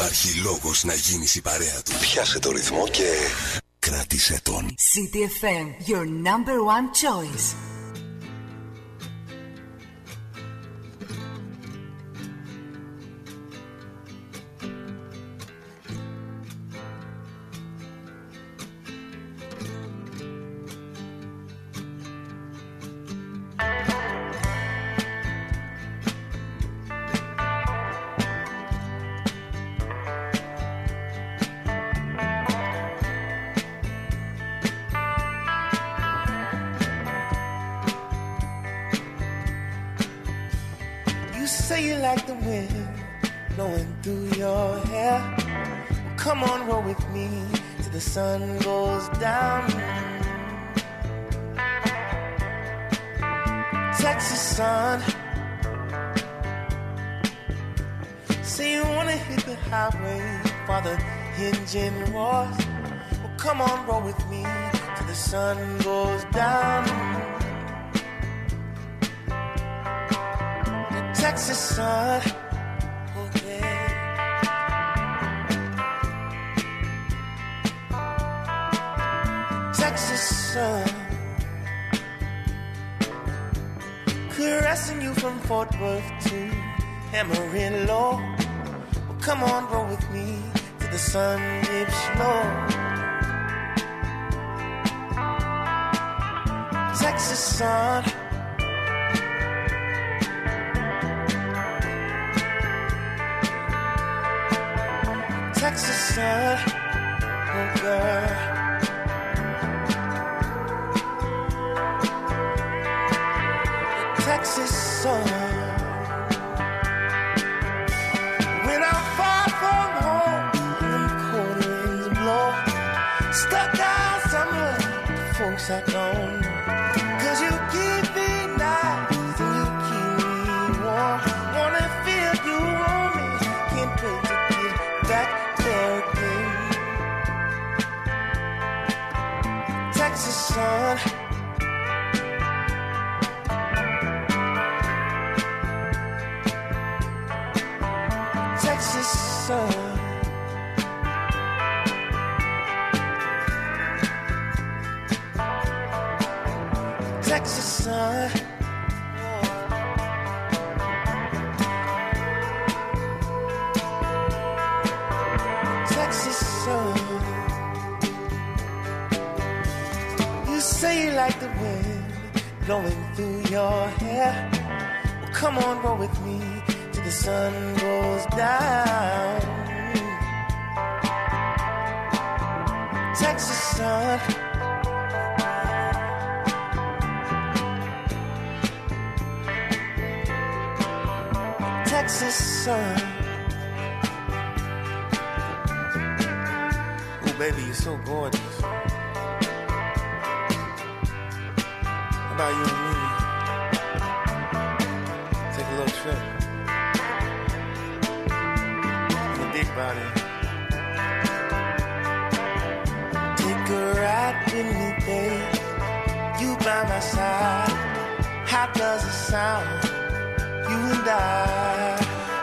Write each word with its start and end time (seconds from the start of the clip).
Υπάρχει 0.00 0.40
λόγος 0.40 0.84
να 0.84 0.94
γίνεις 0.94 1.34
η 1.34 1.40
παρέα 1.40 1.82
του. 1.84 1.92
Πιάσε 2.00 2.38
το 2.38 2.50
ρυθμό 2.50 2.88
και 2.88 3.12
κράτησε 3.78 4.40
τον. 4.42 4.74
CTFM, 4.92 5.88
your 5.90 6.04
number 6.04 6.56
one 6.76 6.88
choice. 7.02 7.54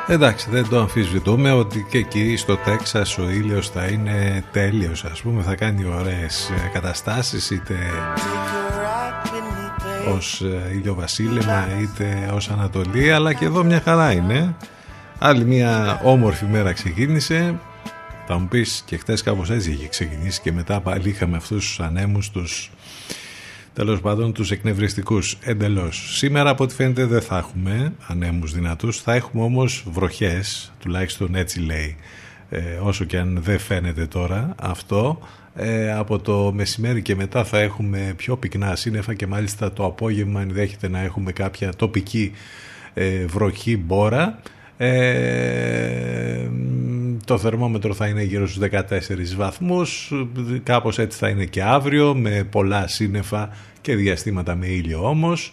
Εντάξει, 0.10 0.50
δεν 0.50 0.70
το 0.70 0.80
αμφισβητούμε 0.80 1.52
ότι 1.52 1.86
και 1.90 1.98
εκεί 1.98 2.36
στο 2.36 2.58
Τέξας 2.58 3.18
ο 3.18 3.30
ήλιος 3.30 3.70
θα 3.70 3.86
είναι 3.86 4.44
τέλειος 4.52 5.06
ας 5.06 5.22
πούμε, 5.22 5.42
θα 5.42 5.56
κάνει 5.56 5.86
ωραίες 5.86 6.50
ε, 6.50 6.70
καταστάσεις 6.74 7.50
είτε 7.50 7.76
ως 10.16 10.42
ε, 10.42 10.72
ηλιοβασίλεμα 10.74 11.68
είτε 11.82 12.32
ως 12.34 12.50
Ανατολή 12.50 13.12
αλλά 13.12 13.34
και 13.34 13.46
εδώ 13.46 13.64
μια 13.64 13.82
χαρά 13.82 14.12
είναι 14.12 14.56
άλλη 15.20 15.46
μια 15.46 16.02
όμορφη 16.04 16.46
μέρα 16.46 16.74
ξεκίνησε 16.74 17.60
θα 18.28 18.38
μου 18.38 18.48
πεις 18.48 18.84
και 18.86 18.98
χτες 18.98 19.22
κάπως 19.22 19.50
έτσι 19.50 19.72
είχε 19.72 19.88
ξεκινήσει 19.88 20.42
και 20.42 20.52
μετά 20.52 20.80
πάλι 20.80 21.10
είχαμε 21.10 21.38
αυτούς 21.38 21.66
τους 21.68 21.80
ανέμους 21.80 22.30
τους 22.30 22.72
τέλος 23.74 24.02
πάντων 24.02 24.34
τους 24.34 24.52
εκνευριστικούς 24.52 25.38
εντελώς. 25.44 26.18
Σήμερα 26.18 26.50
από 26.50 26.64
ό,τι 26.64 26.74
φαίνεται 26.74 27.06
δεν 27.06 27.22
θα 27.22 27.38
έχουμε 27.38 27.94
ανέμους 28.08 28.54
δυνατούς, 28.54 29.02
θα 29.02 29.14
έχουμε 29.14 29.44
όμως 29.44 29.84
βροχές, 29.90 30.74
τουλάχιστον 30.80 31.36
έτσι 31.36 31.60
λέει, 31.60 31.96
ε, 32.50 32.62
όσο 32.82 33.06
και 33.06 33.18
αν 33.18 33.40
δεν 33.42 33.60
φαίνεται 33.60 34.06
τώρα 34.06 34.56
αυτό. 34.62 35.20
Ε, 35.56 35.94
από 35.94 36.20
το 36.20 36.52
μεσημέρι 36.56 37.02
και 37.02 37.16
μετά 37.16 37.44
θα 37.44 37.60
έχουμε 37.60 38.14
πιο 38.18 38.38
πυκνά 38.38 38.76
σύννεφα 38.76 39.14
και 39.14 39.28
μάλιστα 39.28 39.74
το 39.74 39.86
απόγευμα 39.86 40.42
ενδέχεται 40.42 40.90
να 40.90 41.00
έχουμε 41.00 41.32
κάποια 41.32 41.74
τοπική 41.76 42.32
ε, 42.94 43.26
βροχή 43.26 43.78
μπόρα. 43.78 44.40
Ε, 44.78 46.50
το 47.26 47.38
θερμόμετρο 47.38 47.94
θα 47.94 48.08
είναι 48.08 48.24
γύρω 48.24 48.48
στους 48.48 48.68
14 48.72 49.36
βαθμούς. 49.36 50.12
Κάπως 50.64 51.00
έτσι 51.00 51.18
θα 51.18 51.30
είναι 51.30 51.46
και 51.46 51.64
αύριο 51.64 52.16
με 52.16 52.48
πολλά 52.52 52.88
σύννεφα 52.88 53.50
και 53.82 53.96
διαστήματα 53.96 54.56
με 54.56 54.68
ήλιο 54.68 55.10
όμως. 55.10 55.52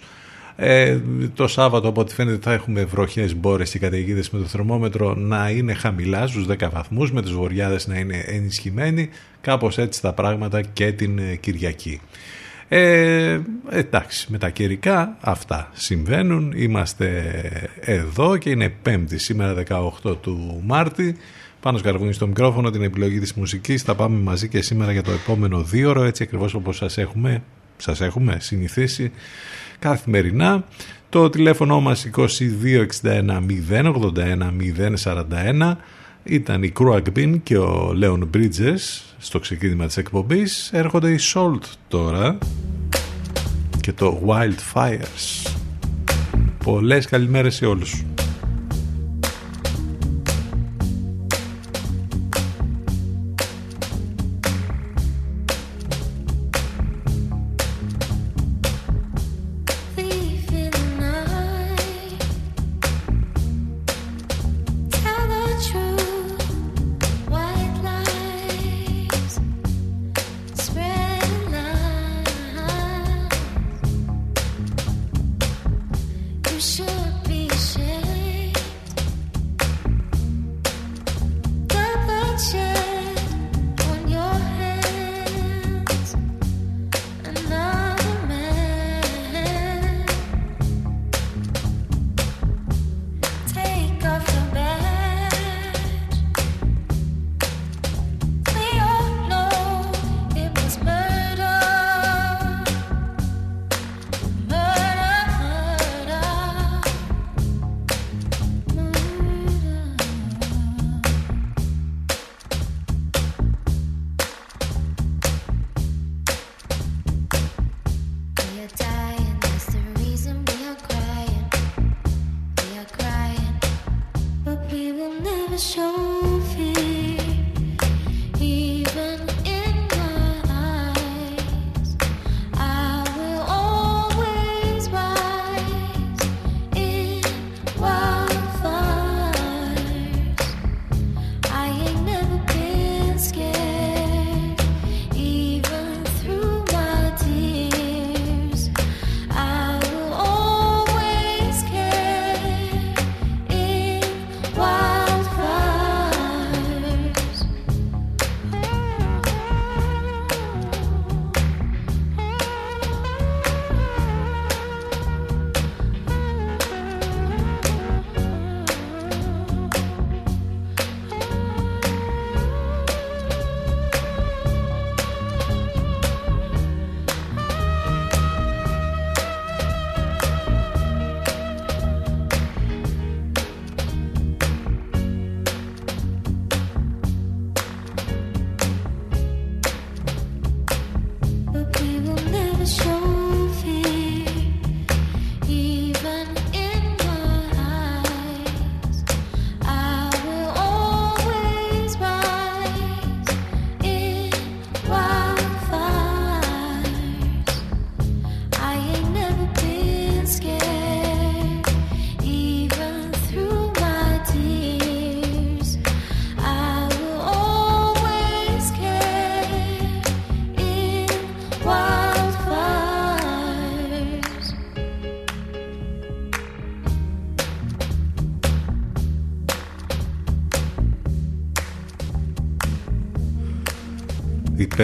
Ε, 0.57 0.99
το 1.35 1.47
Σάββατο 1.47 1.89
από 1.89 2.01
ό,τι 2.01 2.15
φαίνεται 2.15 2.39
θα 2.43 2.53
έχουμε 2.53 2.85
βροχές 2.85 3.37
μπόρες 3.37 3.71
και 3.71 3.79
καταιγίδες 3.79 4.31
με 4.31 4.39
το 4.39 4.45
θερμόμετρο 4.45 5.15
να 5.15 5.51
είναι 5.51 5.75
χαμηλά 5.75 6.27
στους 6.27 6.47
10 6.47 6.71
βαθμούς 6.73 7.13
με 7.13 7.23
τους 7.23 7.35
βοριάδες 7.35 7.87
να 7.87 7.99
είναι 7.99 8.25
ενισχυμένοι. 8.27 9.09
Κάπως 9.41 9.79
έτσι 9.79 10.01
τα 10.01 10.13
πράγματα 10.13 10.61
και 10.61 10.93
την 10.93 11.41
Κυριακή 11.41 12.01
Ε, 12.69 13.41
εντάξει, 13.71 14.27
με 14.31 14.39
τα 14.39 14.51
καιρικά 14.51 15.17
αυτά 15.21 15.71
συμβαίνουν. 15.73 16.53
Είμαστε 16.57 17.33
εδώ 17.81 18.37
και 18.37 18.51
είναι 18.51 18.69
πέμπτη 18.69 19.19
σήμερα 19.19 19.63
18 20.03 20.17
του 20.21 20.63
Μάρτη. 20.67 21.17
Πάνω 21.61 21.79
σκαρβούνι 21.79 22.13
στο 22.13 22.27
μικρόφωνο 22.27 22.71
την 22.71 22.83
επιλογή 22.83 23.19
της 23.19 23.35
μουσικής. 23.35 23.83
Θα 23.83 23.95
πάμε 23.95 24.19
μαζί 24.19 24.49
και 24.49 24.63
σήμερα 24.63 24.93
για 24.93 25.03
το 25.03 25.11
επόμενο 25.11 25.63
δύο 25.63 25.91
ώρο, 25.91 26.03
έτσι 26.03 26.23
ακριβώς 26.23 26.55
όπως 26.55 26.77
σας 26.77 26.99
έχουμε, 26.99 27.43
σας 27.77 28.01
έχουμε 28.01 28.37
συνηθίσει 28.41 29.13
καθημερινά. 29.79 30.65
Το 31.09 31.31
τηλέφωνο 31.31 31.81
μας 31.81 32.07
2261 32.17 33.41
081 33.71 34.53
041 35.05 35.77
ήταν 36.25 36.63
η 36.63 36.73
Cruagbin 36.79 37.41
και 37.43 37.59
ο 37.59 37.93
Λέον 37.93 38.31
Bridges 38.35 39.03
στο 39.19 39.39
ξεκίνημα 39.39 39.87
της 39.87 39.97
εκπομπής. 39.97 40.71
Έρχονται 40.73 41.11
οι 41.11 41.19
Salt 41.35 41.63
τώρα 41.89 42.39
και 43.81 43.93
το 43.93 44.23
Wildfires. 44.27 45.53
Πολλές 46.65 47.07
καλημέρες 47.07 47.55
σε 47.55 47.67
όλους. 47.67 48.05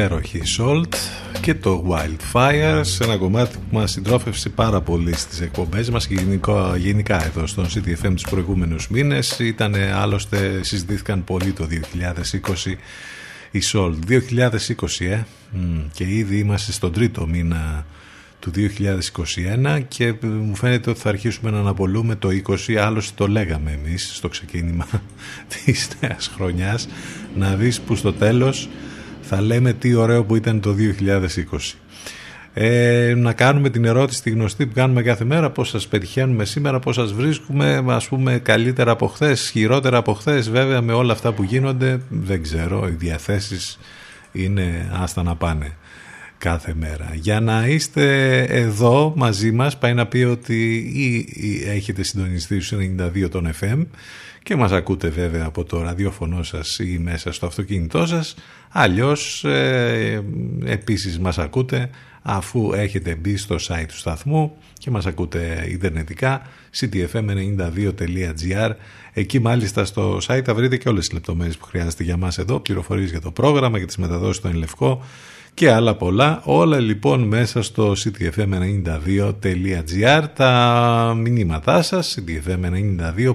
Υπέροχη 0.04 0.42
Salt 0.58 0.94
και 1.40 1.54
το 1.54 1.84
Wildfire 1.90 2.80
σε 2.82 3.04
ένα 3.04 3.16
κομμάτι 3.16 3.56
που 3.56 3.76
μας 3.76 3.90
συντρόφευσε 3.90 4.48
πάρα 4.48 4.80
πολύ 4.80 5.14
στις 5.16 5.40
εκπομπές 5.40 5.90
μας 5.90 6.06
και 6.06 6.14
γενικά, 6.14 6.76
γενικά 6.76 7.24
εδώ 7.24 7.46
στον 7.46 7.66
CTFM 7.66 8.12
τους 8.14 8.24
προηγούμενους 8.30 8.88
μήνες. 8.88 9.38
Ήταν 9.38 9.74
άλλωστε 9.74 10.62
συζητήθηκαν 10.62 11.24
πολύ 11.24 11.52
το 11.52 11.66
2020 11.66 12.74
η 13.50 13.62
Salt. 13.72 13.94
2020 14.08 15.06
ε. 15.06 15.24
Και 15.92 16.04
ήδη 16.04 16.38
είμαστε 16.38 16.72
στον 16.72 16.92
τρίτο 16.92 17.26
μήνα 17.26 17.86
του 18.38 18.50
2021 19.74 19.82
και 19.88 20.14
μου 20.22 20.56
φαίνεται 20.56 20.90
ότι 20.90 21.00
θα 21.00 21.08
αρχίσουμε 21.08 21.50
να 21.50 21.58
αναπολούμε 21.58 22.14
το 22.14 22.28
20 22.68 22.74
άλλωστε 22.74 23.12
το 23.16 23.26
λέγαμε 23.26 23.80
εμείς 23.84 24.10
στο 24.16 24.28
ξεκίνημα 24.28 24.86
της 25.64 25.88
νέας 26.00 26.30
χρονιάς 26.34 26.88
να 27.36 27.54
δεις 27.54 27.80
που 27.80 27.96
στο 27.96 28.12
τέλος 28.12 28.68
θα 29.32 29.40
λέμε 29.40 29.72
τι 29.72 29.94
ωραίο 29.94 30.24
που 30.24 30.36
ήταν 30.36 30.60
το 30.60 30.74
2020. 30.74 31.74
Ε, 32.52 33.14
να 33.16 33.32
κάνουμε 33.32 33.70
την 33.70 33.84
ερώτηση 33.84 34.22
τη 34.22 34.30
γνωστή 34.30 34.66
που 34.66 34.72
κάνουμε 34.74 35.02
κάθε 35.02 35.24
μέρα 35.24 35.50
πώς 35.50 35.68
σας 35.68 35.88
πετυχαίνουμε 35.88 36.44
σήμερα, 36.44 36.78
πώς 36.78 36.94
σας 36.94 37.12
βρίσκουμε 37.12 37.84
ας 37.86 38.08
πούμε 38.08 38.38
καλύτερα 38.38 38.90
από 38.90 39.06
χθες, 39.06 39.50
χειρότερα 39.50 39.96
από 39.96 40.12
χθες, 40.14 40.50
βέβαια 40.50 40.80
με 40.80 40.92
όλα 40.92 41.12
αυτά 41.12 41.32
που 41.32 41.42
γίνονται 41.42 42.00
δεν 42.08 42.42
ξέρω, 42.42 42.88
οι 42.88 42.94
διαθέσεις 42.94 43.78
είναι 44.32 44.90
άστα 44.92 45.22
να 45.22 45.36
πάνε 45.36 45.76
κάθε 46.38 46.74
μέρα. 46.74 47.10
Για 47.14 47.40
να 47.40 47.66
είστε 47.66 48.38
εδώ 48.42 49.12
μαζί 49.16 49.52
μας 49.52 49.78
πάει 49.78 49.94
να 49.94 50.06
πει 50.06 50.22
ότι 50.22 50.76
ή, 50.76 51.28
έχετε 51.68 52.02
συντονιστεί 52.02 52.60
στους 52.60 52.78
92 52.78 53.28
των 53.30 53.50
FM 53.60 53.86
και 54.50 54.56
μας 54.56 54.72
ακούτε 54.72 55.08
βέβαια 55.08 55.44
από 55.44 55.64
το 55.64 55.82
ραδιόφωνο 55.82 56.42
σας 56.42 56.78
ή 56.78 56.98
μέσα 56.98 57.32
στο 57.32 57.46
αυτοκίνητό 57.46 58.06
σας. 58.06 58.34
Αλλιώς 58.68 59.44
ε, 59.44 60.24
επίσης 60.64 61.18
μας 61.18 61.38
ακούτε 61.38 61.90
αφού 62.22 62.72
έχετε 62.72 63.14
μπει 63.14 63.36
στο 63.36 63.56
site 63.68 63.84
του 63.88 63.96
σταθμού 63.96 64.56
και 64.78 64.90
μας 64.90 65.06
ακούτε 65.06 65.66
ιντερνετικά 65.68 66.42
ctfm92.gr 66.80 68.70
εκεί 69.12 69.38
μάλιστα 69.38 69.84
στο 69.84 70.18
site 70.26 70.42
θα 70.44 70.54
βρείτε 70.54 70.76
και 70.76 70.88
όλες 70.88 71.04
τις 71.04 71.12
λεπτομέρειες 71.12 71.56
που 71.56 71.64
χρειάζεται 71.66 72.02
για 72.02 72.16
μας 72.16 72.38
εδώ 72.38 72.60
πληροφορίες 72.60 73.10
για 73.10 73.20
το 73.20 73.30
πρόγραμμα, 73.30 73.78
για 73.78 73.86
τις 73.86 73.96
μεταδόσεις 73.96 74.36
στο 74.36 74.48
Ενλευκό 74.48 75.04
και 75.54 75.70
άλλα 75.70 75.94
πολλά. 75.94 76.40
Όλα 76.44 76.78
λοιπόν 76.78 77.22
μέσα 77.22 77.62
στο 77.62 77.92
ctfm92.gr 77.92 80.24
τα 80.34 81.14
μηνύματά 81.16 81.82
σας 81.82 82.18
ctfm92 82.18 83.34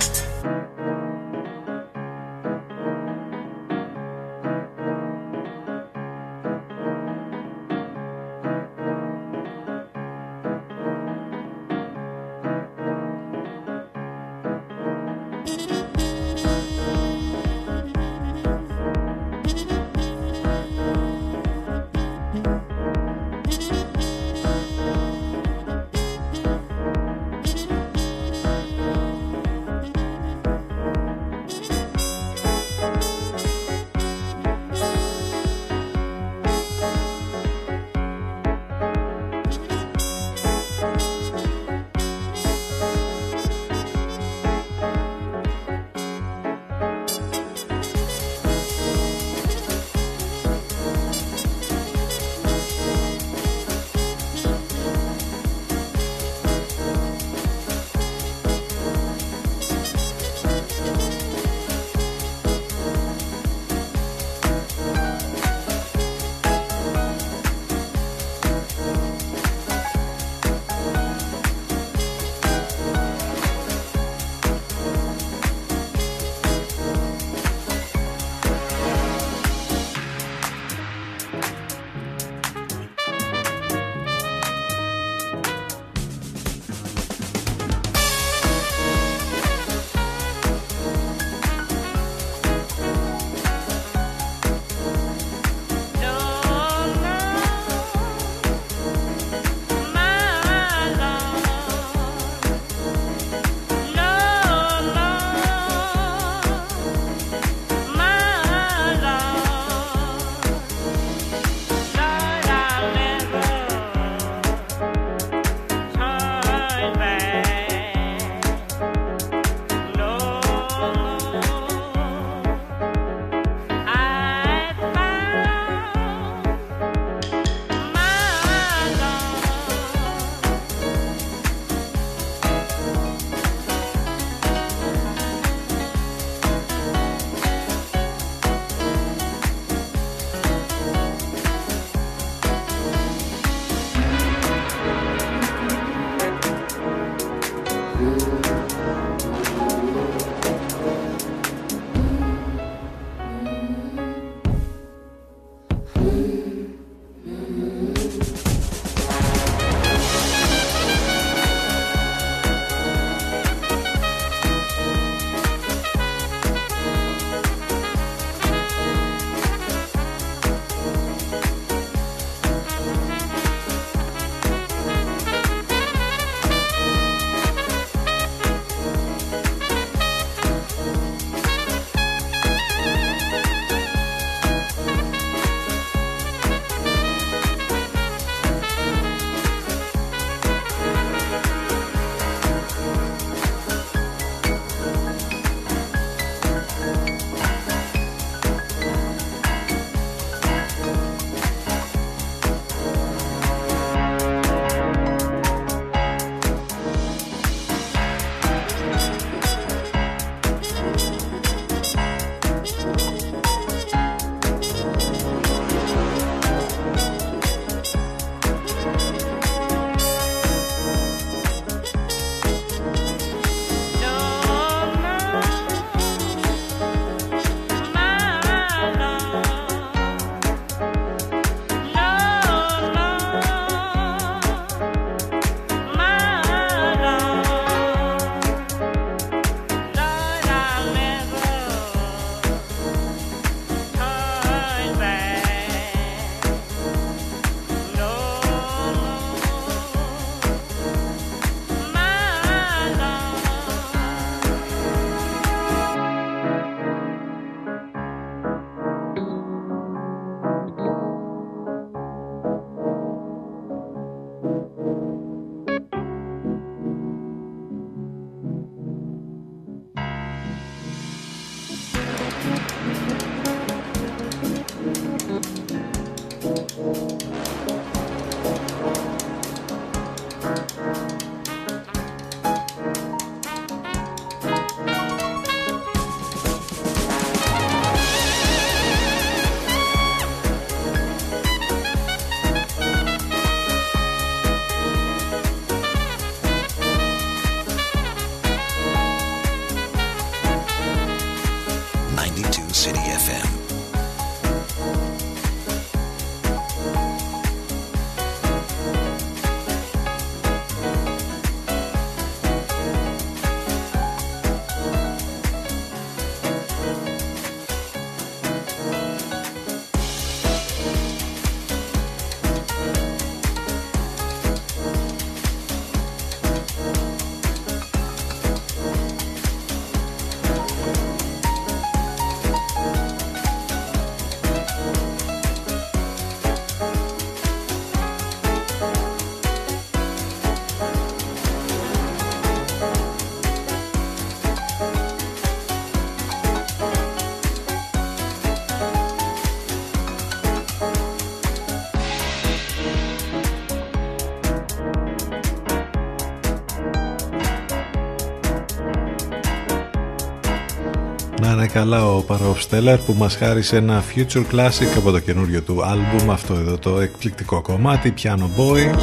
Να 361.51 361.57
είναι 361.57 361.67
καλά 361.67 362.05
ο 362.05 362.21
Παροφστέλλαρ 362.21 362.97
που 362.97 363.13
μας 363.13 363.35
χάρισε 363.35 363.77
ένα 363.77 364.03
future 364.15 364.43
classic 364.51 364.97
από 364.97 365.11
το 365.11 365.19
καινούριο 365.19 365.61
του 365.61 365.85
άλμπουμ. 365.85 366.31
Αυτό 366.31 366.53
εδώ 366.53 366.77
το 366.77 366.99
εκπληκτικό 366.99 367.61
κομμάτι 367.61 368.13
Piano 368.21 368.47
Boy. 368.57 368.95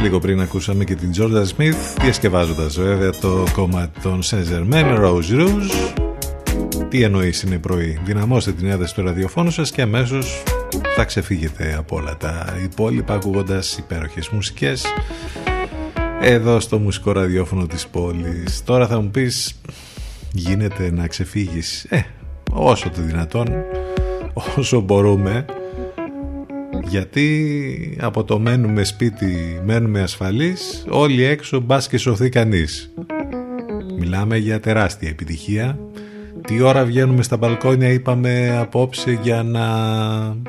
Λίγο 0.00 0.18
πριν 0.18 0.40
ακούσαμε 0.40 0.84
και 0.84 0.94
την 0.94 1.10
Jordan 1.16 1.44
Smith 1.56 1.76
διασκευάζοντας 2.00 2.76
βέβαια 2.76 3.10
το 3.10 3.44
κομμάτι 3.52 4.00
των 4.00 4.20
Saint 4.22 4.44
Germain 4.52 4.98
Rose 4.98 5.30
Rouge. 5.30 5.94
Τι 6.88 7.02
εννοείς 7.02 7.42
είναι 7.42 7.58
πρωί. 7.58 8.00
Δυναμώστε 8.04 8.52
την 8.52 8.66
έδεση 8.66 8.94
του 8.94 9.02
ραδιοφώνου 9.02 9.50
σας 9.50 9.70
και 9.70 9.82
αμέσως 9.82 10.42
θα 10.96 11.04
ξεφύγετε 11.04 11.74
από 11.78 11.96
όλα 11.96 12.16
τα 12.16 12.56
υπόλοιπα 12.64 13.14
ακούγοντας 13.14 13.76
υπέροχες 13.78 14.28
μουσικές 14.28 14.84
εδώ 16.20 16.60
στο 16.60 16.78
μουσικό 16.78 17.12
ραδιόφωνο 17.12 17.66
της 17.66 17.86
πόλης. 17.86 18.64
Τώρα 18.64 18.86
θα 18.86 19.00
μου 19.00 19.10
πεις 19.10 19.54
γίνεται 20.34 20.90
να 20.90 21.06
ξεφύγεις. 21.06 21.84
Ε, 21.84 22.00
όσο 22.52 22.90
το 22.90 23.02
δυνατόν 23.02 23.48
όσο 24.56 24.80
μπορούμε. 24.80 25.44
Γιατί 26.88 27.98
από 28.00 28.24
το 28.24 28.38
μένουμε 28.38 28.84
σπίτι 28.84 29.60
μένουμε 29.64 30.00
ασφαλείς 30.02 30.84
όλοι 30.88 31.24
έξω 31.24 31.60
μπας 31.60 31.88
και 31.88 31.98
σωθεί 31.98 32.28
κανείς. 32.28 32.94
Μιλάμε 33.98 34.36
για 34.36 34.60
τεράστια 34.60 35.08
επιτυχία. 35.08 35.78
Τι 36.46 36.60
ώρα 36.60 36.84
βγαίνουμε 36.84 37.22
στα 37.22 37.36
μπαλκόνια 37.36 37.88
είπαμε 37.88 38.56
απόψε 38.58 39.18
για 39.22 39.42
να 39.42 39.66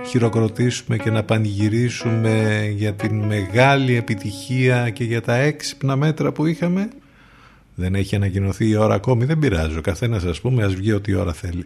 χειροκροτήσουμε 0.08 0.98
και 0.98 1.10
να 1.10 1.24
πανηγυρίσουμε 1.24 2.66
για 2.76 2.94
την 2.94 3.24
μεγάλη 3.24 3.96
επιτυχία 3.96 4.90
και 4.90 5.04
για 5.04 5.22
τα 5.22 5.36
έξυπνα 5.36 5.96
μέτρα 5.96 6.32
που 6.32 6.46
είχαμε. 6.46 6.88
Δεν 7.76 7.96
έχει 7.96 8.16
ανακοινωθεί 8.16 8.70
η 8.70 8.76
ώρα 8.76 8.94
ακόμη, 8.94 9.26
δεν 9.26 9.40
πειράζει. 9.40 9.78
Ο 9.78 9.82
καθένας 9.82 10.24
ας 10.24 10.42
πούμε 10.42 10.64
ας 10.64 10.74
βγει 10.74 10.92
ό,τι 10.92 11.14
ώρα 11.14 11.34
θέλει. 11.34 11.66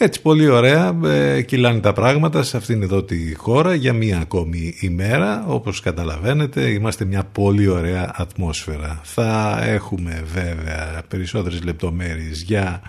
Έτσι 0.00 0.22
πολύ 0.22 0.48
ωραία 0.48 0.98
ε, 1.04 1.42
κυλάνε 1.42 1.80
τα 1.80 1.92
πράγματα 1.92 2.42
σε 2.42 2.56
αυτήν 2.56 2.82
εδώ 2.82 3.02
τη 3.02 3.34
χώρα 3.34 3.74
για 3.74 3.92
μία 3.92 4.18
ακόμη 4.18 4.74
ημέρα. 4.80 5.44
Όπως 5.46 5.80
καταλαβαίνετε 5.80 6.68
είμαστε 6.68 7.04
μια 7.04 7.24
πολύ 7.24 7.68
ωραία 7.68 8.12
ατμόσφαιρα. 8.16 9.00
Θα 9.02 9.58
έχουμε 9.62 10.24
βέβαια 10.34 11.02
περισσότερες 11.08 11.62
λεπτομέρειες 11.62 12.42
για 12.42 12.82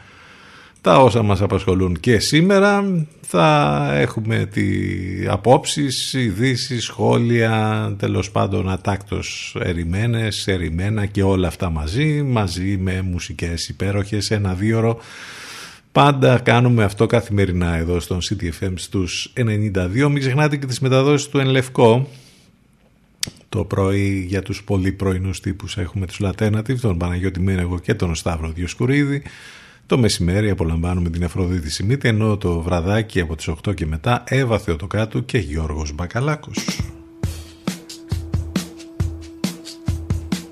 τα 0.81 0.97
όσα 0.97 1.21
μας 1.21 1.41
απασχολούν 1.41 1.99
και 1.99 2.19
σήμερα 2.19 3.05
θα 3.21 3.89
έχουμε 3.93 4.45
τι 4.53 4.67
απόψεις, 5.27 6.13
ειδήσεις, 6.13 6.83
σχόλια, 6.83 7.95
τέλος 7.99 8.31
πάντων 8.31 8.69
ατάκτος 8.69 9.55
ερημένες, 9.59 10.47
ερημένα 10.47 11.05
και 11.05 11.23
όλα 11.23 11.47
αυτά 11.47 11.69
μαζί, 11.69 12.21
μαζί 12.21 12.77
με 12.77 13.01
μουσικές 13.01 13.69
υπέροχες, 13.69 14.31
ένα 14.31 14.53
δίωρο. 14.53 14.99
Πάντα 15.91 16.39
κάνουμε 16.39 16.83
αυτό 16.83 17.05
καθημερινά 17.05 17.75
εδώ 17.75 17.99
στον 17.99 18.19
CTFM 18.21 18.73
στους 18.75 19.33
92. 19.35 20.09
Μην 20.09 20.19
ξεχνάτε 20.19 20.57
και 20.57 20.65
τις 20.65 20.79
μεταδόσεις 20.79 21.27
του 21.27 21.37
Ενλευκό. 21.37 22.09
Το 23.49 23.63
πρωί 23.63 24.25
για 24.27 24.41
τους 24.41 24.63
πολύ 24.63 24.91
πρωινούς 24.91 25.39
τύπους 25.39 25.77
έχουμε 25.77 26.05
τους 26.05 26.19
Λατένατιβ, 26.19 26.81
τον 26.81 26.97
Παναγιώτη 26.97 27.39
Μένεγο 27.39 27.79
και 27.79 27.93
τον 27.93 28.15
Σταύρο 28.15 28.49
Διοσκουρίδη. 28.49 29.23
Το 29.89 29.97
μεσημέρι 29.97 30.49
απολαμβάνουμε 30.49 31.09
την 31.09 31.23
Αφροδίτη 31.23 31.71
Σιμίτη, 31.71 32.07
ενώ 32.07 32.37
το 32.37 32.61
βραδάκι 32.61 33.19
από 33.19 33.35
τις 33.35 33.47
8 33.47 33.73
και 33.73 33.85
μετά 33.85 34.23
Εύα 34.27 34.59
Θεοτοκάτου 34.59 35.25
και 35.25 35.37
Γιώργος 35.37 35.93
Μπακαλάκος. 35.93 36.81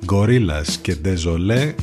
Γκορίλας 0.05 0.77
και 0.77 0.95
Ντεζολέ 0.95 1.73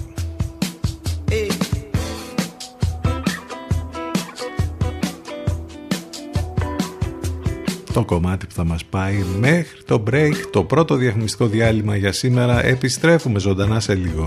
το 7.93 8.05
κομμάτι 8.05 8.47
που 8.47 8.55
θα 8.55 8.65
μας 8.65 8.85
πάει 8.85 9.25
μέχρι 9.39 9.83
το 9.87 10.03
break, 10.11 10.35
το 10.51 10.65
πρώτο 10.65 10.95
διαφημιστικό 10.95 11.47
διάλειμμα 11.47 11.97
για 11.97 12.13
σήμερα. 12.13 12.65
Επιστρέφουμε 12.65 13.39
ζωντανά 13.39 13.81
σε 13.81 13.95
λίγο. 13.95 14.27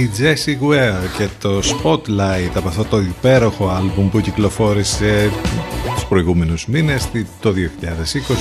Η 0.00 0.10
Jessie 0.18 0.70
Ware 0.70 1.18
και 1.18 1.28
το 1.40 1.58
Spotlight 1.58 2.50
από 2.54 2.68
αυτό 2.68 2.84
το 2.84 3.00
υπέροχο 3.00 3.68
άλμπουμ 3.68 4.10
που 4.10 4.20
κυκλοφόρησε 4.20 5.30
τους 5.94 6.04
προηγούμενους 6.04 6.66
μήνες 6.66 7.08
το 7.40 7.50
2020 7.50 7.56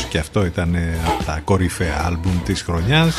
και 0.09 0.17
αυτό 0.17 0.45
ήταν 0.45 0.75
από 1.05 1.23
τα 1.23 1.41
κορυφαία 1.43 2.03
άλμπουμ 2.05 2.31
της 2.45 2.61
χρονιάς. 2.61 3.15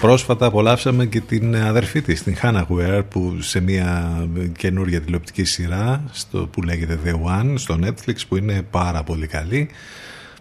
Πρόσφατα 0.00 0.46
απολαύσαμε 0.46 1.06
και 1.06 1.20
την 1.20 1.56
αδερφή 1.56 2.02
της, 2.02 2.22
την 2.22 2.36
Hannah 2.42 2.64
Ware 2.68 3.02
που 3.08 3.36
σε 3.40 3.60
μια 3.60 4.18
καινούργια 4.56 5.00
τηλεοπτική 5.00 5.44
σειρά 5.44 6.04
στο, 6.12 6.48
που 6.52 6.62
λέγεται 6.62 6.98
The 7.04 7.12
One 7.12 7.52
στο 7.54 7.78
Netflix 7.84 8.16
που 8.28 8.36
είναι 8.36 8.62
πάρα 8.70 9.02
πολύ 9.02 9.26
καλή 9.26 9.68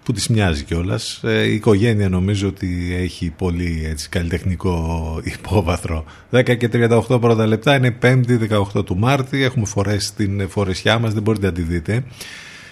που 0.07 0.13
της 0.13 0.27
μοιάζει 0.27 0.63
κιόλας. 0.63 1.23
Ε, 1.23 1.43
η 1.43 1.53
οικογένεια 1.53 2.09
νομίζω 2.09 2.47
ότι 2.47 2.95
έχει 2.97 3.29
πολύ 3.37 3.85
έτσι, 3.89 4.09
καλλιτεχνικό 4.09 4.77
υπόβαθρο. 5.37 6.05
10 6.31 6.57
και 6.57 6.69
38 6.73 7.21
πρώτα 7.21 7.47
λεπτά 7.47 7.75
είναι 7.75 7.97
5η 8.01 8.49
18 8.75 8.85
του 8.85 8.97
Μάρτη. 8.97 9.43
Έχουμε 9.43 9.65
φορέσει 9.65 10.13
την 10.13 10.49
φορεσιά 10.49 10.99
μας, 10.99 11.13
δεν 11.13 11.23
μπορείτε 11.23 11.45
να 11.45 11.51
τη 11.51 11.61
δείτε. 11.61 12.03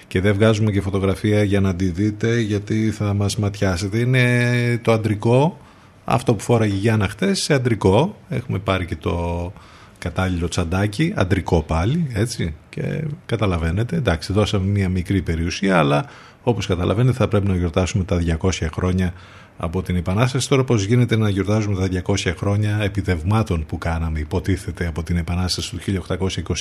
Και 0.07 0.21
δεν 0.21 0.33
βγάζουμε 0.33 0.71
και 0.71 0.81
φωτογραφία 0.81 1.43
για 1.43 1.59
να 1.59 1.75
τη 1.75 1.85
δείτε 1.85 2.39
γιατί 2.39 2.91
θα 2.91 3.13
μας 3.13 3.37
ματιάσετε. 3.37 3.97
Είναι 3.97 4.79
το 4.83 4.91
αντρικό, 4.91 5.57
αυτό 6.05 6.33
που 6.33 6.43
φόραγε 6.43 6.75
η 6.75 6.77
Γιάννα 6.77 7.07
χτες, 7.07 7.41
σε 7.41 7.53
αντρικό. 7.53 8.17
Έχουμε 8.29 8.59
πάρει 8.59 8.85
και 8.85 8.95
το 8.95 9.53
κατάλληλο 9.97 10.47
τσαντάκι, 10.47 11.13
αντρικό 11.15 11.61
πάλι, 11.61 12.07
έτσι. 12.13 12.55
Και 12.69 13.03
καταλαβαίνετε, 13.25 13.95
εντάξει, 13.95 14.33
δώσαμε 14.33 14.65
μια 14.65 14.89
μικρή 14.89 15.21
περιουσία, 15.21 15.77
αλλά 15.77 16.05
όπως 16.47 16.67
καταλαβαίνετε 16.67 17.17
θα 17.17 17.27
πρέπει 17.27 17.47
να 17.47 17.55
γιορτάσουμε 17.55 18.03
τα 18.03 18.21
200 18.41 18.49
χρόνια 18.73 19.13
από 19.57 19.81
την 19.81 19.95
Επανάσταση. 19.95 20.49
Τώρα 20.49 20.63
πώς 20.63 20.83
γίνεται 20.83 21.15
να 21.15 21.29
γιορτάζουμε 21.29 21.87
τα 21.87 22.03
200 22.05 22.33
χρόνια 22.37 22.79
επιδευμάτων 22.81 23.65
που 23.65 23.77
κάναμε 23.77 24.19
υποτίθεται 24.19 24.87
από 24.87 25.03
την 25.03 25.17
Επανάσταση 25.17 25.71
του 25.75 26.03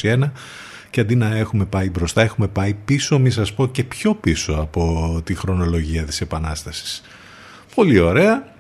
1821 0.02 0.30
και 0.90 1.00
αντί 1.00 1.14
να 1.14 1.36
έχουμε 1.36 1.64
πάει 1.64 1.90
μπροστά 1.90 2.22
έχουμε 2.22 2.48
πάει 2.48 2.74
πίσω 2.84 3.18
μη 3.18 3.30
σας 3.30 3.52
πω 3.52 3.66
και 3.66 3.84
πιο 3.84 4.14
πίσω 4.14 4.52
από 4.52 5.20
τη 5.24 5.34
χρονολογία 5.34 6.04
της 6.04 6.20
Επανάστασης. 6.20 7.02
Πολύ 7.74 7.98
ωραία. 7.98 8.52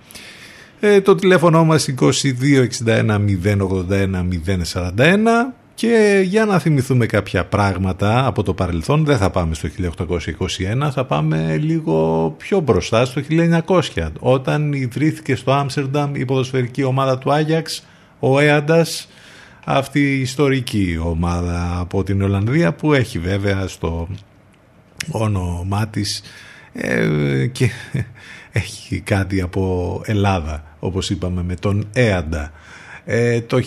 Ε, 0.80 1.00
το 1.00 1.14
τηλέφωνο 1.14 1.64
μας 1.64 1.88
2261 2.00 3.18
081 3.44 4.28
041 4.72 5.63
και 5.74 6.22
για 6.24 6.44
να 6.44 6.58
θυμηθούμε 6.58 7.06
κάποια 7.06 7.44
πράγματα 7.44 8.26
από 8.26 8.42
το 8.42 8.54
παρελθόν, 8.54 9.04
δεν 9.04 9.16
θα 9.16 9.30
πάμε 9.30 9.54
στο 9.54 9.68
1821, 10.86 10.90
θα 10.92 11.04
πάμε 11.04 11.56
λίγο 11.56 12.30
πιο 12.38 12.60
μπροστά 12.60 13.04
στο 13.04 13.20
1900, 13.66 14.10
όταν 14.18 14.72
ιδρύθηκε 14.72 15.34
στο 15.34 15.52
Άμστερνταμ 15.52 16.14
η 16.14 16.24
ποδοσφαιρική 16.24 16.82
ομάδα 16.82 17.18
του 17.18 17.32
Άγιαξ, 17.32 17.86
ο 18.18 18.38
Έαντας, 18.38 19.08
αυτή 19.64 20.00
η 20.00 20.20
ιστορική 20.20 20.98
ομάδα 21.04 21.78
από 21.78 22.02
την 22.02 22.22
Ολλανδία 22.22 22.72
που 22.72 22.92
έχει 22.92 23.18
βέβαια 23.18 23.66
στο 23.66 24.08
όνομά 25.10 25.88
της 25.88 26.22
ε, 26.72 27.46
και 27.46 27.70
έχει 28.52 29.00
κάτι 29.00 29.40
από 29.40 30.00
Ελλάδα 30.04 30.64
όπως 30.78 31.10
είπαμε 31.10 31.42
με 31.42 31.54
τον 31.54 31.88
Έαντα 31.92 32.52
ε, 33.04 33.40
το 33.40 33.60
1921 33.60 33.62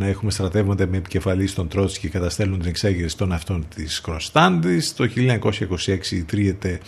έχουμε 0.00 0.30
στρατεύματα 0.30 0.86
με 0.86 0.96
επικεφαλής 0.96 1.50
στον 1.50 1.68
Τρότσκι 1.68 2.00
και 2.00 2.08
καταστέλνουν 2.08 2.58
την 2.58 2.68
εξέγερση 2.68 3.16
των 3.16 3.32
αυτών 3.32 3.66
της 3.74 4.00
Κροστάντης. 4.00 4.94
Το 4.94 5.08
1926 5.14 6.10
ιδρύεται 6.10 6.80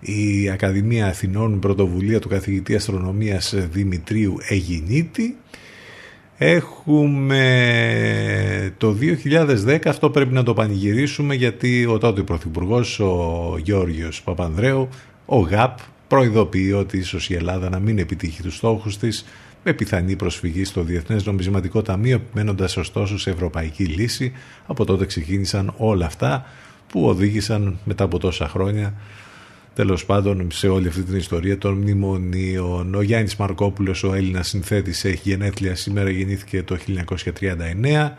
η 0.00 0.50
Ακαδημία 0.50 1.06
Αθηνών 1.06 1.58
πρωτοβουλία 1.58 2.20
του 2.20 2.28
καθηγητή 2.28 2.74
αστρονομίας 2.74 3.54
Δημητρίου 3.72 4.36
Αιγινίτη. 4.48 5.36
Έχουμε 6.38 7.44
το 8.78 8.96
2010, 9.66 9.78
αυτό 9.86 10.10
πρέπει 10.10 10.32
να 10.34 10.42
το 10.42 10.54
πανηγυρίσουμε 10.54 11.34
γιατί 11.34 11.86
ο 11.86 11.98
τότε 11.98 12.22
Πρωθυπουργός, 12.22 13.00
ο 13.00 13.56
Γιώργος 13.62 14.22
Παπανδρέου, 14.22 14.88
ο 15.26 15.38
ΓΑΠ, 15.38 15.78
προειδοποιεί 16.08 16.74
ότι 16.76 16.98
ίσως 16.98 17.30
η 17.30 17.34
Ελλάδα 17.34 17.68
να 17.68 17.78
μην 17.78 17.98
επιτύχει 17.98 18.42
τους 18.42 18.56
στόχους 18.56 18.98
της 18.98 19.24
με 19.64 19.72
πιθανή 19.72 20.16
προσφυγή 20.16 20.64
στο 20.64 20.82
Διεθνές 20.82 21.24
Νομισματικό 21.24 21.82
Ταμείο, 21.82 22.22
μένοντας 22.32 22.76
ωστόσο 22.76 23.18
σε 23.18 23.30
ευρωπαϊκή 23.30 23.84
λύση. 23.84 24.32
Από 24.66 24.84
τότε 24.84 25.06
ξεκίνησαν 25.06 25.74
όλα 25.76 26.06
αυτά 26.06 26.46
που 26.88 27.06
οδήγησαν 27.06 27.78
μετά 27.84 28.04
από 28.04 28.18
τόσα 28.18 28.48
χρόνια 28.48 28.94
τέλος 29.74 30.04
πάντων 30.04 30.50
σε 30.50 30.68
όλη 30.68 30.88
αυτή 30.88 31.02
την 31.02 31.16
ιστορία 31.16 31.58
των 31.58 31.74
μνημονίων. 31.74 32.94
Ο 32.94 33.02
Γιάννης 33.02 33.36
Μαρκόπουλος, 33.36 34.02
ο 34.02 34.14
Έλληνας 34.14 34.48
συνθέτης, 34.48 35.04
έχει 35.04 35.20
γενέθλια 35.30 35.74
σήμερα, 35.74 36.10
γεννήθηκε 36.10 36.62
το 36.62 36.76
1939 36.76 38.16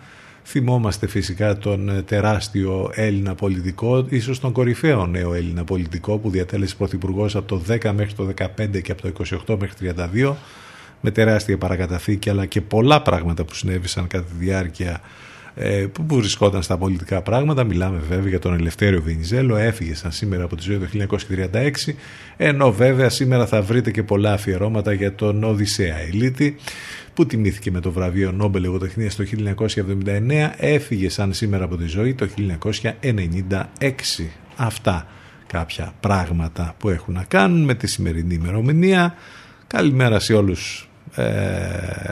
Θυμόμαστε 0.49 1.07
φυσικά 1.07 1.57
τον 1.57 1.89
ε, 1.89 2.01
τεράστιο 2.01 2.91
Έλληνα 2.93 3.35
πολιτικό, 3.35 4.05
ίσως 4.09 4.39
τον 4.39 4.51
κορυφαίο 4.51 5.05
νέο 5.05 5.33
Έλληνα 5.33 5.63
πολιτικό 5.63 6.17
που 6.17 6.29
διατέλεσε 6.29 6.75
πρωθυπουργός 6.75 7.35
από 7.35 7.47
το 7.47 7.61
10 7.69 7.91
μέχρι 7.95 8.13
το 8.13 8.33
15 8.57 8.81
και 8.81 8.91
από 8.91 9.01
το 9.01 9.11
28 9.47 9.57
μέχρι 9.59 9.93
32 10.23 10.33
με 11.01 11.11
τεράστια 11.11 11.57
παρακαταθήκη 11.57 12.29
αλλά 12.29 12.45
και 12.45 12.61
πολλά 12.61 13.01
πράγματα 13.01 13.43
που 13.43 13.53
συνέβησαν 13.53 14.07
κατά 14.07 14.23
τη 14.23 14.45
διάρκεια 14.45 15.01
ε, 15.59 15.85
που 15.91 16.05
βρισκόταν 16.15 16.61
στα 16.61 16.77
πολιτικά 16.77 17.21
πράγματα. 17.21 17.63
Μιλάμε 17.63 17.99
βέβαια 18.09 18.29
για 18.29 18.39
τον 18.39 18.53
Ελευθέριο 18.53 19.01
Βενιζέλο, 19.01 19.55
έφυγε 19.55 19.95
σαν 19.95 20.11
σήμερα 20.11 20.43
από 20.43 20.55
τη 20.55 20.61
ζωή 20.63 20.77
το 20.77 20.87
1936, 21.53 21.71
ενώ 22.37 22.71
βέβαια 22.71 23.09
σήμερα 23.09 23.45
θα 23.45 23.61
βρείτε 23.61 23.91
και 23.91 24.03
πολλά 24.03 24.33
αφιερώματα 24.33 24.93
για 24.93 25.15
τον 25.15 25.43
Οδυσσέα 25.43 25.99
Ελίτη, 25.99 26.55
που 27.17 27.25
τιμήθηκε 27.25 27.71
με 27.71 27.79
το 27.79 27.91
βραβείο 27.91 28.31
Νόμπελ 28.31 28.63
Λογοτεχνίας 28.63 29.15
το 29.15 29.23
1979, 30.05 30.49
έφυγε 30.57 31.09
σαν 31.09 31.33
σήμερα 31.33 31.63
από 31.63 31.77
τη 31.77 31.85
ζωή 31.85 32.13
το 32.13 32.27
1996. 33.01 33.63
Αυτά 34.55 35.07
κάποια 35.47 35.93
πράγματα 35.99 36.75
που 36.77 36.89
έχουν 36.89 37.13
να 37.13 37.23
κάνουν 37.23 37.63
με 37.63 37.73
τη 37.73 37.87
σημερινή 37.87 38.33
ημερομηνία. 38.33 39.15
Καλημέρα 39.67 40.19
σε 40.19 40.33
όλους 40.33 40.89
ε, 41.15 41.23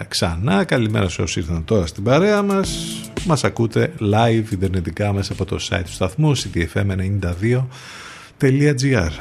ξανά. 0.07 0.63
Καλημέρα 0.63 1.09
σε 1.09 1.21
όσοι 1.21 1.39
ήρθαν 1.39 1.65
τώρα 1.65 1.85
στην 1.85 2.03
παρέα 2.03 2.41
μας. 2.41 3.01
Μας 3.25 3.43
ακούτε 3.43 3.93
live 3.99 4.51
ιντερνετικά 4.51 5.13
μέσα 5.13 5.33
από 5.33 5.45
το 5.45 5.57
site 5.69 5.81
του 5.85 5.91
σταθμού 5.91 6.37
ctfm92.gr 6.37 9.11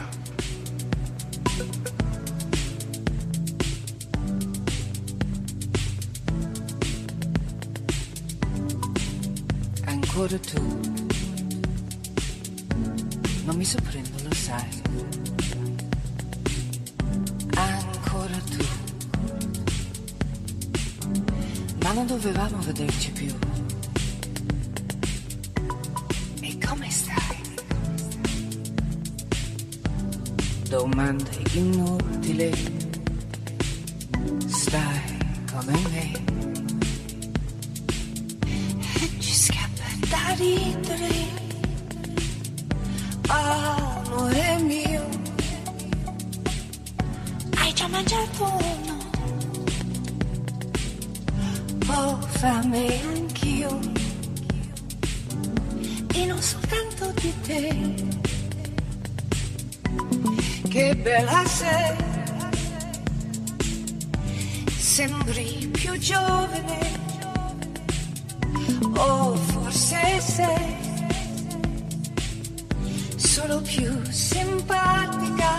Ancora 10.24 10.40
tu 10.40 10.80
non 13.44 13.56
mi 13.56 13.64
sorprendo, 13.66 14.22
lo 14.22 14.32
sai. 14.32 14.82
Ancora 17.54 18.36
tu 18.38 18.64
ma 21.82 21.92
non 21.92 22.06
dovevamo 22.06 22.56
vederci 22.60 23.10
più. 23.10 23.34
E 26.40 26.58
come 26.66 26.90
stai? 26.90 27.42
Domande 30.70 31.42
inutili, 31.52 32.50
stai 34.46 35.18
come 35.52 35.78
me. 35.90 36.73
Da 40.14 40.34
ridere, 40.38 41.14
amore 43.26 44.58
mio. 44.62 45.04
Hai 47.58 47.72
già 47.72 47.88
mangiato 47.88 48.44
o 48.44 48.76
no? 48.86 48.98
ho 51.86 52.20
fame 52.38 53.00
anch'io 53.14 53.78
e 56.14 56.26
non 56.26 56.40
soltanto 56.40 57.12
di 57.20 57.32
te. 57.46 57.94
Che 60.68 60.96
bella 60.96 61.44
sei, 61.46 61.96
sembri 64.76 65.68
più 65.72 65.96
giovane, 65.98 67.03
o 68.96 69.34
forse 69.34 70.20
sei 70.20 70.76
solo 73.16 73.60
più 73.60 73.92
simpatica. 74.10 75.52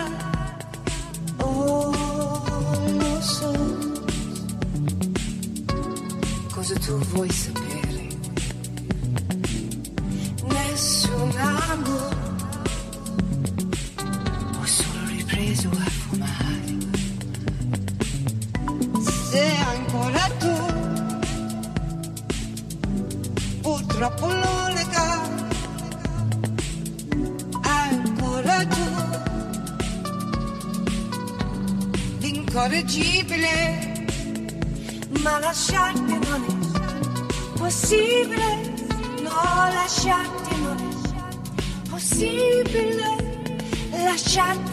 Oh, 1.38 1.91
lo 2.99 3.21
so 3.21 3.53
cosa 6.51 6.76
tu 6.80 6.97
vuoi 7.11 7.32
sapere. 7.32 7.64
Lasciarti 35.66 36.20
non 36.28 36.45
è 36.45 37.57
possibile, 37.57 38.74
no 39.24 39.32
lasciarti 39.74 40.61
non 40.61 40.78
è 40.78 41.89
possibile 41.89 43.18
lasciarti 44.03 44.64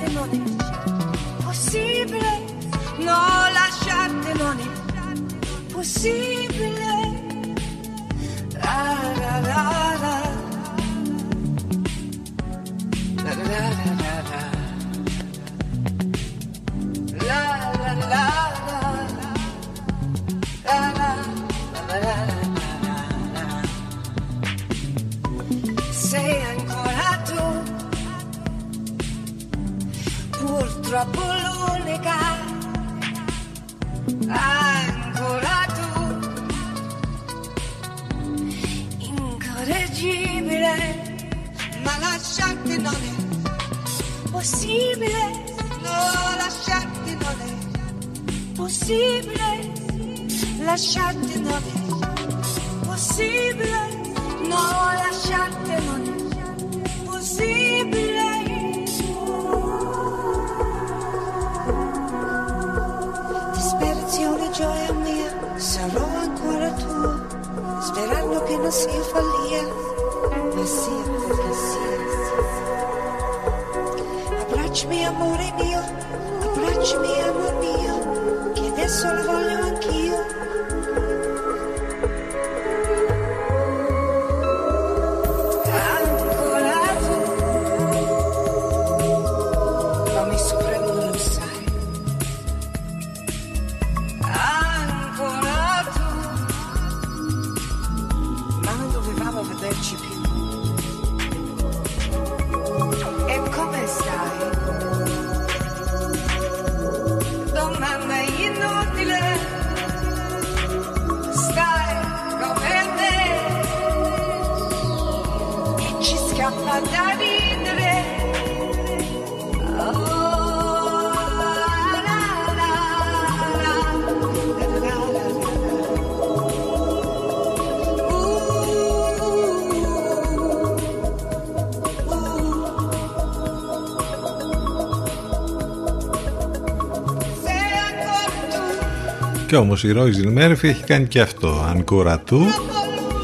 Και 139.52 139.58
όμως 139.58 139.84
η 139.84 139.92
Ρόιζιν 139.92 140.28
Μέρφυ 140.28 140.68
έχει 140.68 140.84
κάνει 140.84 141.06
και 141.06 141.20
αυτό. 141.20 141.64
Ανκούρα 141.68 142.18
του 142.18 142.46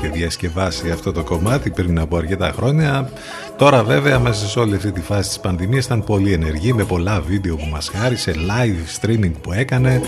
και 0.01 0.09
διασκευάσει 0.09 0.91
αυτό 0.91 1.13
το 1.13 1.23
κομμάτι 1.23 1.71
πριν 1.71 1.99
από 1.99 2.17
αρκετά 2.17 2.53
χρόνια 2.57 3.11
Τώρα 3.57 3.85
βέβαια 3.85 4.19
μέσα 4.19 4.47
σε 4.47 4.59
όλη 4.59 4.75
αυτή 4.75 4.93
τη 4.93 5.01
φάση 5.01 5.29
της 5.29 5.41
πανδημίας 5.41 5.85
ήταν 5.85 6.05
πολύ 6.05 6.33
ενεργή 6.33 6.73
με 6.73 6.85
πολλά 6.85 7.21
βίντεο 7.21 7.57
που 7.57 7.67
μας 7.71 7.89
χάρισε, 7.89 8.35
live 8.37 9.07
streaming 9.07 9.33
που 9.43 9.53
έκανε 9.53 10.01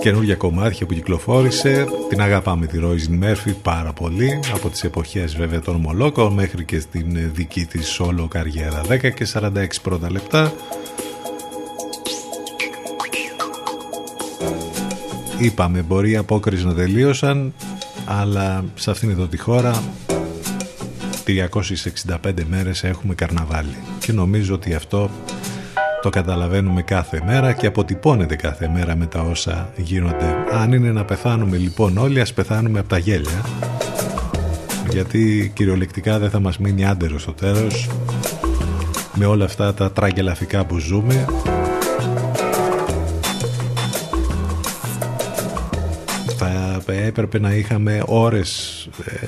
καινούργια 0.00 0.34
κομμάτια 0.34 0.86
που 0.86 0.94
κυκλοφόρησε. 0.94 1.86
Την 2.08 2.20
αγαπάμε 2.20 2.66
τη 2.66 2.78
Ρόιζιν 2.78 3.14
Μέρφυ 3.14 3.50
πάρα 3.52 3.92
πολύ 3.92 4.40
από 4.54 4.68
τις 4.68 4.84
εποχές 4.84 5.36
βέβαια 5.36 5.60
των 5.60 5.76
Μολόκο 5.76 6.30
μέχρι 6.30 6.64
και 6.64 6.80
στην 6.80 7.30
δική 7.34 7.64
της 7.64 8.00
solo 8.00 8.26
καριέρα. 8.28 8.80
10 8.88 9.14
και 9.14 9.26
46 9.32 9.48
πρώτα 9.82 10.10
λεπτά 10.10 10.52
Είπαμε 15.44 15.82
μπορεί 15.82 16.10
οι 16.10 16.16
απόκριση 16.16 16.66
να 16.66 16.74
τελείωσαν 16.74 17.52
αλλά 18.04 18.64
σε 18.74 18.90
αυτήν 18.90 19.10
εδώ 19.10 19.26
τη 19.26 19.36
χώρα 19.36 19.82
365 21.26 22.30
μέρες 22.48 22.84
έχουμε 22.84 23.14
καρναβάλι. 23.14 23.76
Και 23.98 24.12
νομίζω 24.12 24.54
ότι 24.54 24.74
αυτό 24.74 25.10
το 26.02 26.10
καταλαβαίνουμε 26.10 26.82
κάθε 26.82 27.22
μέρα 27.26 27.52
και 27.52 27.66
αποτυπώνεται 27.66 28.36
κάθε 28.36 28.68
μέρα 28.68 28.96
με 28.96 29.06
τα 29.06 29.20
όσα 29.20 29.72
γίνονται. 29.76 30.36
Αν 30.52 30.72
είναι 30.72 30.92
να 30.92 31.04
πεθάνουμε 31.04 31.56
λοιπόν 31.56 31.98
όλοι 31.98 32.20
ας 32.20 32.32
πεθάνουμε 32.32 32.78
από 32.78 32.88
τα 32.88 32.98
γέλια. 32.98 33.44
Γιατί 34.90 35.52
κυριολεκτικά 35.54 36.18
δεν 36.18 36.30
θα 36.30 36.40
μας 36.40 36.58
μείνει 36.58 36.86
άντερος 36.86 37.22
στο 37.22 37.32
τέλος 37.32 37.88
με 39.14 39.26
όλα 39.26 39.44
αυτά 39.44 39.74
τα 39.74 39.92
τραγελαφικά 39.92 40.64
που 40.64 40.78
ζούμε 40.78 41.24
έπρεπε 47.04 47.38
να 47.38 47.54
είχαμε 47.54 48.02
ώρες 48.06 48.88
ε, 49.04 49.26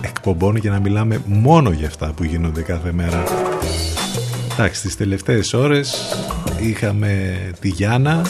εκπομπών 0.00 0.56
για 0.56 0.70
να 0.70 0.80
μιλάμε 0.80 1.22
μόνο 1.26 1.70
για 1.70 1.86
αυτά 1.86 2.12
που 2.16 2.24
γίνονται 2.24 2.62
κάθε 2.62 2.92
μέρα. 2.92 3.22
Εντάξει, 4.52 4.82
τις 4.82 4.96
τελευταίες 4.96 5.52
ώρες 5.52 6.16
είχαμε 6.60 7.36
τη 7.60 7.68
Γιάννα 7.68 8.22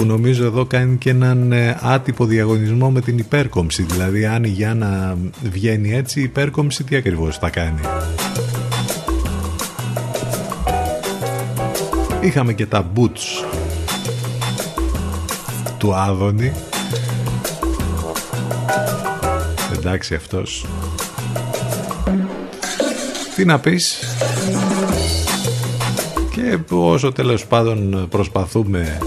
που 0.00 0.06
νομίζω 0.06 0.44
εδώ 0.44 0.64
κάνει 0.64 0.96
και 0.96 1.10
έναν 1.10 1.52
ε, 1.52 1.78
άτυπο 1.82 2.24
διαγωνισμό 2.24 2.90
με 2.90 3.00
την 3.00 3.18
υπέρκομψη. 3.18 3.82
Δηλαδή 3.82 4.26
αν 4.26 4.44
η 4.44 4.48
Γιάννα 4.48 5.18
βγαίνει 5.42 5.94
έτσι, 5.94 6.20
η 6.20 6.22
υπέρκομψη 6.22 6.84
τι 6.84 6.96
ακριβώς 6.96 7.38
θα 7.38 7.50
κάνει; 7.50 7.80
Είχαμε 12.20 12.52
και 12.52 12.66
τα 12.66 12.90
boots 12.96 13.44
του 15.78 15.94
Άδωνη. 15.94 16.52
Εντάξει 19.72 20.14
αυτός. 20.14 20.66
Τι 23.36 23.44
να 23.44 23.58
πεις. 23.58 23.98
Και 26.30 26.58
όσο 26.70 27.12
τέλος 27.12 27.46
πάντων 27.46 28.06
προσπαθούμε 28.10 28.98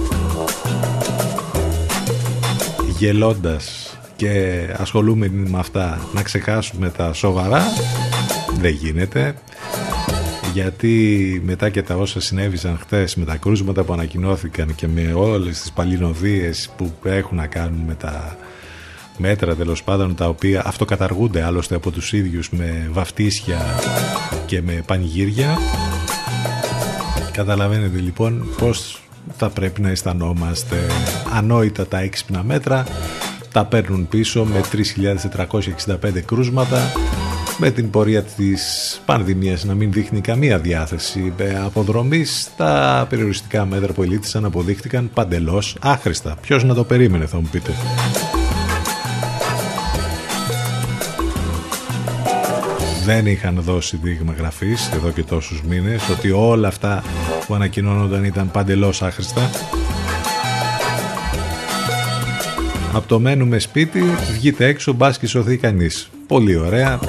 Γελώντας 2.98 3.98
και 4.16 4.66
ασχολούμαι 4.78 5.30
με 5.30 5.60
αυτά 5.60 6.08
να 6.14 6.22
ξεχάσουμε 6.22 6.90
τα 6.90 7.14
σοβαρά 7.14 7.64
δεν 8.60 8.72
γίνεται 8.72 9.36
γιατί 10.54 11.42
μετά 11.46 11.70
και 11.70 11.82
τα 11.82 11.96
όσα 11.96 12.22
συνέβησαν 12.22 12.78
χτες 12.78 13.16
με 13.16 13.26
τα 13.26 13.36
κρούσματα 13.36 13.84
που 13.84 13.94
ανακοινώθηκαν 13.94 14.76
και 14.76 14.88
με 14.88 15.14
όλες 15.14 15.62
τις 15.62 15.72
παλινοδίες 15.72 16.70
που 16.78 16.94
έχουν 17.04 17.38
να 17.38 17.48
κάνουν 17.48 17.80
με 17.88 17.94
τα 17.94 18.38
μέτρα 19.18 19.56
τέλος 19.56 19.84
πάντων 19.84 20.16
τα 20.16 20.28
οποία 20.28 20.62
αυτοκαταργούνται 20.66 21.44
άλλωστε 21.44 21.76
από 21.76 21.92
τους 21.92 22.14
ίδιους 22.14 22.50
με 22.50 22.90
βαφτίσια 22.92 23.60
και 24.46 24.62
με 24.62 24.84
πανηγύρια. 24.86 25.58
Καταλαβαίνετε 27.32 28.00
λοιπόν 28.00 28.48
πως 28.58 29.02
θα 29.38 29.50
πρέπει 29.50 29.82
να 29.82 29.90
αισθανόμαστε. 29.90 30.78
Ανόητα 31.34 31.88
τα 31.88 32.00
έξυπνα 32.00 32.44
μέτρα 32.44 32.86
τα 33.52 33.66
παίρνουν 33.66 34.08
πίσω 34.08 34.46
με 34.46 34.62
3.465 35.86 36.22
κρούσματα 36.26 36.92
με 37.58 37.72
την 37.72 37.90
πορεία 37.90 38.24
της 38.24 39.02
πανδημίας 39.06 39.64
να 39.64 39.74
μην 39.74 39.92
δείχνει 39.92 40.22
καμία 40.22 40.60
διάθεση 40.60 41.34
αποδρομής 41.66 42.50
τα 42.58 43.06
περιοριστικά 43.10 43.66
μέτρα 43.66 43.94
που 43.94 44.04
ελήφθησαν 44.04 44.46
αποδείχτηκαν 44.46 45.10
παντελώς 45.14 45.78
άχρηστα. 45.82 46.36
Ποιος 46.42 46.64
να 46.64 46.74
το 46.74 46.84
περίμενε 46.84 47.26
θα 47.26 47.38
μου 47.38 47.48
πείτε. 47.52 47.72
Δεν 53.06 53.26
είχαν 53.26 53.62
δώσει 53.62 54.00
δείγμα 54.02 54.34
γραφής 54.34 54.90
εδώ 54.94 55.10
και 55.10 55.24
τόσους 55.24 55.62
μήνες 55.64 56.10
ότι 56.10 56.32
όλα 56.32 56.68
αυτά 56.68 57.04
που 57.48 57.56
ανακοινώνονταν 57.56 58.24
ήταν 58.24 58.52
παντελώς 58.52 59.02
άχρηστα. 59.02 59.50
Από 62.94 63.08
το 63.08 63.20
μένουμε 63.20 63.60
σπίτι 63.60 64.04
βγείτε 64.34 64.66
έξω 64.66 64.94
μπας 64.94 65.18
και 65.18 65.28
σωθεί 65.28 65.58
κανείς. 65.58 66.10
Πολύ 66.28 66.56
ωραία 66.56 67.00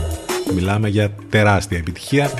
μιλάμε 0.55 0.88
για 0.88 1.11
τεράστια 1.28 1.78
επιτυχία 1.78 2.30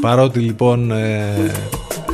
παρότι 0.00 0.38
λοιπόν 0.38 0.90
ε, 0.90 1.52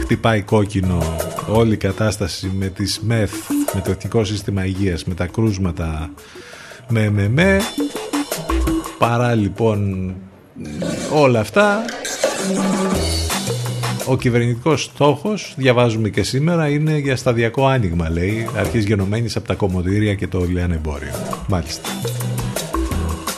χτυπάει 0.01 0.43
κόκκινο 0.43 1.17
όλη 1.49 1.73
η 1.73 1.77
κατάσταση 1.77 2.53
με 2.59 2.67
τις 2.67 3.01
ΜΕΘ 3.01 3.31
με 3.75 3.81
το 3.81 3.91
Εθνικό 3.91 4.25
Σύστημα 4.25 4.65
Υγείας 4.65 5.05
με 5.05 5.15
τα 5.15 5.27
κρούσματα 5.27 6.11
με 6.89 7.11
με 7.11 7.29
με 7.29 7.61
παρά 8.99 9.35
λοιπόν 9.35 10.15
όλα 11.13 11.41
αυτά 11.41 11.85
ο 14.11 14.17
κυβερνητικός 14.17 14.83
στόχος, 14.83 15.55
διαβάζουμε 15.57 16.09
και 16.09 16.23
σήμερα, 16.23 16.69
είναι 16.69 16.99
για 16.99 17.17
σταδιακό 17.17 17.67
άνοιγμα, 17.67 18.11
λέει, 18.11 18.49
αρχής 18.57 18.85
γενομένης 18.85 19.37
από 19.37 19.47
τα 19.47 19.55
κομμωτήρια 19.55 20.15
και 20.15 20.27
το 20.29 20.45
λιανεμπόριο. 20.45 21.13
Μάλιστα. 21.49 21.89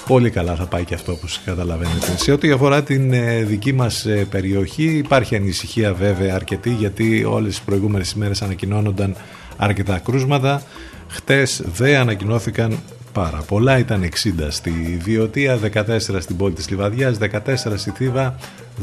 Πολύ 0.07 0.31
καλά 0.31 0.55
θα 0.55 0.67
πάει 0.67 0.85
και 0.85 0.95
αυτό 0.95 1.13
όπως 1.13 1.41
καταλαβαίνετε. 1.45 2.17
Σε 2.17 2.33
ό,τι 2.33 2.51
αφορά 2.51 2.83
την 2.83 3.13
ε, 3.13 3.43
δική 3.43 3.73
μας 3.73 4.07
ε, 4.07 4.27
περιοχή 4.31 4.97
υπάρχει 4.97 5.37
ανησυχία 5.37 5.95
βέβαια 5.95 6.35
αρκετή 6.35 6.71
γιατί 6.71 7.25
όλες 7.25 7.49
τις 7.49 7.61
προηγούμενες 7.61 8.13
ημέρες 8.13 8.43
ανακοινώνονταν 8.43 9.17
αρκετά 9.57 9.99
κρούσματα. 9.99 10.63
Χτες 11.09 11.63
δεν 11.75 11.97
ανακοινώθηκαν 11.97 12.79
πάρα 13.13 13.43
πολλά, 13.47 13.79
ήταν 13.79 14.03
60 14.03 14.47
στη 14.49 14.99
Βιωτία, 15.03 15.59
14 15.75 15.97
στην 15.99 16.37
πόλη 16.37 16.55
της 16.55 16.69
Λιβαδιάς, 16.69 17.19
14 17.19 17.77
στη 17.77 17.91
Θήβα, 17.91 18.35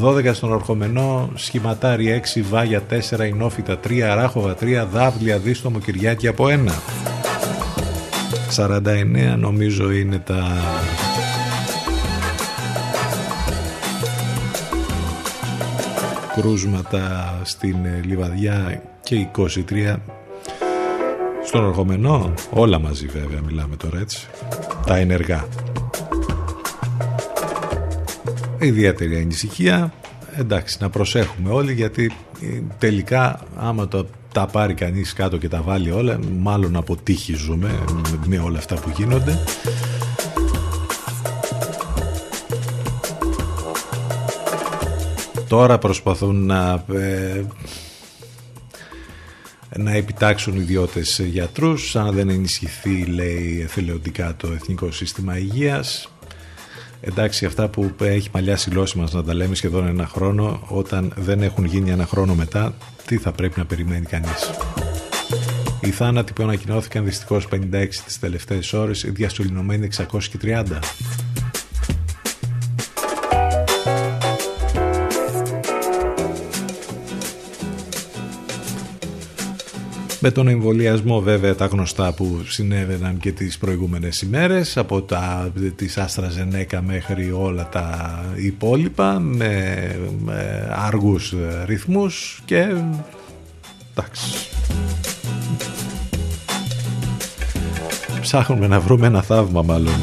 12 0.01 0.33
στον 0.33 0.51
Ορχομενό, 0.51 1.29
Σχηματάρι 1.35 2.21
6, 2.35 2.41
Βάγια 2.49 2.83
4, 2.89 3.27
Ινόφυτα 3.27 3.79
3, 3.87 4.15
Ράχοβα 4.15 4.55
3, 4.61 4.87
Δάβλια, 4.91 5.37
Δίστομο, 5.37 5.79
Κυριάκη 5.79 6.27
από 6.27 6.45
1. 6.47 6.71
49 8.55 9.35
νομίζω 9.37 9.91
είναι 9.91 10.19
τα 10.19 10.43
κρούσματα 16.35 17.33
στην 17.43 17.75
Λιβαδιά 18.03 18.83
και 19.03 19.27
23 19.37 19.95
στον 21.45 21.65
Ορχομενό 21.65 22.33
όλα 22.49 22.79
μαζί 22.79 23.05
βέβαια 23.05 23.41
μιλάμε 23.41 23.75
τώρα 23.75 23.99
έτσι. 23.99 24.27
Τα 24.85 24.95
ενεργά. 24.95 25.47
Ιδιαίτερη 28.59 29.17
ανησυχία. 29.17 29.93
Εντάξει 30.37 30.77
να 30.79 30.89
προσέχουμε 30.89 31.49
όλοι 31.49 31.73
γιατί 31.73 32.11
ε, 32.41 32.61
τελικά 32.77 33.39
άμα 33.57 33.87
το, 33.87 34.07
τα 34.31 34.45
πάρει 34.45 34.73
κανείς 34.73 35.13
κάτω 35.13 35.37
και 35.37 35.47
τα 35.47 35.61
βάλει 35.61 35.91
όλα 35.91 36.19
μάλλον 36.39 36.75
από 36.75 36.95
τύχη 36.95 37.33
ζούμε 37.33 37.83
με 38.25 38.39
όλα 38.39 38.57
αυτά 38.57 38.75
που 38.75 38.91
γίνονται. 38.95 39.39
Τώρα 45.47 45.77
προσπαθούν 45.77 46.45
να 46.45 46.83
ε, 46.93 47.45
να 49.77 49.91
επιτάξουν 49.91 50.55
ιδιώτες 50.55 51.21
γιατρούς 51.25 51.95
αν 51.95 52.11
δεν 52.13 52.29
ενισχυθεί 52.29 53.05
λέει 53.05 53.61
εθελοντικά 53.63 54.35
το 54.35 54.47
Εθνικό 54.47 54.91
Σύστημα 54.91 55.37
Υγείας 55.37 56.09
εντάξει 57.01 57.45
αυτά 57.45 57.67
που 57.67 57.91
έχει 57.99 58.29
μαλλιάσει 58.33 58.69
η 58.69 58.73
λόση 58.73 58.97
μας 58.97 59.13
να 59.13 59.23
τα 59.23 59.33
λέμε 59.33 59.55
σχεδόν 59.55 59.87
ένα 59.87 60.07
χρόνο 60.07 60.61
όταν 60.67 61.13
δεν 61.15 61.41
έχουν 61.41 61.65
γίνει 61.65 61.89
ένα 61.89 62.05
χρόνο 62.05 62.35
μετά 62.35 62.73
τι 63.05 63.17
θα 63.17 63.31
πρέπει 63.31 63.59
να 63.59 63.65
περιμένει 63.65 64.05
κανείς. 64.05 64.49
Οι 65.81 65.89
θάνατοι 65.89 66.33
που 66.33 66.43
ανακοινώθηκαν 66.43 67.05
δυστυχώς 67.05 67.47
56 67.51 67.87
τις 68.05 68.19
τελευταίες 68.19 68.73
ώρες 68.73 69.05
διασωληνωμένοι 69.07 69.87
630 69.97 70.63
Με 80.21 80.31
τον 80.31 80.47
εμβολιασμό 80.47 81.19
βέβαια 81.19 81.55
τα 81.55 81.65
γνωστά 81.65 82.13
που 82.13 82.41
συνέβαιναν 82.47 83.17
και 83.17 83.31
τις 83.31 83.57
προηγούμενες 83.57 84.21
ημέρες 84.21 84.77
από 84.77 85.01
τα, 85.01 85.53
της 85.75 85.97
Άστρα 85.97 86.31
μέχρι 86.81 87.31
όλα 87.31 87.69
τα 87.69 88.19
υπόλοιπα 88.35 89.19
με, 89.19 89.75
με 90.23 90.69
αργούς 90.71 91.33
ρυθμούς 91.65 92.41
και 92.45 92.75
εντάξει. 93.91 94.49
Ψάχνουμε 98.21 98.67
να 98.67 98.79
βρούμε 98.79 99.07
ένα 99.07 99.21
θαύμα 99.21 99.61
μάλλον 99.61 99.99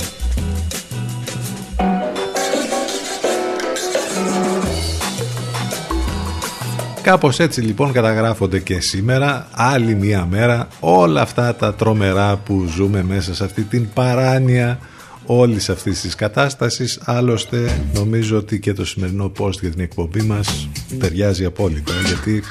Κάπως 7.07 7.39
έτσι 7.39 7.61
λοιπόν 7.61 7.93
καταγράφονται 7.93 8.59
και 8.59 8.81
σήμερα 8.81 9.49
άλλη 9.53 9.95
μία 9.95 10.27
μέρα 10.31 10.69
όλα 10.81 11.21
αυτά 11.21 11.55
τα 11.55 11.75
τρομερά 11.75 12.37
που 12.37 12.65
ζούμε 12.77 13.03
μέσα 13.03 13.35
σε 13.35 13.45
αυτή 13.45 13.63
την 13.63 13.89
παράνοια 13.95 14.79
όλης 15.27 15.71
αυτής 15.71 16.01
της 16.01 16.15
κατάστασης. 16.15 17.01
Άλλωστε 17.05 17.81
νομίζω 17.95 18.37
ότι 18.37 18.61
και 18.61 18.73
το 18.73 18.85
σημερινό 18.85 19.33
post 19.39 19.61
για 19.61 19.71
την 19.71 19.81
εκπομπή 19.81 20.23
μας 20.23 20.69
ταιριάζει 20.99 21.45
απόλυτα 21.45 21.93
γιατί 22.07 22.43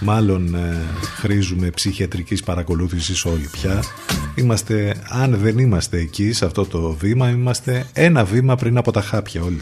μάλλον 0.00 0.54
ε, 0.54 0.76
χρήζουμε 1.20 1.70
ψυχιατρικής 1.70 2.42
παρακολούθησης 2.42 3.24
όλοι 3.24 3.48
πια. 3.52 3.82
Είμαστε, 4.34 4.96
αν 5.08 5.38
δεν 5.42 5.58
είμαστε 5.58 5.98
εκεί 5.98 6.32
σε 6.32 6.44
αυτό 6.44 6.64
το 6.64 6.96
βήμα 7.00 7.30
είμαστε 7.30 7.86
ένα 7.92 8.24
βήμα 8.24 8.56
πριν 8.56 8.76
από 8.76 8.92
τα 8.92 9.00
χάπια 9.00 9.42
όλοι 9.42 9.60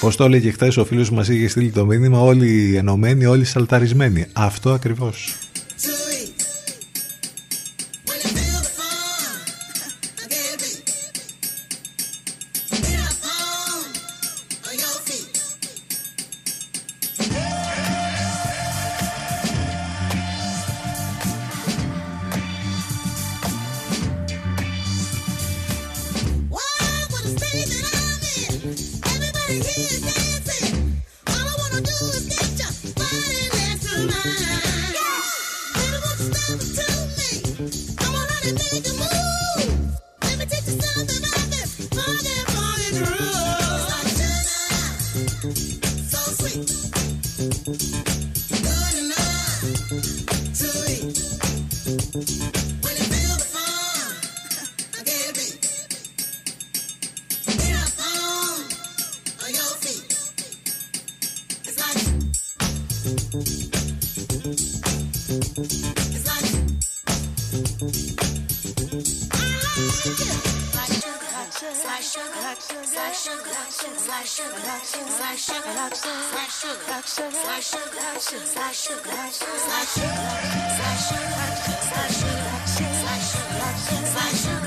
Πώς 0.00 0.16
το 0.16 0.24
έλεγε 0.24 0.50
χθες 0.50 0.76
ο 0.76 0.84
φίλος 0.84 1.10
μας 1.10 1.28
είχε 1.28 1.48
στείλει 1.48 1.70
το 1.70 1.86
μήνυμα, 1.86 2.20
όλοι 2.20 2.76
ενωμένοι, 2.76 3.26
όλοι 3.26 3.44
σαλταρισμένοι. 3.44 4.26
Αυτό 4.32 4.70
ακριβώς. 4.70 5.36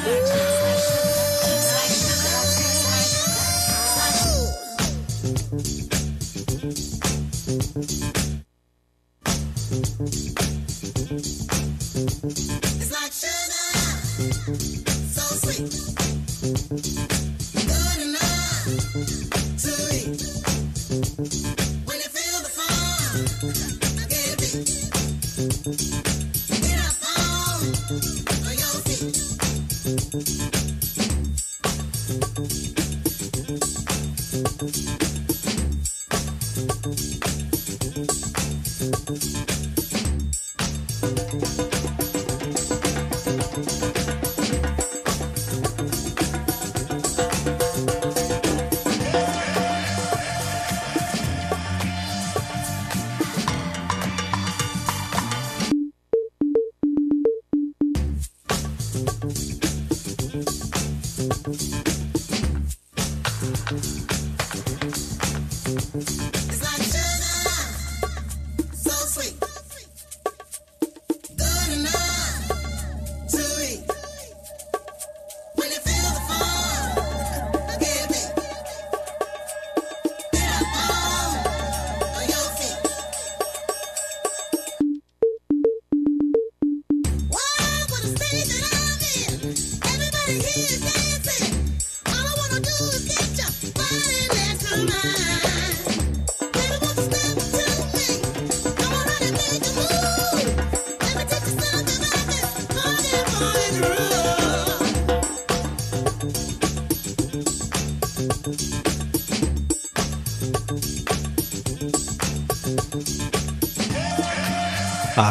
much. 0.03 0.30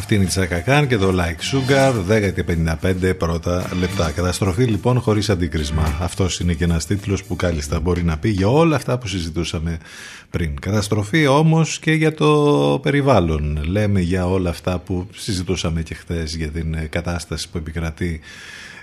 Αυτή 0.00 0.14
είναι 0.14 0.24
η 0.24 0.26
Τσακακάν 0.26 0.86
και 0.86 0.96
το 0.96 1.14
Like 1.18 1.40
Sugar 1.52 1.92
10 2.10 2.32
και 2.34 2.44
55 2.82 3.14
πρώτα 3.18 3.70
λεπτά. 3.80 4.10
Καταστροφή 4.10 4.64
λοιπόν 4.64 5.00
χωρίς 5.00 5.30
αντίκρισμα. 5.30 5.98
Αυτός 6.00 6.40
είναι 6.40 6.52
και 6.52 6.64
ένας 6.64 6.86
τίτλος 6.86 7.24
που 7.24 7.36
κάλλιστα 7.36 7.80
μπορεί 7.80 8.02
να 8.02 8.18
πει 8.18 8.28
για 8.28 8.48
όλα 8.48 8.76
αυτά 8.76 8.98
που 8.98 9.06
συζητούσαμε 9.06 9.78
πριν. 10.30 10.60
Καταστροφή 10.60 11.26
όμως 11.26 11.78
και 11.78 11.92
για 11.92 12.14
το 12.14 12.80
περιβάλλον. 12.82 13.64
Λέμε 13.64 14.00
για 14.00 14.26
όλα 14.26 14.50
αυτά 14.50 14.78
που 14.78 15.06
συζητούσαμε 15.14 15.82
και 15.82 15.94
χθες 15.94 16.34
για 16.36 16.48
την 16.48 16.88
κατάσταση 16.88 17.48
που 17.48 17.58
επικρατεί 17.58 18.20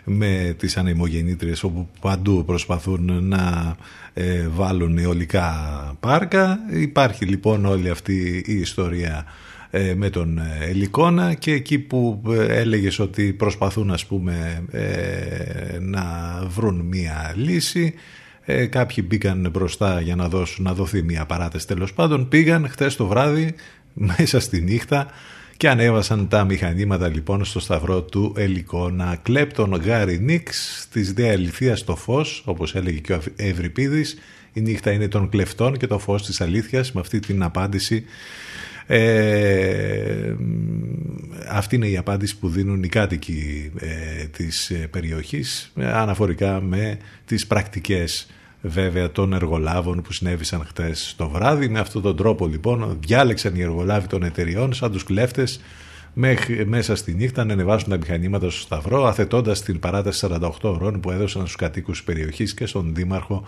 με 0.04 0.56
τις 0.58 0.78
ανεμογεννήτριες 0.78 1.64
όπου 1.64 1.90
παντού 2.02 2.44
προσπαθούν 2.46 3.28
να 3.28 3.76
ε, 4.14 4.48
βάλουν 4.48 4.98
αιωλικά 4.98 5.54
πάρκα. 6.00 6.60
Υπάρχει 6.72 7.26
λοιπόν 7.26 7.66
όλη 7.66 7.90
αυτή 7.90 8.44
η 8.46 8.54
ιστορία 8.54 9.26
ε, 9.26 9.46
με 9.96 10.10
τον 10.10 10.38
ε, 10.38 10.66
Ελικόνα 10.66 11.34
και 11.34 11.52
εκεί 11.52 11.80
που 11.80 12.22
ε, 12.30 12.60
έλεγες 12.60 13.00
ότι 13.00 13.34
προσπαθούν 13.34 13.92
ας 13.92 14.06
πούμε 14.06 14.66
να 15.80 16.04
βρουν 16.48 16.76
μία 16.76 17.34
λύση 17.36 17.94
κάποιοι 18.70 19.06
μπήκαν 19.08 19.50
μπροστά 19.52 20.02
για 20.02 20.16
να, 20.16 20.28
δώσουν, 20.28 20.64
να 20.64 20.74
δοθεί 20.74 21.04
μία 21.04 21.26
παράταση. 21.26 21.68
Τέλος 21.68 21.94
πάντων 21.94 22.28
πήγαν 22.28 22.70
χτες 22.70 22.96
το 22.96 23.06
βράδυ 23.06 23.54
μέσα 24.18 24.40
στη 24.40 24.62
νύχτα 24.62 25.08
και 25.58 25.70
ανέβασαν 25.70 26.28
τα 26.28 26.44
μηχανήματα 26.44 27.08
λοιπόν 27.08 27.46
στο 27.46 27.60
σταυρό 27.60 28.02
του 28.02 28.34
Ελικόνα. 28.38 29.20
Κλέπτον 29.22 29.76
Γάρι 29.76 30.20
Νίξ 30.20 30.88
της 30.92 31.14
διαλυθίας 31.14 31.80
στο 31.80 31.96
φως 31.96 32.42
όπως 32.46 32.76
έλεγε 32.76 33.00
και 33.00 33.14
ο 33.14 33.22
Ευρυπίδης. 33.36 34.18
Η 34.54 34.62
νύχτα 34.62 34.92
είναι 34.92 35.08
των 35.08 35.30
κλεφτών 35.30 35.78
και 35.78 35.88
το 35.88 36.00
φως 36.00 36.26
της 36.26 36.42
αλήθειας 36.42 36.92
με 36.92 37.00
αυτή 37.00 37.20
την 37.20 37.44
απάντηση 37.44 38.04
ε, 38.88 40.36
αυτή 41.50 41.76
είναι 41.76 41.88
η 41.88 41.98
απάντηση 41.98 42.38
που 42.38 42.50
δίνουν 42.50 42.84
οι 42.84 42.88
κάτοικοι 42.88 43.72
ε, 43.80 44.26
της 44.26 44.70
ε, 44.70 44.88
περιοχής 44.92 45.72
αναφορικά 45.76 46.62
με 46.62 46.98
τις 47.26 47.48
πρακτικές 47.48 48.28
βέβαια 48.62 49.12
των 49.12 49.34
εργολάβων 49.34 50.02
που 50.02 50.14
συνέβησαν 50.14 50.66
χτες 50.66 51.14
το 51.18 51.30
βράδυ. 51.30 51.70
Με 51.70 51.80
αυτόν 51.80 52.02
τον 52.02 52.16
τρόπο 52.16 52.48
λοιπόν 52.48 52.98
διάλεξαν 53.00 53.56
οι 53.56 53.62
εργολάβοι 53.62 54.08
των 54.08 54.24
εταιριών 54.24 54.74
σαν 54.74 54.92
τους 54.92 55.04
κλέφτες 55.04 55.62
μέσα 56.66 56.96
στη 56.96 57.14
νύχτα 57.14 57.46
να 57.46 57.54
ανεβάσουν 57.54 57.90
τα 57.90 57.98
μηχανήματα 57.98 58.50
στο 58.50 58.62
Σταυρό, 58.62 59.06
αθετώντας 59.06 59.62
την 59.62 59.80
παράταση 59.80 60.28
48 60.32 60.50
ώρων 60.62 61.00
που 61.00 61.12
έδωσαν 61.12 61.42
στους 61.42 61.56
κατοίκους 61.56 61.98
της 61.98 62.06
περιοχής 62.06 62.54
και 62.54 62.66
στον 62.66 62.96
Δήμαρχο, 62.96 63.46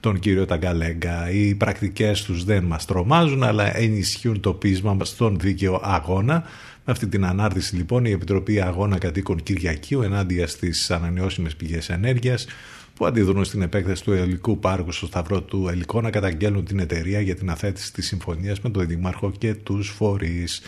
τον 0.00 0.18
κύριο 0.18 0.44
Ταγκαλέγκα. 0.44 1.30
Οι 1.30 1.54
πρακτικές 1.54 2.22
τους 2.22 2.44
δεν 2.44 2.64
μας 2.64 2.84
τρομάζουν, 2.84 3.42
αλλά 3.42 3.76
ενισχύουν 3.76 4.40
το 4.40 4.52
πείσμα 4.52 4.96
στον 5.02 5.38
δίκαιο 5.38 5.80
αγώνα. 5.82 6.44
Με 6.84 6.92
αυτή 6.92 7.06
την 7.06 7.24
ανάρτηση 7.24 7.76
λοιπόν 7.76 8.04
η 8.04 8.10
Επιτροπή 8.10 8.60
Αγώνα 8.60 8.98
Κατοίκων 8.98 9.42
Κυριακίου 9.42 10.02
ενάντια 10.02 10.46
στις 10.46 10.90
ανανεώσιμες 10.90 11.56
πηγές 11.56 11.88
ενέργειας 11.88 12.46
που 12.94 13.06
αντιδρούν 13.06 13.44
στην 13.44 13.62
επέκταση 13.62 14.04
του 14.04 14.12
ελληνικού 14.12 14.58
πάρκου 14.58 14.92
στο 14.92 15.06
Σταυρό 15.06 15.42
του 15.42 15.68
Ελικό 15.68 16.00
να 16.00 16.10
καταγγέλνουν 16.10 16.64
την 16.64 16.78
εταιρεία 16.78 17.20
για 17.20 17.34
την 17.34 17.50
αθέτηση 17.50 17.92
της 17.92 18.06
συμφωνίας 18.06 18.60
με 18.60 18.70
τον 18.70 18.86
Δήμαρχο 18.86 19.32
και 19.38 19.54
τους 19.54 19.88
φορείς. 19.88 20.62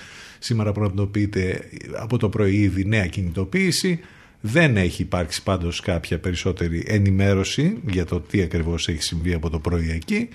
Σήμερα 0.44 0.72
πραγματοποιείται 0.72 1.68
από 1.96 2.18
το 2.18 2.28
πρωί 2.28 2.54
ήδη 2.56 2.84
νέα 2.84 3.06
κινητοποίηση. 3.06 4.00
Δεν 4.40 4.76
έχει 4.76 5.02
υπάρξει 5.02 5.42
πάντως 5.42 5.80
κάποια 5.80 6.18
περισσότερη 6.18 6.84
ενημέρωση 6.86 7.78
για 7.90 8.04
το 8.04 8.20
τι 8.20 8.42
ακριβώς 8.42 8.88
έχει 8.88 9.02
συμβεί 9.02 9.32
από 9.32 9.50
το 9.50 9.58
πρωί 9.58 9.90
εκεί. 9.90 10.28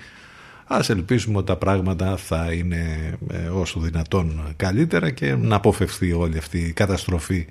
Ας 0.66 0.88
ελπίσουμε 0.88 1.36
ότι 1.36 1.46
τα 1.46 1.56
πράγματα 1.56 2.16
θα 2.16 2.52
είναι 2.52 3.14
ε, 3.32 3.36
όσο 3.36 3.80
δυνατόν 3.80 4.54
καλύτερα 4.56 5.10
και 5.10 5.34
να 5.34 5.56
αποφευθεί 5.56 6.12
όλη 6.12 6.38
αυτή 6.38 6.58
η 6.58 6.72
καταστροφή 6.72 7.46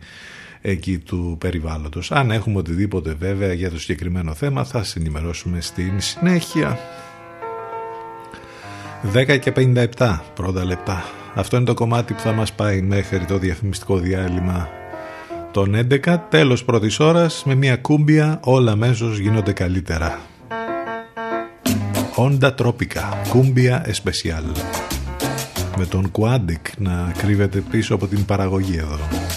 εκεί 0.62 0.98
του 0.98 1.36
περιβάλλοντος. 1.40 2.12
Αν 2.12 2.32
έχουμε 2.32 2.58
οτιδήποτε 2.58 3.14
βέβαια 3.20 3.54
για 3.54 3.70
το 3.70 3.80
συγκεκριμένο 3.80 4.34
θέμα 4.34 4.64
θα 4.64 4.84
συνημερώσουμε 4.84 5.62
στην 5.62 5.92
συνέχεια. 5.98 6.80
10 9.14 9.40
και 9.40 9.54
57 9.98 10.20
πρώτα 10.34 10.66
λεπτά. 10.66 11.04
Αυτό 11.40 11.56
είναι 11.56 11.66
το 11.66 11.74
κομμάτι 11.74 12.14
που 12.14 12.20
θα 12.20 12.32
μας 12.32 12.54
πάει 12.54 12.82
μέχρι 12.82 13.26
το 13.26 13.38
διαφημιστικό 13.38 13.98
διάλειμμα 13.98 14.70
των 15.52 15.76
11. 15.76 16.18
Τέλος 16.30 16.64
πρώτης 16.66 17.00
ώρας 17.00 17.44
με 17.46 17.56
μια 17.56 17.78
κούμπια 17.78 18.40
όλα 18.44 18.72
αμέσως 18.72 19.18
γίνονται 19.18 19.52
καλύτερα. 19.52 20.20
Onda 22.16 22.56
Tropica, 22.56 23.04
κούμπια 23.30 23.86
especial. 23.86 24.58
Με 25.78 25.86
τον 25.86 26.12
Quadic 26.12 26.72
να 26.78 27.14
κρύβεται 27.18 27.64
πίσω 27.72 27.96
από 27.96 28.08
την 28.08 28.26
παραγωγή 28.26 28.78
εδώ. 28.78 29.29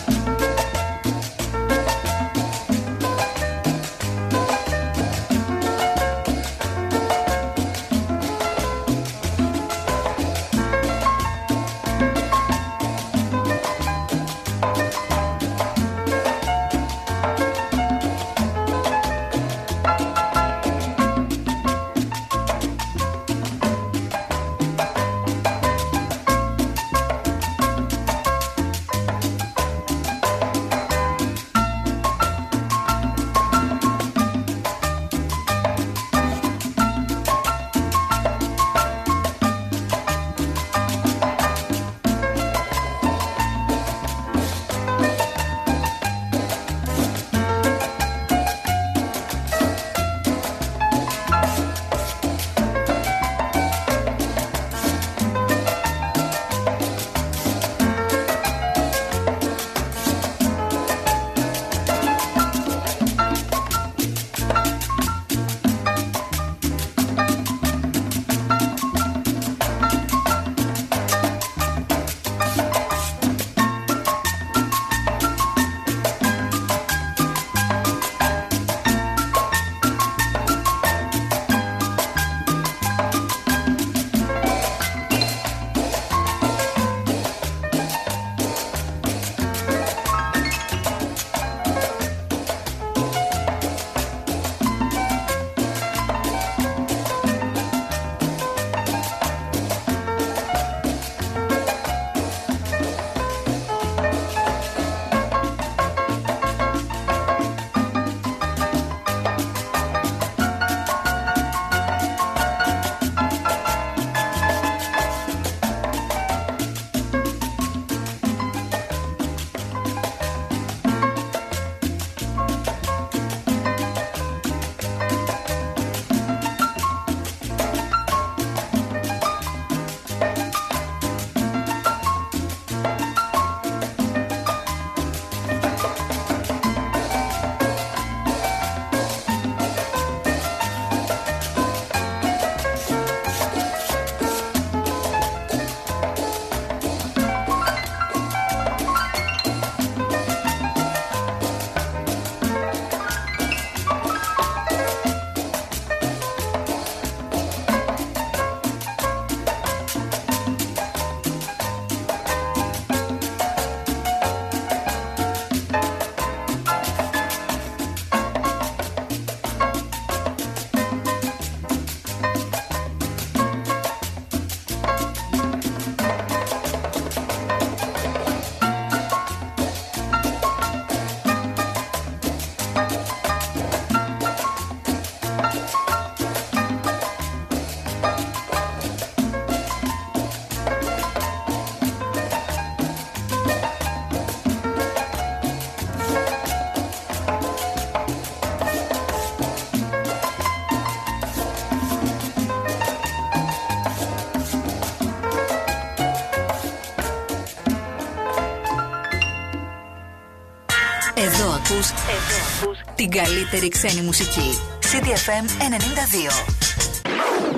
την 213.01 213.09
καλύτερη 213.09 213.69
ξένη 213.69 214.01
μουσική. 214.01 214.57
CDFM 214.91 215.45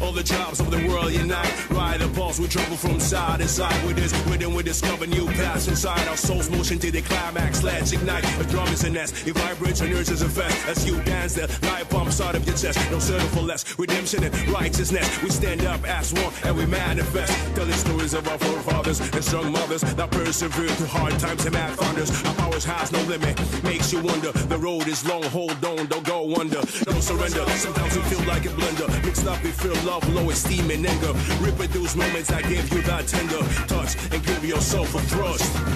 All 0.02 0.12
the 0.12 0.24
tribes 0.24 0.60
of 0.60 0.70
the 0.70 0.82
world 0.88 1.12
unite. 1.14 1.54
Ride 1.72 2.02
a 2.02 2.08
pulse, 2.10 2.38
we 2.40 2.48
travel 2.48 2.78
from 2.78 3.00
side 3.00 3.40
to 3.40 3.48
side. 3.48 3.80
With 3.88 3.96
this 3.96 4.14
rhythm, 4.30 4.54
we 4.54 4.62
discover 4.62 5.08
new 5.08 5.26
paths 5.40 5.68
inside 5.68 6.06
our 6.12 6.18
souls. 6.28 6.48
Motion 6.50 6.78
to 6.80 6.92
the 6.92 7.02
climax, 7.02 7.64
let's 7.64 7.92
ignite. 7.92 8.24
A 8.42 8.44
drum 8.52 8.68
is 8.76 8.84
a 8.84 8.92
nest, 8.92 9.12
it 9.28 9.36
vibrates 9.36 9.80
and 9.82 9.92
urges 10.00 10.22
a 10.22 10.30
fest. 10.30 10.58
As 10.72 10.86
you 10.88 10.96
dance, 11.04 11.34
the 11.40 11.46
light 11.68 11.89
pumps 12.11 12.21
out 12.21 12.35
of 12.35 12.47
your 12.47 12.57
chest. 12.57 12.79
No 12.91 12.99
settle 12.99 13.29
for 13.29 13.43
less. 13.43 13.79
Redemption 13.79 14.25
and 14.25 14.35
righteousness. 14.49 15.23
We 15.23 15.31
stand 15.31 15.65
up 15.65 15.83
as 15.87 16.13
one 16.13 16.33
and 16.45 16.57
we 16.57 16.67
manifest. 16.67 17.33
Telling 17.55 17.73
stories 17.73 18.15
of 18.15 18.27
our 18.29 18.39
forefathers 18.39 19.01
and 19.01 19.25
strong 19.25 19.53
mothers 19.53 19.83
that 19.83 20.11
persevere 20.11 20.69
through 20.69 20.87
hard 20.87 21.19
times 21.19 21.45
and 21.45 21.55
mad 21.55 21.79
founders. 21.79 22.11
Our 22.25 22.35
powers 22.35 22.65
has 22.65 22.93
no 22.93 23.01
limit, 23.03 23.39
makes 23.63 23.93
you 23.93 24.01
wonder. 24.03 24.33
The 24.33 24.59
road 24.59 24.89
is 24.89 25.07
long, 25.07 25.23
hold 25.25 25.65
on, 25.65 25.87
don't 25.87 26.05
go 26.05 26.35
under. 26.37 26.61
Don't 26.85 27.03
surrender. 27.03 27.45
Sometimes 27.51 27.97
we 27.97 28.03
feel 28.03 28.25
like 28.27 28.45
a 28.47 28.53
blender. 28.59 28.89
Mixed 29.05 29.27
up, 29.27 29.43
we 29.45 29.51
feel 29.51 29.77
love 29.85 30.03
low 30.15 30.31
esteem 30.31 30.71
and 30.71 30.87
anger. 30.87 31.13
Reproduce 31.41 31.95
moments 31.95 32.31
that 32.31 32.43
give 32.45 32.73
you 32.73 32.83
that 32.83 33.07
tender 33.07 33.43
touch 33.67 33.95
and 34.13 34.25
give 34.25 34.45
yourself 34.45 34.95
a 34.95 35.01
thrust. 35.13 35.70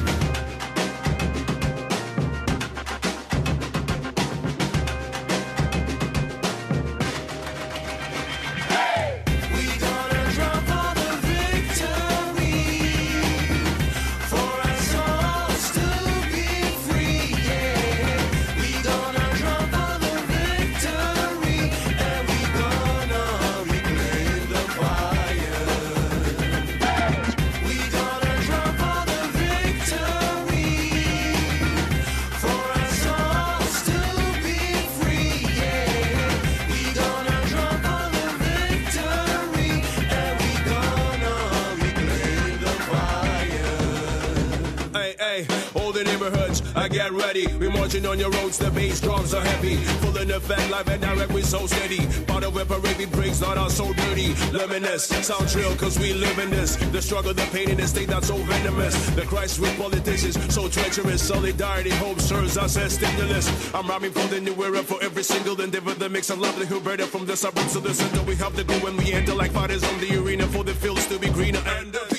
Marching 47.85 48.07
on 48.07 48.19
your 48.19 48.31
roads, 48.31 48.59
the 48.59 48.71
bass 48.71 49.01
drums 49.01 49.35
are 49.35 49.45
heavy. 49.45 49.77
Full 49.77 50.17
in 50.17 50.31
effect, 50.31 50.71
live 50.71 50.89
and 50.89 51.03
direct, 51.03 51.33
we 51.33 51.43
so 51.43 51.67
steady. 51.67 52.01
Part 52.25 52.45
of 52.45 52.55
parade 52.55 53.11
breaks, 53.13 53.41
not 53.41 53.59
all 53.59 53.71
so 53.71 53.93
dirty. 53.93 54.35
Luminous, 54.53 55.05
sound 55.05 55.49
trill, 55.49 55.77
cause 55.77 55.99
we 55.99 56.13
live 56.15 56.39
in 56.39 56.51
this. 56.51 56.77
The 56.77 57.03
struggle, 57.03 57.35
the 57.35 57.47
pain 57.53 57.69
in 57.71 57.77
the 57.77 57.87
state 57.87 58.09
that's 58.09 58.29
so 58.29 58.37
venomous. 58.37 58.95
The 59.11 59.23
Christ 59.23 59.61
with 59.61 59.77
politicians, 59.77 60.37
so 60.53 60.69
treacherous. 60.69 61.23
Solidarity, 61.23 61.91
hope 61.91 62.21
serves 62.21 62.57
us 62.57 62.77
as 62.77 62.95
stimulus. 62.95 63.47
I'm 63.75 63.87
rhyming 63.87 64.13
for 64.13 64.27
the 64.29 64.41
new 64.41 64.55
era 64.63 64.83
for 64.83 65.03
every 65.03 65.23
single 65.23 65.61
endeavor. 65.61 65.95
The 65.95 66.09
mix 66.09 66.31
of 66.31 66.39
livelihood, 66.39 66.85
better 66.85 67.07
from 67.07 67.27
the 67.27 67.37
suburbs 67.37 67.75
to 67.75 67.81
the 67.81 67.95
center. 67.95 68.23
We 68.23 68.37
have 68.37 68.57
to 68.57 68.65
go 68.65 68.75
when 68.79 68.97
we 68.97 69.13
enter 69.13 69.35
like 69.35 69.53
fighters 69.53 69.85
on 69.85 70.01
the 70.01 70.17
arena 70.19 70.47
for 70.47 70.65
the 70.65 70.75
fields 70.75 71.07
to 71.09 71.19
be 71.19 71.29
greener 71.29 71.63
and. 71.79 72.14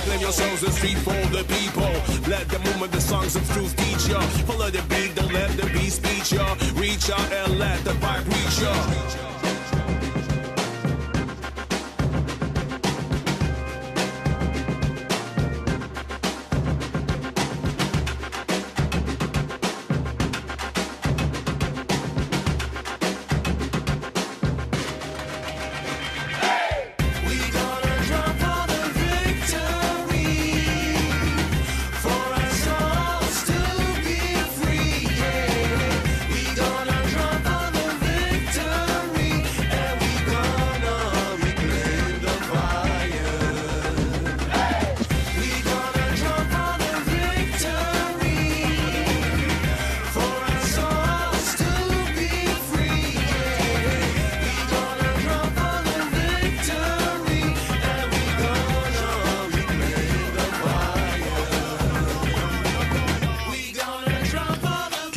Reclaim 0.00 0.20
yourselves 0.22 0.76
street 0.76 0.96
for 0.96 1.12
the 1.28 1.44
people. 1.44 1.82
Let 2.30 2.48
the 2.48 2.58
movement, 2.60 2.90
the 2.90 3.00
songs 3.02 3.36
of 3.36 3.46
truth 3.52 3.76
teach 3.76 4.08
ya. 4.08 4.20
Follow 4.48 4.70
the 4.70 4.80
beat, 4.88 5.14
don't 5.14 5.30
let 5.30 5.50
the 5.58 5.66
beat 5.66 5.92
speech 5.92 6.32
ya. 6.32 6.56
Reach 6.74 7.10
out 7.10 7.30
and 7.30 7.58
let 7.58 7.84
the 7.84 7.90
vibe 7.90 8.26
reach 8.26 8.62
ya. 8.62 9.39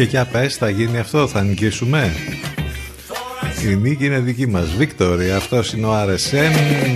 Και 0.04 0.10
για 0.10 0.26
πες, 0.26 0.56
θα 0.56 0.70
γίνει 0.70 0.98
αυτό, 0.98 1.28
θα 1.28 1.42
νικήσουμε. 1.42 2.12
Η 3.72 3.76
νίκη 3.76 4.06
είναι 4.06 4.20
δική 4.20 4.48
μας. 4.48 4.76
Βίκτορη, 4.76 5.32
αυτός 5.32 5.74
είναι 5.74 5.86
ο 5.86 5.94
RSM 6.04 6.52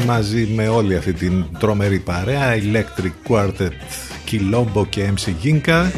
μαζί 0.06 0.48
με 0.56 0.68
όλη 0.68 0.96
αυτή 0.96 1.14
την 1.14 1.46
τρομερή 1.60 2.00
παρέα. 2.00 2.56
Electric 2.56 3.12
Quartet, 3.30 3.72
Kilombo 4.32 4.88
και 4.90 5.12
MC 5.16 5.46
Ginka. 5.46 5.92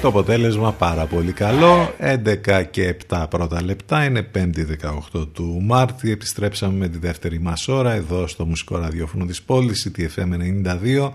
Το 0.00 0.08
αποτέλεσμα 0.08 0.72
πάρα 0.72 1.06
πολύ 1.06 1.32
καλό. 1.32 1.94
11 1.98 2.62
και 2.70 2.96
7 3.08 3.26
πρώτα 3.30 3.62
λεπτά. 3.62 4.04
Είναι 4.04 4.30
5η 4.34 4.66
18 5.12 5.26
του 5.32 5.60
Μάρτη. 5.62 6.10
Επιστρέψαμε 6.10 6.74
με 6.74 6.88
τη 6.88 6.98
δεύτερη 6.98 7.40
μας 7.40 7.68
ώρα 7.68 7.92
εδώ 7.92 8.26
στο 8.26 8.44
μουσικό 8.44 8.78
ραδιόφωνο 8.78 9.24
της 9.24 9.42
πόλης, 9.42 9.88
CTFM 9.88 10.32
92. 10.32 11.12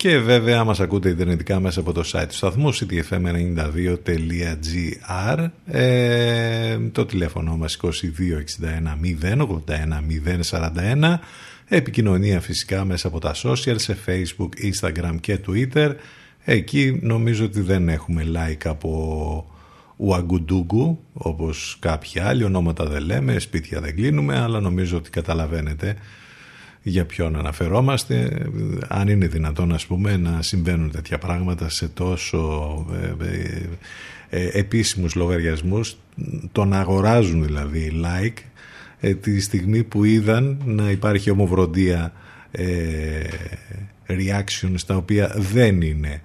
Και 0.00 0.18
βέβαια 0.18 0.64
μας 0.64 0.80
ακούτε 0.80 1.08
ιντερνετικά 1.08 1.60
μέσα 1.60 1.80
από 1.80 1.92
το 1.92 2.02
site 2.12 2.24
του 2.28 2.34
σταθμού 2.34 2.74
ctfm92.gr 2.74 5.48
ε, 5.66 6.78
Το 6.92 7.06
τηλέφωνο 7.06 7.56
μας 7.56 7.78
2261 7.82 7.88
081 9.22 9.46
041 10.50 11.14
Επικοινωνία 11.68 12.40
φυσικά 12.40 12.84
μέσα 12.84 13.08
από 13.08 13.18
τα 13.18 13.34
social 13.42 13.74
σε 13.76 13.96
facebook, 14.06 14.48
instagram 14.72 15.14
και 15.20 15.38
twitter. 15.46 15.94
Εκεί 16.44 16.98
νομίζω 17.02 17.44
ότι 17.44 17.60
δεν 17.60 17.88
έχουμε 17.88 18.26
like 18.34 18.68
από 18.68 19.46
ουαγκουντούγκου 19.96 21.04
όπως 21.12 21.76
κάποιοι 21.80 22.20
άλλοι. 22.20 22.44
Ονόματα 22.44 22.84
δεν 22.84 23.02
λέμε, 23.02 23.38
σπίτια 23.38 23.80
δεν 23.80 23.94
κλείνουμε 23.94 24.38
αλλά 24.38 24.60
νομίζω 24.60 24.96
ότι 24.96 25.10
καταλαβαίνετε 25.10 25.96
για 26.82 27.04
ποιον 27.04 27.36
αναφερόμαστε 27.36 28.46
αν 28.88 29.08
είναι 29.08 29.26
δυνατόν 29.26 29.72
ας 29.72 29.86
πούμε 29.86 30.16
να 30.16 30.42
συμβαίνουν 30.42 30.90
τέτοια 30.90 31.18
πράγματα 31.18 31.68
σε 31.68 31.88
τόσο 31.88 32.86
ε, 33.20 33.26
ε, 33.26 33.68
ε 34.30 34.58
επίσημους 34.58 35.14
λογαριασμούς. 35.14 35.96
Τον 36.52 36.72
αγοράζουν 36.72 37.44
δηλαδή 37.44 38.02
like 38.04 38.38
ε, 39.00 39.14
τη 39.14 39.40
στιγμή 39.40 39.82
που 39.82 40.04
είδαν 40.04 40.62
να 40.64 40.90
υπάρχει 40.90 41.30
ομοβροντία 41.30 42.12
ε, 42.50 43.22
reaction 44.06 44.72
στα 44.74 44.96
οποία 44.96 45.34
δεν 45.36 45.80
είναι 45.80 46.20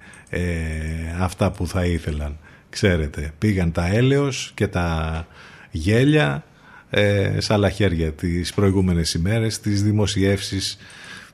αυτά 1.20 1.50
που 1.50 1.66
θα 1.66 1.84
ήθελαν. 1.84 2.38
Ξέρετε 2.70 3.32
πήγαν 3.38 3.72
τα 3.72 3.86
έλεος 3.86 4.52
και 4.54 4.66
τα 4.66 5.26
γέλια 5.70 6.44
ε, 6.96 7.40
σε 7.40 7.52
άλλα 7.52 7.70
χέρια 7.70 8.12
τις 8.12 8.54
προηγούμενες 8.54 9.14
ημέρες, 9.14 9.60
τις 9.60 9.82
δημοσιεύσεις 9.82 10.78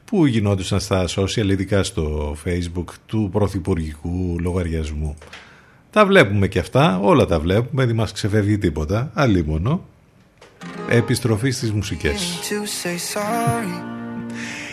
που 0.05 0.27
γινόντουσαν 0.27 0.81
στα 0.81 1.05
social, 1.09 1.49
ειδικά 1.49 1.83
στο 1.83 2.37
facebook 2.45 2.85
του 3.07 3.29
πρωθυπουργικού 3.33 4.37
λογαριασμού. 4.41 5.17
Τα 5.91 6.07
βλέπουμε 6.07 6.49
και 6.49 6.59
αυτά, 6.59 6.99
όλα 7.03 7.27
τα 7.27 7.41
βλέπουμε, 7.41 7.85
δεν 7.85 7.95
μας 7.95 8.13
ξεφεύγει 8.13 8.59
τίποτα, 8.59 9.11
αλίμονο. 9.15 9.85
Επιστροφή 10.89 11.51
στις 11.51 11.73
μουσικές. 11.73 12.39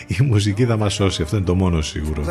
Η 0.06 0.22
μουσική 0.22 0.64
θα 0.64 0.76
μας 0.76 0.94
σώσει, 0.94 1.22
αυτό 1.22 1.36
είναι 1.36 1.46
το 1.46 1.54
μόνο 1.54 1.80
σίγουρο. 1.82 2.24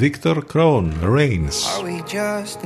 Victor 0.00 0.38
Crone, 0.52 0.88
Reigns 1.16 1.84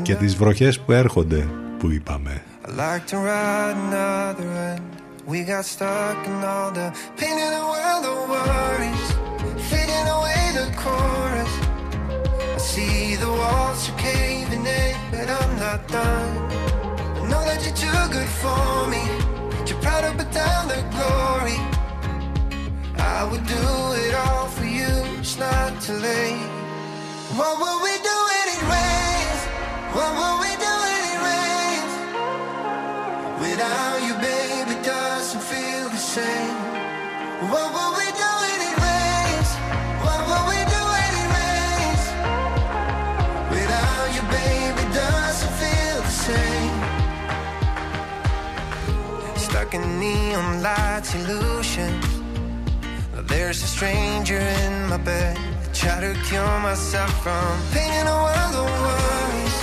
και 0.02 0.14
τις 0.14 0.36
βροχές 0.36 0.80
που 0.80 0.92
έρχονται 0.92 1.48
που 1.78 1.90
είπαμε. 1.90 2.42
Like 2.76 3.08
to 3.08 3.18
ride 3.18 3.76
another 3.76 4.48
end. 4.48 5.02
We 5.26 5.42
got 5.42 5.64
stuck 5.64 6.24
in 6.24 6.44
all 6.44 6.70
the 6.70 6.94
pain 7.16 7.36
in 7.36 7.50
the 7.58 7.66
world 7.66 8.04
of 8.06 8.28
worries, 8.30 9.08
fading 9.68 10.08
away 10.16 10.42
the 10.54 10.70
chorus. 10.76 11.52
I 12.54 12.58
see 12.58 13.16
the 13.16 13.26
walls 13.26 13.90
are 13.90 13.98
caving 13.98 14.64
in, 14.64 14.96
but 15.10 15.28
I'm 15.28 15.58
not 15.58 15.88
done. 15.88 16.36
I 17.18 17.28
know 17.28 17.42
that 17.44 17.60
you're 17.64 17.74
too 17.74 18.02
good 18.12 18.32
for 18.38 18.86
me. 18.86 19.02
You're 19.66 19.80
proud 19.82 20.02
to 20.02 20.12
put 20.16 20.30
down 20.32 20.68
the 20.68 20.80
glory. 20.94 21.58
I 22.98 23.24
would 23.30 23.46
do 23.46 23.66
it 24.06 24.14
all 24.14 24.46
for 24.46 24.64
you. 24.64 24.92
It's 25.18 25.36
not 25.36 25.82
too 25.82 25.94
late. 25.94 26.46
What 27.34 27.58
will 27.58 27.82
we 27.82 27.94
do 27.98 28.16
rains? 28.70 29.40
What 29.96 30.10
will 30.14 30.38
we 30.44 30.49
the. 36.14 36.50
What 37.52 37.72
will 37.74 37.92
we 37.98 38.06
do? 38.22 38.30
What 40.04 40.20
will 40.28 40.46
we 40.52 40.58
do? 40.74 40.82
Without 43.54 44.08
you, 44.14 44.22
baby, 44.38 44.82
doesn't 44.94 45.54
feel 45.60 45.98
the 46.02 46.14
same. 46.28 46.78
Stuck 49.36 49.74
in 49.74 49.84
neon 50.00 50.62
lights, 50.62 51.14
illusions. 51.14 52.06
There's 53.28 53.62
a 53.62 53.66
stranger 53.66 54.38
in 54.38 54.88
my 54.88 54.96
bed. 54.96 55.38
I 55.38 55.72
try 55.72 56.00
to 56.00 56.12
cure 56.28 56.58
myself 56.60 57.12
from 57.22 57.52
pain 57.72 57.92
in 58.00 58.06
a 58.06 58.18
world 58.26 58.54
of 58.62 58.68
worries, 58.84 59.56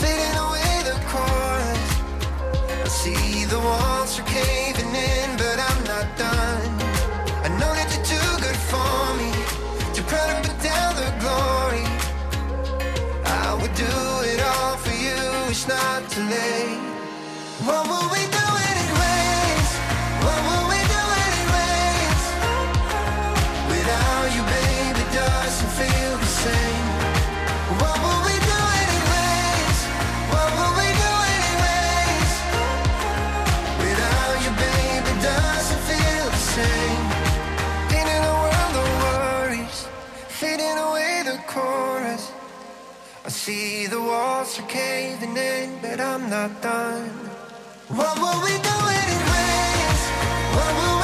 fading 0.00 0.36
away 0.46 0.72
the 0.88 0.96
chorus. 1.10 1.90
I 2.86 2.88
see 2.88 3.44
the 3.44 3.60
walls 3.60 4.18
are 4.18 4.24
caving 4.24 4.94
in, 4.94 5.36
but 5.36 5.55
I 6.18 7.48
know 7.58 7.72
that 7.74 7.88
you're 7.92 8.06
too 8.14 8.30
good 8.44 8.60
for 8.70 9.14
me, 9.18 9.30
too 9.94 10.02
proud 10.02 10.44
to 10.44 10.50
put 10.50 10.62
down 10.62 10.94
the 10.96 11.10
glory. 11.22 11.84
I 13.24 13.58
would 13.60 13.74
do 13.74 13.94
it 14.32 14.40
all 14.42 14.76
for 14.76 14.94
you. 14.94 15.18
It's 15.50 15.66
not 15.68 16.08
too 16.10 16.22
late. 16.22 18.15
See 43.46 43.86
the 43.86 44.00
walls 44.00 44.58
are 44.58 44.66
caving 44.66 45.36
in, 45.36 45.78
but 45.80 46.00
I'm 46.00 46.28
not 46.28 46.50
done. 46.60 47.08
What 47.98 48.14
will 48.18 48.40
we 48.46 48.54
do 48.68 48.74
when 48.86 49.06
it 49.16 49.22
rains? 49.30 50.02
What 50.56 50.72
will 50.78 50.95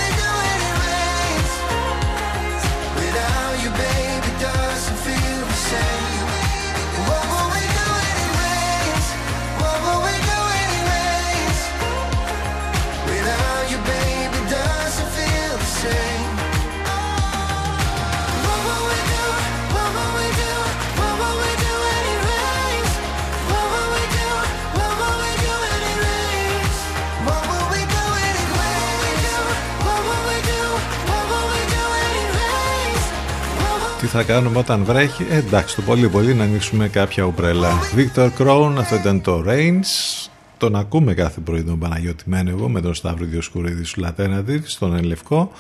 θα 34.15 34.23
κάνουμε 34.23 34.59
όταν 34.59 34.85
βρέχει, 34.85 35.27
ε, 35.31 35.37
εντάξει, 35.37 35.77
το 35.77 35.83
πολύ 35.83 36.09
πολύ 36.09 36.35
να 36.35 36.45
ανοίξουμε 36.45 36.89
κάποια 36.89 37.25
ομπρέλα. 37.25 37.71
Victor 37.97 38.31
Crown, 38.39 38.75
αυτό 38.79 38.95
ήταν 38.95 39.21
το 39.21 39.45
Rains. 39.47 40.29
Τον 40.57 40.77
ακούμε 40.77 41.15
κάθε 41.15 41.41
πρωί 41.41 41.63
τον 41.63 41.79
Παναγιώτη 41.79 42.25
Μένεγο 42.27 42.69
με 42.69 42.81
τον 42.81 42.95
Σταύρο 42.95 43.25
Διοσκουρίδη 43.25 43.85
σου 43.85 44.03
Alternative 44.05 44.61
στον 44.65 44.97
Ελευκό. 44.97 45.53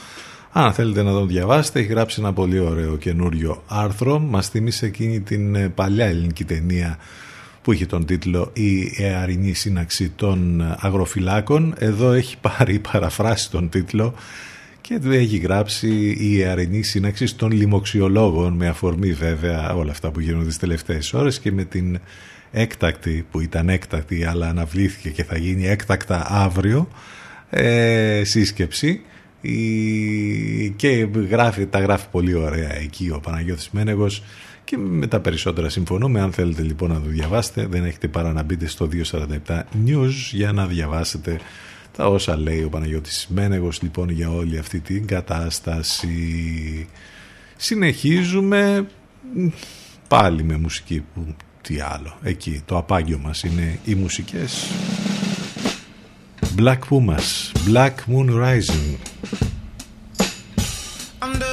Αν 0.52 0.72
θέλετε 0.72 1.02
να 1.02 1.12
τον 1.12 1.28
διαβάσετε, 1.28 1.78
έχει 1.78 1.88
γράψει 1.88 2.20
ένα 2.20 2.32
πολύ 2.32 2.58
ωραίο 2.58 2.96
καινούριο 2.96 3.62
άρθρο. 3.66 4.18
Μας 4.18 4.48
θύμισε 4.48 4.86
εκείνη 4.86 5.20
την 5.20 5.54
ε, 5.54 5.68
παλιά 5.68 6.06
ελληνική 6.06 6.44
ταινία 6.44 6.98
που 7.62 7.72
είχε 7.72 7.86
τον 7.86 8.06
τίτλο 8.06 8.50
«Η 8.52 8.94
αιαρινή 8.98 9.52
σύναξη 9.52 10.08
των 10.16 10.62
αγροφυλάκων». 10.78 11.74
Εδώ 11.78 12.12
έχει 12.12 12.36
πάρει 12.40 12.78
παραφράσει 12.92 13.50
τον 13.50 13.68
τίτλο 13.68 14.14
και 14.82 14.98
του 14.98 15.10
έχει 15.10 15.36
γράψει 15.36 16.16
η 16.18 16.42
αιαρινή 16.42 16.82
σύναξη 16.82 17.36
των 17.36 17.50
λοιμοξιολόγων 17.50 18.52
με 18.52 18.68
αφορμή 18.68 19.12
βέβαια 19.12 19.74
όλα 19.74 19.90
αυτά 19.90 20.10
που 20.10 20.20
γίνονται 20.20 20.46
τις 20.46 20.58
τελευταίες 20.58 21.12
ώρες 21.12 21.40
και 21.40 21.52
με 21.52 21.64
την 21.64 21.98
έκτακτη 22.50 23.26
που 23.30 23.40
ήταν 23.40 23.68
έκτακτη 23.68 24.24
αλλά 24.24 24.48
αναβλήθηκε 24.48 25.10
και 25.10 25.24
θα 25.24 25.38
γίνει 25.38 25.66
έκτακτα 25.66 26.26
αύριο 26.28 26.88
ε, 27.50 28.22
σύσκεψη. 28.24 29.00
Η... 29.40 30.70
και 30.70 31.08
γράφει, 31.30 31.66
τα 31.66 31.78
γράφει 31.80 32.06
πολύ 32.10 32.34
ωραία 32.34 32.74
εκεί 32.74 33.10
ο 33.14 33.20
Παναγιώτης 33.20 33.70
Μένεγος 33.70 34.22
και 34.64 34.76
με 34.76 35.06
τα 35.06 35.20
περισσότερα 35.20 35.68
συμφωνούμε. 35.68 36.20
Αν 36.20 36.32
θέλετε 36.32 36.62
λοιπόν 36.62 36.90
να 36.90 37.00
το 37.00 37.08
διαβάσετε 37.08 37.66
δεν 37.66 37.84
έχετε 37.84 38.08
παρά 38.08 38.32
να 38.32 38.42
μπείτε 38.42 38.66
στο 38.66 38.88
247 39.46 39.60
News 39.86 40.12
για 40.32 40.52
να 40.52 40.66
διαβάσετε 40.66 41.38
τα 41.96 42.06
όσα 42.06 42.36
λέει 42.36 42.62
ο 42.62 42.68
Παναγιώτης. 42.68 43.26
Μένεγος 43.28 43.82
λοιπόν 43.82 44.10
για 44.10 44.30
όλη 44.30 44.58
αυτή 44.58 44.80
την 44.80 45.06
κατάσταση. 45.06 46.88
Συνεχίζουμε 47.56 48.86
πάλι 50.08 50.42
με 50.42 50.56
μουσική 50.56 51.04
που 51.14 51.34
τι 51.62 51.80
άλλο. 51.80 52.16
Εκεί 52.22 52.62
το 52.64 52.76
απάγιο 52.76 53.18
μας 53.18 53.42
είναι 53.42 53.78
οι 53.84 53.94
μουσικές. 53.94 54.66
Black 56.56 56.78
Pumas 56.90 57.52
Black 57.68 57.94
Moon 58.10 58.28
Rising. 58.30 58.98
Under 61.20 61.51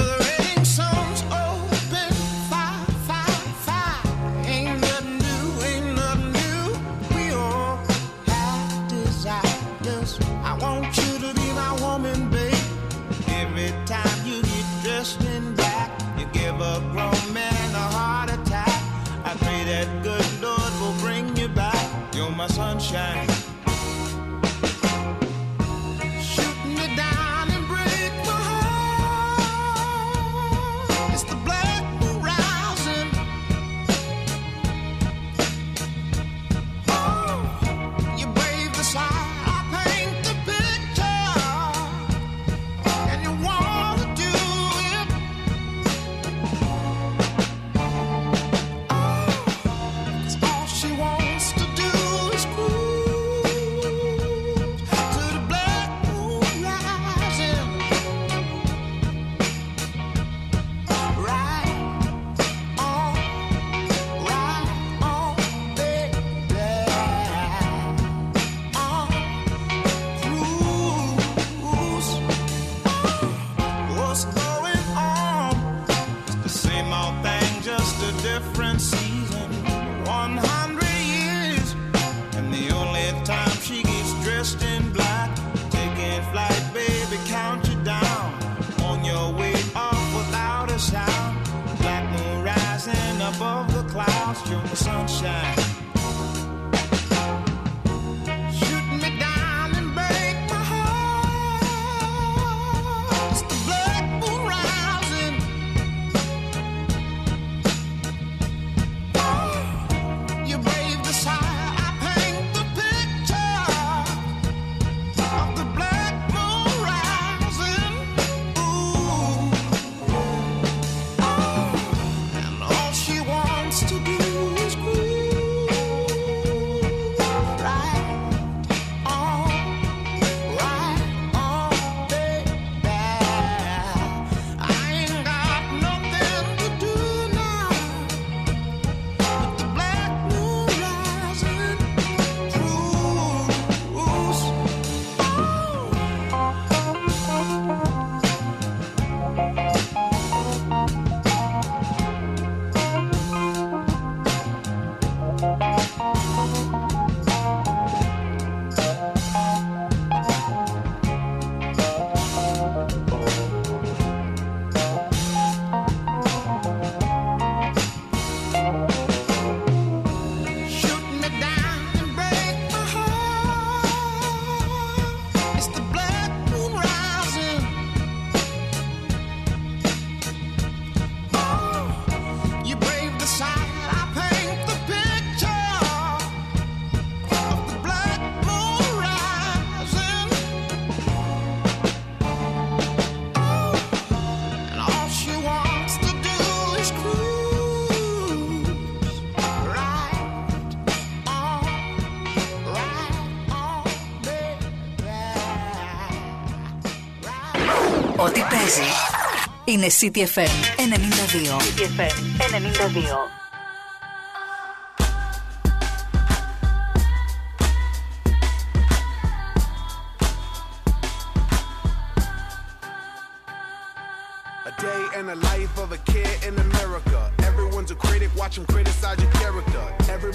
είναι 209.64 209.86
City 210.00 210.18
FM 210.18 210.50
92. 210.76 211.60
City 211.60 211.82
FM 211.82 212.14
92. 212.50 213.39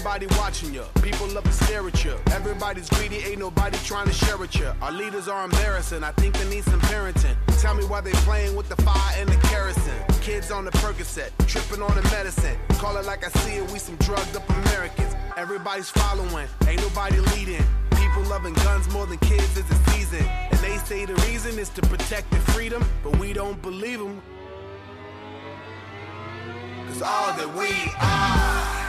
Everybody 0.06 0.38
watching 0.38 0.72
you, 0.72 0.84
people 1.02 1.26
love 1.26 1.42
to 1.42 1.52
stare 1.52 1.84
at 1.84 2.04
you. 2.04 2.14
Everybody's 2.30 2.88
greedy, 2.90 3.16
ain't 3.16 3.40
nobody 3.40 3.76
trying 3.78 4.06
to 4.06 4.12
share 4.12 4.36
with 4.36 4.54
you. 4.54 4.72
Our 4.80 4.92
leaders 4.92 5.26
are 5.26 5.44
embarrassing, 5.44 6.04
I 6.04 6.12
think 6.12 6.38
they 6.38 6.48
need 6.48 6.62
some 6.62 6.80
parenting. 6.82 7.34
Tell 7.60 7.74
me 7.74 7.84
why 7.86 8.02
they 8.02 8.12
playing 8.22 8.54
with 8.54 8.68
the 8.68 8.80
fire 8.82 9.14
and 9.18 9.28
the 9.28 9.36
kerosene. 9.48 10.04
Kids 10.22 10.52
on 10.52 10.64
the 10.64 10.70
Percocet, 10.70 11.32
tripping 11.48 11.82
on 11.82 11.92
the 11.96 12.02
medicine. 12.02 12.56
Call 12.78 12.96
it 12.98 13.04
like 13.04 13.26
I 13.26 13.30
see 13.40 13.56
it, 13.56 13.68
we 13.72 13.80
some 13.80 13.96
drugged 13.96 14.36
up 14.36 14.48
Americans. 14.48 15.12
Everybody's 15.36 15.90
following, 15.90 16.46
ain't 16.68 16.82
nobody 16.82 17.18
leading. 17.34 17.64
People 17.90 18.22
loving 18.30 18.54
guns 18.54 18.88
more 18.92 19.06
than 19.06 19.18
kids 19.18 19.56
is 19.56 19.68
a 19.68 19.90
season. 19.90 20.24
And 20.24 20.58
they 20.60 20.76
say 20.84 21.04
the 21.04 21.16
reason 21.26 21.58
is 21.58 21.68
to 21.70 21.82
protect 21.82 22.30
their 22.30 22.40
freedom, 22.54 22.88
but 23.02 23.18
we 23.18 23.32
don't 23.32 23.60
believe 23.60 23.98
them. 23.98 24.22
Cause 26.86 27.02
all 27.02 27.36
that 27.36 27.52
we 27.56 27.90
are, 28.00 28.85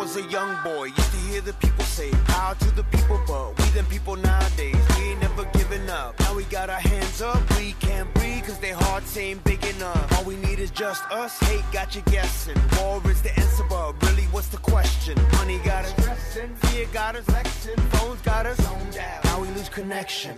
was 0.00 0.16
a 0.16 0.22
young 0.30 0.56
boy, 0.64 0.84
used 0.84 1.10
to 1.10 1.18
hear 1.28 1.42
the 1.42 1.52
people 1.54 1.84
say, 1.84 2.10
Power 2.24 2.54
to 2.54 2.70
the 2.74 2.82
people, 2.84 3.20
but 3.26 3.48
we 3.58 3.64
them 3.76 3.84
people 3.84 4.16
nowadays, 4.16 4.82
we 4.96 5.10
ain't 5.10 5.20
never 5.20 5.44
giving 5.52 5.90
up. 5.90 6.18
Now 6.20 6.34
we 6.34 6.44
got 6.44 6.70
our 6.70 6.80
hands 6.80 7.20
up, 7.20 7.38
we 7.58 7.72
can't 7.80 8.12
breathe, 8.14 8.46
cause 8.46 8.58
their 8.58 8.76
hearts 8.76 9.14
ain't 9.18 9.44
big 9.44 9.62
enough. 9.66 10.10
All 10.16 10.24
we 10.24 10.36
need 10.36 10.58
is 10.58 10.70
just 10.70 11.04
us, 11.10 11.38
hate 11.40 11.64
got 11.70 11.94
you 11.94 12.00
guessing. 12.06 12.56
War 12.78 13.02
is 13.10 13.20
the 13.20 13.38
answer, 13.38 13.64
but 13.68 13.92
really, 14.06 14.24
what's 14.32 14.48
the 14.48 14.62
question? 14.72 15.18
Money 15.32 15.58
got 15.66 15.84
us 15.84 15.92
stressing, 16.00 16.54
fear 16.54 16.86
got 16.94 17.14
us 17.14 17.24
flexing, 17.26 17.76
phones 17.92 18.22
got 18.22 18.46
us 18.46 18.56
zoned 18.56 18.96
out. 18.96 19.24
Now 19.24 19.42
we 19.42 19.48
lose 19.48 19.68
connection. 19.68 20.34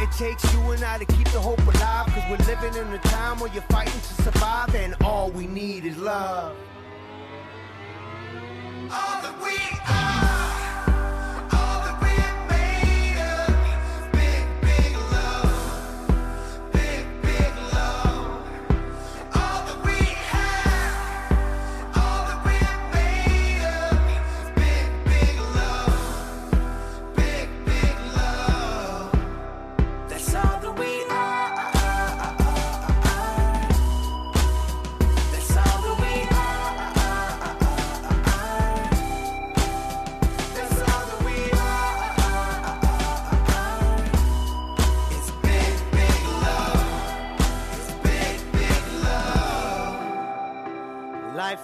It 0.00 0.12
takes 0.12 0.52
you 0.54 0.60
and 0.70 0.84
I 0.84 0.98
to 0.98 1.04
keep 1.04 1.28
the 1.30 1.40
hope 1.40 1.58
alive. 1.58 2.06
Cause 2.06 2.22
we're 2.30 2.46
living 2.46 2.74
in 2.80 2.92
a 2.92 2.98
time 2.98 3.40
where 3.40 3.52
you're 3.52 3.62
fighting 3.62 3.92
to 4.00 4.22
survive, 4.22 4.72
and 4.74 4.94
all 5.02 5.30
we 5.30 5.46
need 5.48 5.84
is 5.84 5.96
love. 5.98 6.56
All 8.90 9.22
that 9.22 9.34
we 9.42 9.58
are, 9.88 10.67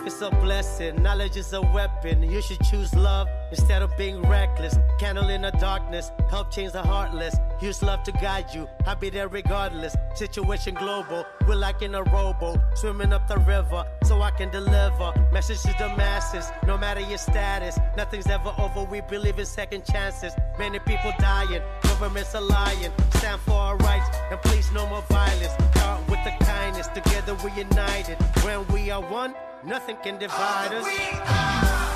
Life 0.05 0.13
is 0.13 0.21
a 0.21 0.31
blessing, 0.33 1.03
knowledge 1.03 1.39
is 1.39 1.55
a 1.55 1.63
weapon. 1.63 2.23
You 2.23 2.43
should 2.43 2.61
choose 2.61 2.95
love 2.95 3.27
instead 3.51 3.81
of 3.81 3.97
being 3.97 4.21
reckless. 4.21 4.77
Candle 4.99 5.31
in 5.31 5.41
the 5.41 5.51
darkness, 5.53 6.13
help 6.29 6.51
change 6.51 6.73
the 6.73 6.83
heartless. 6.83 7.35
Use 7.63 7.83
love 7.83 8.03
to 8.03 8.13
guide 8.13 8.53
you, 8.53 8.69
I'll 8.85 8.97
be 8.97 9.09
there 9.09 9.29
regardless. 9.29 9.97
Situation 10.15 10.75
global, 10.75 11.25
we're 11.49 11.55
like 11.55 11.81
in 11.81 11.95
a 11.95 12.03
rowboat, 12.03 12.59
swimming 12.75 13.15
up 13.15 13.27
the 13.29 13.39
river 13.39 13.87
so 14.03 14.21
I 14.21 14.31
can 14.33 14.51
deliver. 14.51 15.15
Message 15.33 15.63
to 15.63 15.75
the 15.79 15.89
masses, 15.97 16.53
no 16.67 16.77
matter 16.77 17.01
your 17.01 17.17
status. 17.17 17.79
Nothing's 17.97 18.27
ever 18.27 18.55
over, 18.59 18.85
we 18.85 19.01
believe 19.01 19.39
in 19.39 19.47
second 19.47 19.87
chances. 19.87 20.35
Many 20.59 20.81
people 20.81 21.15
dying, 21.19 21.63
governments 21.83 22.35
are 22.35 22.43
lying. 22.43 22.93
Stand 23.15 23.41
for 23.41 23.53
our 23.55 23.77
rights 23.79 24.15
and 24.31 24.39
please 24.43 24.71
no 24.71 24.87
more 24.87 25.01
violence. 25.09 25.55
The 26.25 26.31
kindness, 26.45 26.89
together 26.89 27.35
we're 27.45 27.55
united. 27.55 28.17
When 28.43 28.67
we 28.69 28.91
are 28.91 29.03
one, 29.03 29.35
nothing 29.63 29.97
can 30.03 30.19
divide 30.19 30.73
us. 30.73 31.94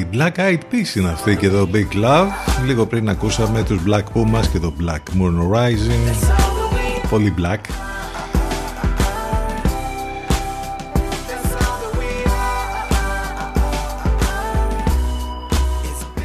Η 0.00 0.06
Black 0.12 0.32
Eyed 0.36 0.60
Peas 0.72 0.96
είναι 0.96 1.08
αυτή 1.08 1.36
και 1.36 1.48
το 1.48 1.68
Big 1.72 2.04
Love. 2.04 2.26
Λίγο 2.66 2.86
πριν 2.86 3.08
ακούσαμε 3.08 3.62
τους 3.62 3.80
Black 3.86 4.02
Pumas 4.14 4.46
και 4.52 4.58
το 4.58 4.72
Black 4.80 5.20
Moon 5.20 5.56
Rising. 5.56 6.14
Πολύ 7.10 7.34
black. 7.38 7.58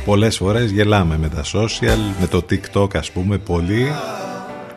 Πολλές 0.06 0.38
φορές 0.38 0.72
γελάμε 0.72 1.18
με 1.18 1.30
τα 1.30 1.44
social, 1.44 2.16
με 2.20 2.28
το 2.28 2.46
TikTok 2.50 2.96
ας 2.98 3.12
πούμε 3.12 3.38
πολύ 3.38 3.88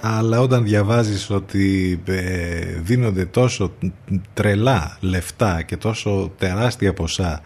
αλλά 0.00 0.40
όταν 0.40 0.64
διαβάζεις 0.64 1.30
ότι 1.30 2.00
ε, 2.04 2.60
δίνονται 2.80 3.24
τόσο 3.24 3.72
τρελά 4.34 4.96
λεφτά 5.00 5.62
και 5.62 5.76
τόσο 5.76 6.32
τεράστια 6.38 6.92
ποσά 6.92 7.42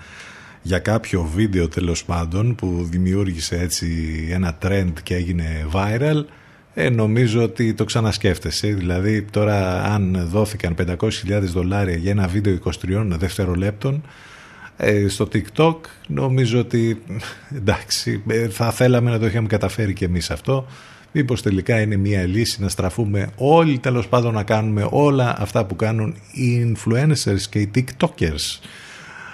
για 0.63 0.79
κάποιο 0.79 1.31
βίντεο 1.35 1.69
τέλος 1.69 2.05
πάντων 2.05 2.55
που 2.55 2.87
δημιούργησε 2.91 3.59
έτσι 3.59 3.89
ένα 4.31 4.59
trend 4.63 4.93
και 5.03 5.15
έγινε 5.15 5.67
viral 5.73 6.25
ε, 6.75 6.91
νομίζω 6.91 7.43
ότι 7.43 7.75
το 7.75 7.85
ξανασκέφτεσαι. 7.85 8.69
Δηλαδή 8.69 9.23
τώρα 9.23 9.85
αν 9.85 10.29
δόθηκαν 10.31 10.75
500.000 10.79 11.41
δολάρια 11.43 11.97
για 11.97 12.11
ένα 12.11 12.27
βίντεο 12.27 12.59
23 12.65 12.71
δευτερολέπτων 13.07 14.03
ε, 14.77 15.09
στο 15.09 15.29
TikTok 15.33 15.77
νομίζω 16.07 16.59
ότι 16.59 17.03
εντάξει 17.57 18.23
ε, 18.29 18.49
θα 18.49 18.71
θέλαμε 18.71 19.11
να 19.11 19.19
το 19.19 19.27
είχαμε 19.27 19.47
καταφέρει 19.47 19.93
και 19.93 20.05
εμείς 20.05 20.31
αυτό. 20.31 20.67
Μήπως 21.13 21.43
τελικά 21.43 21.81
είναι 21.81 21.97
μια 21.97 22.27
λύση 22.27 22.63
να 22.63 22.69
στραφούμε 22.69 23.31
όλοι 23.37 23.79
τέλος 23.79 24.09
πάντων 24.09 24.35
να 24.35 24.43
κάνουμε 24.43 24.87
όλα 24.91 25.37
αυτά 25.39 25.65
που 25.65 25.77
κάνουν 25.77 26.17
οι 26.33 26.75
influencers 26.75 27.41
και 27.51 27.59
οι 27.59 27.71
TikTokers 27.75 28.61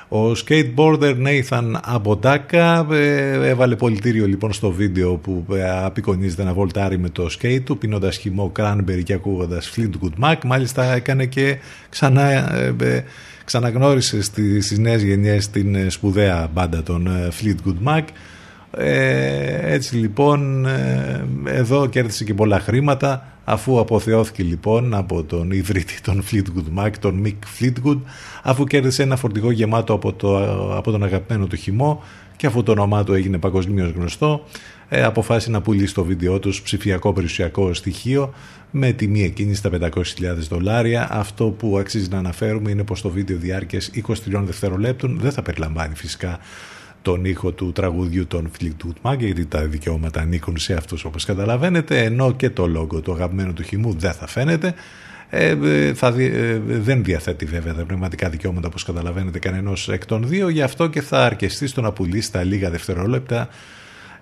ο 0.09 0.33
skateboarder 0.33 1.15
Nathan 1.27 1.73
Αμποντάκα 1.83 2.87
ε, 2.91 3.49
έβαλε 3.49 3.77
πολιτήριο 3.77 4.27
λοιπόν 4.27 4.53
στο 4.53 4.71
βίντεο 4.71 5.17
που 5.17 5.45
ε, 5.53 5.85
απεικονίζεται 5.85 6.45
να 6.45 6.53
βολτάρει 6.53 6.99
με 6.99 7.09
το 7.09 7.27
skate 7.39 7.61
του 7.65 7.79
πίνοντας 7.79 8.17
χυμό 8.17 8.53
cranberry 8.59 9.03
και 9.05 9.13
ακούγοντας 9.13 9.73
Fleetwood 9.77 10.25
Mac. 10.25 10.37
Μάλιστα 10.45 10.93
έκανε 10.93 11.27
και 11.27 11.57
ξανά 11.89 12.55
ε, 12.55 13.05
ξαναγνώρισε 13.45 14.23
στις 14.23 14.79
νέες 14.79 15.03
γενιές 15.03 15.51
την 15.51 15.91
σπουδαία 15.91 16.51
μπάντα 16.53 16.83
των 16.83 17.09
Fleetwood 17.41 17.89
Mac. 17.89 18.03
Έτσι 19.63 19.97
λοιπόν 19.97 20.67
εδώ 21.45 21.87
κέρδισε 21.87 22.25
και 22.25 22.35
πολλά 22.35 22.61
χρήματα 22.61 23.38
αφού 23.51 23.79
αποθεώθηκε 23.81 24.43
λοιπόν 24.43 24.95
από 24.95 25.25
τον 25.25 25.51
ιδρύτη 25.51 26.01
των 26.01 26.25
Fleetwood 26.31 26.79
Mac, 26.79 26.91
τον 27.01 27.23
Mick 27.27 27.37
Fleetwood, 27.61 27.99
αφού 28.43 28.65
κέρδισε 28.65 29.03
ένα 29.03 29.17
φορτηγό 29.17 29.51
γεμάτο 29.51 29.93
από, 29.93 30.13
το, 30.13 30.37
από 30.77 30.91
τον 30.91 31.03
αγαπημένο 31.03 31.47
του 31.47 31.57
χυμό 31.57 32.03
και 32.37 32.47
αφού 32.47 32.63
το 32.63 32.73
όνομά 32.73 33.05
του 33.05 33.13
έγινε 33.15 33.39
παγκοσμίως 33.39 33.91
γνωστό, 33.91 34.45
ε, 34.89 35.03
αποφάσισε 35.03 35.51
να 35.51 35.61
πουλήσει 35.61 35.95
το 35.95 36.05
βίντεο 36.05 36.39
τους 36.39 36.63
ψηφιακό 36.63 37.13
περιουσιακό 37.13 37.75
στοιχείο 37.75 38.35
με 38.71 38.93
τιμή 38.93 39.23
εκείνη 39.23 39.55
στα 39.55 39.71
500.000 39.81 39.91
δολάρια. 40.49 41.09
Αυτό 41.11 41.45
που 41.45 41.79
αξίζει 41.79 42.09
να 42.09 42.19
αναφέρουμε 42.19 42.71
είναι 42.71 42.85
πως 42.85 43.01
το 43.01 43.11
βίντεο 43.11 43.37
διάρκειας 43.37 43.91
23 44.09 44.15
δευτερολέπτων 44.45 45.19
δεν 45.21 45.33
θα 45.33 45.43
περιλαμβάνει 45.43 45.95
φυσικά 45.95 46.39
τον 47.09 47.25
ήχο 47.25 47.53
του 47.53 47.73
τραγουδιού 47.73 48.27
των 48.27 48.51
Fleetwood 48.59 49.11
Mac 49.11 49.19
γιατί 49.19 49.47
τα 49.47 49.61
δικαιώματα 49.67 50.21
ανήκουν 50.21 50.59
σε 50.59 50.75
αυτούς 50.75 51.05
όπως 51.05 51.25
καταλαβαίνετε 51.25 52.05
ενώ 52.05 52.33
και 52.33 52.51
το 52.51 52.67
λόγο 52.67 53.01
του 53.01 53.13
αγαπημένου 53.13 53.53
του 53.53 53.63
χυμού 53.63 53.95
δεν 53.99 54.13
θα 54.13 54.27
φαίνεται. 54.27 54.75
Ε, 55.31 55.95
θα 55.95 56.15
ε, 56.19 56.61
δεν 56.67 57.05
διαθέτει 57.05 57.45
βέβαια 57.45 57.75
τα 57.75 57.85
πνευματικά 57.85 58.29
δικαιώματα 58.29 58.67
όπως 58.67 58.85
καταλαβαίνετε 58.85 59.39
κανένας 59.39 59.89
εκ 59.89 60.07
των 60.07 60.29
δύο. 60.29 60.49
Γι' 60.49 60.63
αυτό 60.63 60.87
και 60.89 61.01
θα 61.01 61.25
αρκεστεί 61.25 61.67
στο 61.67 61.81
να 61.81 61.93
πουλήσει 61.93 62.33
τα 62.33 62.43
λίγα 62.43 62.71
δευτερόλεπτα 62.71 63.49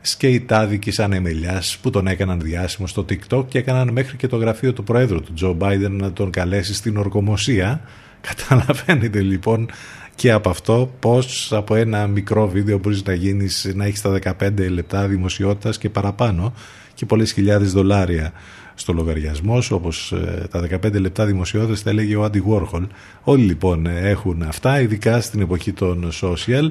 σκεϊτάδικη 0.01 0.91
σαν 0.91 1.13
εμελιάς 1.13 1.79
που 1.83 1.91
τον 1.91 2.07
έκαναν 2.07 2.41
διάσημο 2.41 2.87
στο 2.87 3.05
TikTok 3.09 3.47
και 3.49 3.59
έκαναν 3.59 3.89
μέχρι 3.93 4.17
και 4.17 4.27
το 4.27 4.37
γραφείο 4.37 4.73
του 4.73 4.85
Προέδρου 4.85 5.21
του 5.21 5.33
Τζο 5.33 5.53
Μπάιντεν 5.53 5.93
να 5.93 6.13
τον 6.13 6.31
καλέσει 6.31 6.75
στην 6.75 6.97
ορκομοσία. 6.97 7.81
Καταλαβαίνετε 8.29 9.21
λοιπόν 9.21 9.71
και 10.17 10.33
από 10.33 10.49
αυτό 10.49 10.91
πώς 11.01 11.53
από 11.53 11.75
ένα 11.75 12.07
μικρό 12.07 12.49
βίντεο 12.49 12.79
μπορείς 12.79 13.03
να 13.05 13.15
γίνεις 13.15 13.73
να 13.75 13.85
έχεις 13.85 14.01
τα 14.01 14.19
15 14.41 14.71
λεπτά 14.71 15.07
δημοσιότητας 15.07 15.79
και 15.79 15.91
παραπάνω 15.91 16.53
και 16.95 17.07
πολλές 17.07 17.33
χιλιάδες 17.33 17.73
δολάρια 17.73 18.33
στο 18.75 18.93
λογαριασμό 18.93 19.61
σου 19.61 19.75
όπως 19.77 20.13
ε, 20.13 20.47
τα 20.51 20.69
15 20.87 21.01
λεπτά 21.01 21.27
δημοσιότητας 21.27 21.83
τα 21.83 21.91
έλεγε 21.91 22.17
ο 22.17 22.25
Άντι 22.25 22.43
Warhol 22.49 22.87
όλοι 23.23 23.45
λοιπόν 23.45 23.87
έχουν 23.87 24.43
αυτά 24.43 24.81
ειδικά 24.81 25.21
στην 25.21 25.41
εποχή 25.41 25.73
των 25.73 26.11
social. 26.21 26.71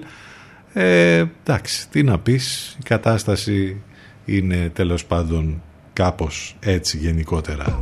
Ε, 0.73 1.23
εντάξει 1.43 1.89
τι 1.89 2.03
να 2.03 2.19
πεις 2.19 2.75
η 2.79 2.83
κατάσταση 2.83 3.81
είναι 4.25 4.71
τέλος 4.73 5.05
πάντων 5.05 5.61
κάπως 5.93 6.55
έτσι 6.59 6.97
γενικότερα 6.97 7.79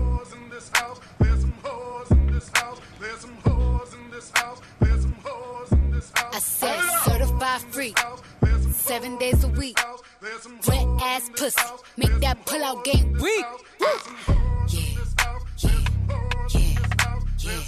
freak. 7.84 8.00
Seven 8.72 9.18
days 9.18 9.44
a 9.44 9.48
week. 9.50 9.80
Wet 10.68 10.88
ass 11.02 11.30
pussy. 11.36 11.62
Make 11.98 12.18
that 12.22 12.46
pull 12.46 12.64
out 12.64 12.84
game 12.84 13.14
weak. 13.14 13.46
Yeah, 13.80 13.98
yeah, 14.70 14.90
yeah, 15.58 16.78
yeah. 17.40 17.60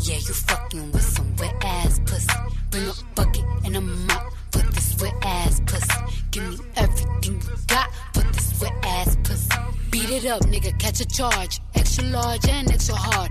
Yeah, 0.00 0.16
you 0.16 0.34
fucking 0.48 0.92
with 0.92 1.02
some 1.02 1.36
wet 1.36 1.54
ass 1.62 2.00
pussy. 2.06 2.38
Bring 2.70 2.88
a 2.88 2.92
bucket 3.14 3.44
and 3.64 3.76
a 3.76 3.80
mop 3.80 4.32
for 4.52 4.62
this 4.72 4.96
wet 5.00 5.14
ass 5.22 5.60
pussy. 5.66 6.00
Give 6.30 6.58
me 6.58 6.66
everything 6.76 7.42
you 7.42 7.56
got 7.66 7.88
for 8.14 8.22
this 8.32 8.60
wet 8.60 8.72
ass 8.84 9.16
pussy. 9.22 9.50
Beat 9.90 10.10
it 10.10 10.26
up, 10.26 10.42
nigga, 10.42 10.78
catch 10.78 11.00
a 11.00 11.06
charge. 11.06 11.60
Extra 11.74 12.04
large 12.04 12.48
and 12.48 12.70
extra 12.72 12.94
hard. 12.94 13.30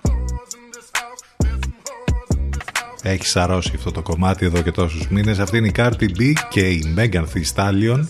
Έχει 3.03 3.25
σαρώσει 3.25 3.71
αυτό 3.75 3.91
το 3.91 4.01
κομμάτι 4.01 4.45
εδώ 4.45 4.61
και 4.61 4.71
τόσους 4.71 5.07
μήνες. 5.07 5.39
Αυτή 5.39 5.57
είναι 5.57 5.67
η 5.67 5.73
Cardi 5.75 6.03
B 6.03 6.33
και 6.49 6.59
η 6.59 6.95
Megan 6.97 7.23
Thee 7.23 7.55
Stallion. 7.55 8.07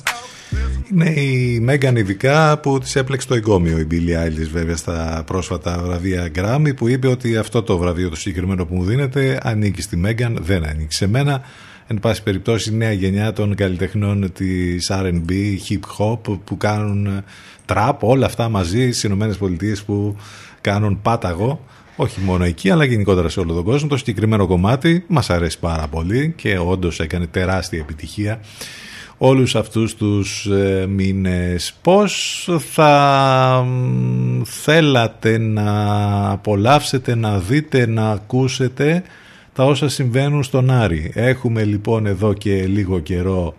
Είναι 0.92 1.10
η 1.10 1.66
Megan 1.70 1.94
ειδικά 1.98 2.58
που 2.58 2.80
της 2.80 2.96
έπλεξε 2.96 3.28
το 3.28 3.36
εγκόμιο 3.36 3.78
η 3.80 3.88
Billie 3.92 4.26
Eilish 4.26 4.50
βέβαια 4.52 4.76
στα 4.76 5.24
πρόσφατα 5.26 5.82
βραβεία 5.86 6.32
Grammy 6.36 6.76
που 6.76 6.88
είπε 6.88 7.08
ότι 7.08 7.38
αυτό 7.38 7.64
το 7.64 7.78
βραβείο 7.78 8.10
το 8.10 8.16
συγκεκριμένο 8.16 8.66
που 8.66 8.76
μου 8.76 8.84
δίνεται 8.84 9.40
ανήκει 9.44 9.82
στη 9.82 10.02
Megan, 10.06 10.36
δεν 10.42 10.66
ανήκει 10.66 10.96
σε 10.96 11.08
μένα. 11.08 11.42
Εν 11.88 12.00
πάση 12.00 12.24
περιπτώσει 12.24 12.70
η 12.70 12.76
νέα 12.76 12.92
γενιά 12.92 13.34
των 13.34 13.56
καλλιτεχνών 13.56 14.32
της 14.34 14.92
R&B, 14.94 15.32
hip 15.70 15.80
hop 15.98 16.40
που 16.44 16.58
κάνουν 16.58 17.24
trap, 17.66 17.94
όλα 18.00 18.26
αυτά 18.26 18.50
μαζί 18.50 18.82
στις 18.82 19.04
Ηνωμένες 19.04 19.38
Πολιτείες 19.38 19.84
που 19.84 20.16
κάνουν 20.62 21.02
πάταγο 21.02 21.66
όχι 22.02 22.20
μόνο 22.22 22.44
εκεί 22.44 22.70
αλλά 22.70 22.84
γενικότερα 22.84 23.30
σε 23.30 23.40
όλο 23.40 23.54
τον 23.54 23.64
κόσμο. 23.64 23.90
Το 23.90 23.98
συγκεκριμένο 23.98 24.48
κομμάτι 24.48 25.04
μας 25.08 25.30
αρέσει 25.30 25.60
πάρα 25.60 25.88
πολύ 25.88 26.34
και 26.38 26.58
όντως 26.58 27.00
έκανε 27.00 27.28
τεράστια 27.28 27.80
επιτυχία 27.80 28.40
όλους 29.18 29.56
αυτούς 29.56 29.96
τους 29.96 30.46
ε, 30.46 30.86
μήνες. 30.90 31.74
Πώς 31.82 32.48
θα 32.72 33.66
θέλατε 34.44 35.38
να 35.38 36.32
απολαύσετε, 36.32 37.16
να 37.16 37.40
δείτε, 37.40 37.88
να 37.88 38.12
ακούσετε 38.12 39.04
τα 39.54 39.66
όσα 39.66 39.90
συμβαίνουν 39.90 40.44
στον 40.44 40.72
Άρη; 40.72 41.12
Έχουμε 41.16 41.64
λοιπόν 41.64 42.06
εδώ 42.06 42.34
και 42.34 42.66
λίγο 42.66 43.00
καιρό 43.00 43.56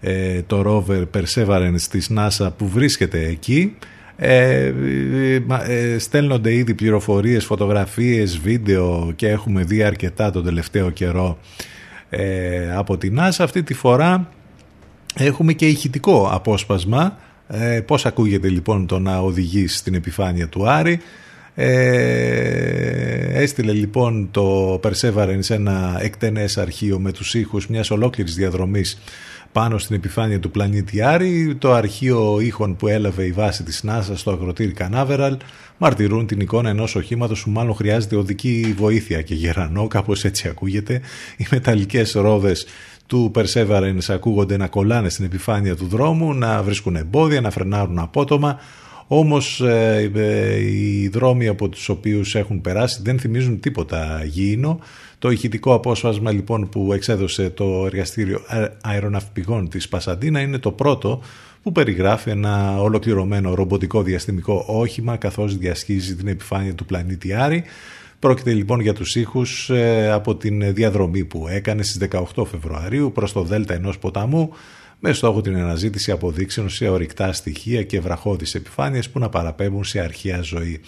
ε, 0.00 0.42
το 0.42 0.62
rover 0.66 1.04
Perseverance 1.16 1.82
της 1.90 2.10
NASA 2.16 2.48
που 2.56 2.68
βρίσκεται 2.68 3.26
εκεί 3.26 3.76
ε, 4.20 4.72
ε, 5.66 5.98
στέλνονται 5.98 6.54
ήδη 6.54 6.74
πληροφορίες, 6.74 7.44
φωτογραφίες, 7.44 8.38
βίντεο 8.38 9.12
και 9.16 9.28
έχουμε 9.28 9.62
δει 9.62 9.82
αρκετά 9.82 10.30
τον 10.30 10.44
τελευταίο 10.44 10.90
καιρό 10.90 11.38
ε, 12.10 12.74
από 12.74 12.96
την 12.96 13.18
NASA. 13.20 13.36
Αυτή 13.38 13.62
τη 13.62 13.74
φορά 13.74 14.28
έχουμε 15.14 15.52
και 15.52 15.66
ηχητικό 15.66 16.28
απόσπασμα. 16.32 17.18
Ε, 17.48 17.80
πώς 17.80 18.06
ακούγεται 18.06 18.48
λοιπόν 18.48 18.86
το 18.86 18.98
να 18.98 19.18
οδηγεί 19.18 19.66
στην 19.66 19.94
επιφάνεια 19.94 20.48
του 20.48 20.68
Άρη. 20.68 21.00
Ε, 21.54 23.42
έστειλε 23.42 23.72
λοιπόν 23.72 24.28
το 24.30 24.80
Perseverance 24.82 25.50
ένα 25.50 25.98
εκτενές 26.00 26.58
αρχείο 26.58 26.98
με 26.98 27.12
τους 27.12 27.34
ήχους 27.34 27.68
μιας 27.68 27.90
ολόκληρης 27.90 28.34
διαδρομής 28.34 28.98
πάνω 29.52 29.78
στην 29.78 29.96
επιφάνεια 29.96 30.40
του 30.40 30.50
πλανήτη 30.50 31.02
Άρη. 31.02 31.54
Το 31.58 31.72
αρχείο 31.72 32.40
ήχων 32.40 32.76
που 32.76 32.88
έλαβε 32.88 33.24
η 33.24 33.32
βάση 33.32 33.62
της 33.62 33.84
NASA 33.86 34.12
στο 34.14 34.30
αγροτήρι 34.30 34.72
Κανάβεραλ 34.72 35.36
μαρτυρούν 35.78 36.26
την 36.26 36.40
εικόνα 36.40 36.68
ενός 36.68 36.94
οχήματος 36.94 37.42
που 37.42 37.50
μάλλον 37.50 37.74
χρειάζεται 37.74 38.16
οδική 38.16 38.74
βοήθεια 38.76 39.22
και 39.22 39.34
γερανό, 39.34 39.86
κάπως 39.86 40.24
έτσι 40.24 40.48
ακούγεται. 40.48 41.00
Οι 41.36 41.46
μεταλλικές 41.50 42.12
ρόδες 42.12 42.66
του 43.06 43.30
Perseverance 43.34 44.08
ακούγονται 44.08 44.56
να 44.56 44.66
κολλάνε 44.68 45.08
στην 45.08 45.24
επιφάνεια 45.24 45.76
του 45.76 45.86
δρόμου, 45.86 46.34
να 46.34 46.62
βρίσκουν 46.62 46.96
εμπόδια, 46.96 47.40
να 47.40 47.50
φρενάρουν 47.50 47.98
απότομα. 47.98 48.58
Όμως 49.10 49.60
ε, 49.60 50.10
ε, 50.14 50.58
οι 50.60 51.08
δρόμοι 51.08 51.48
από 51.48 51.68
τους 51.68 51.88
οποίους 51.88 52.34
έχουν 52.34 52.60
περάσει 52.60 53.00
δεν 53.02 53.18
θυμίζουν 53.18 53.60
τίποτα 53.60 54.24
γήινο 54.24 54.78
το 55.18 55.30
ηχητικό 55.30 55.74
απόσπασμα 55.74 56.30
λοιπόν 56.30 56.68
που 56.68 56.92
εξέδωσε 56.92 57.50
το 57.50 57.86
εργαστήριο 57.86 58.40
αεροναυπηγών 58.82 59.68
της 59.68 59.88
Πασαντίνα 59.88 60.40
είναι 60.40 60.58
το 60.58 60.72
πρώτο 60.72 61.22
που 61.62 61.72
περιγράφει 61.72 62.30
ένα 62.30 62.80
ολοκληρωμένο 62.80 63.54
ρομποτικό 63.54 64.02
διαστημικό 64.02 64.64
όχημα 64.66 65.16
καθώς 65.16 65.56
διασχίζει 65.56 66.16
την 66.16 66.28
επιφάνεια 66.28 66.74
του 66.74 66.84
πλανήτη 66.84 67.32
Άρη. 67.32 67.64
Πρόκειται 68.18 68.52
λοιπόν 68.52 68.80
για 68.80 68.92
τους 68.92 69.16
ήχους 69.16 69.70
ε, 69.70 70.10
από 70.10 70.36
την 70.36 70.74
διαδρομή 70.74 71.24
που 71.24 71.46
έκανε 71.48 71.82
στις 71.82 72.08
18 72.34 72.44
Φεβρουαρίου 72.46 73.12
προς 73.12 73.32
το 73.32 73.42
δέλτα 73.42 73.74
ενός 73.74 73.98
ποταμού 73.98 74.52
με 75.00 75.12
στόχο 75.12 75.40
την 75.40 75.56
αναζήτηση 75.56 76.10
αποδείξεων 76.10 76.68
σε 76.68 76.88
ορυκτά 76.88 77.32
στοιχεία 77.32 77.82
και 77.82 78.00
βραχώδεις 78.00 78.54
επιφάνειες 78.54 79.10
που 79.10 79.18
να 79.18 79.28
παραπέμπουν 79.28 79.84
σε 79.84 80.00
αρχαία 80.00 80.40
ζωή. 80.40 80.80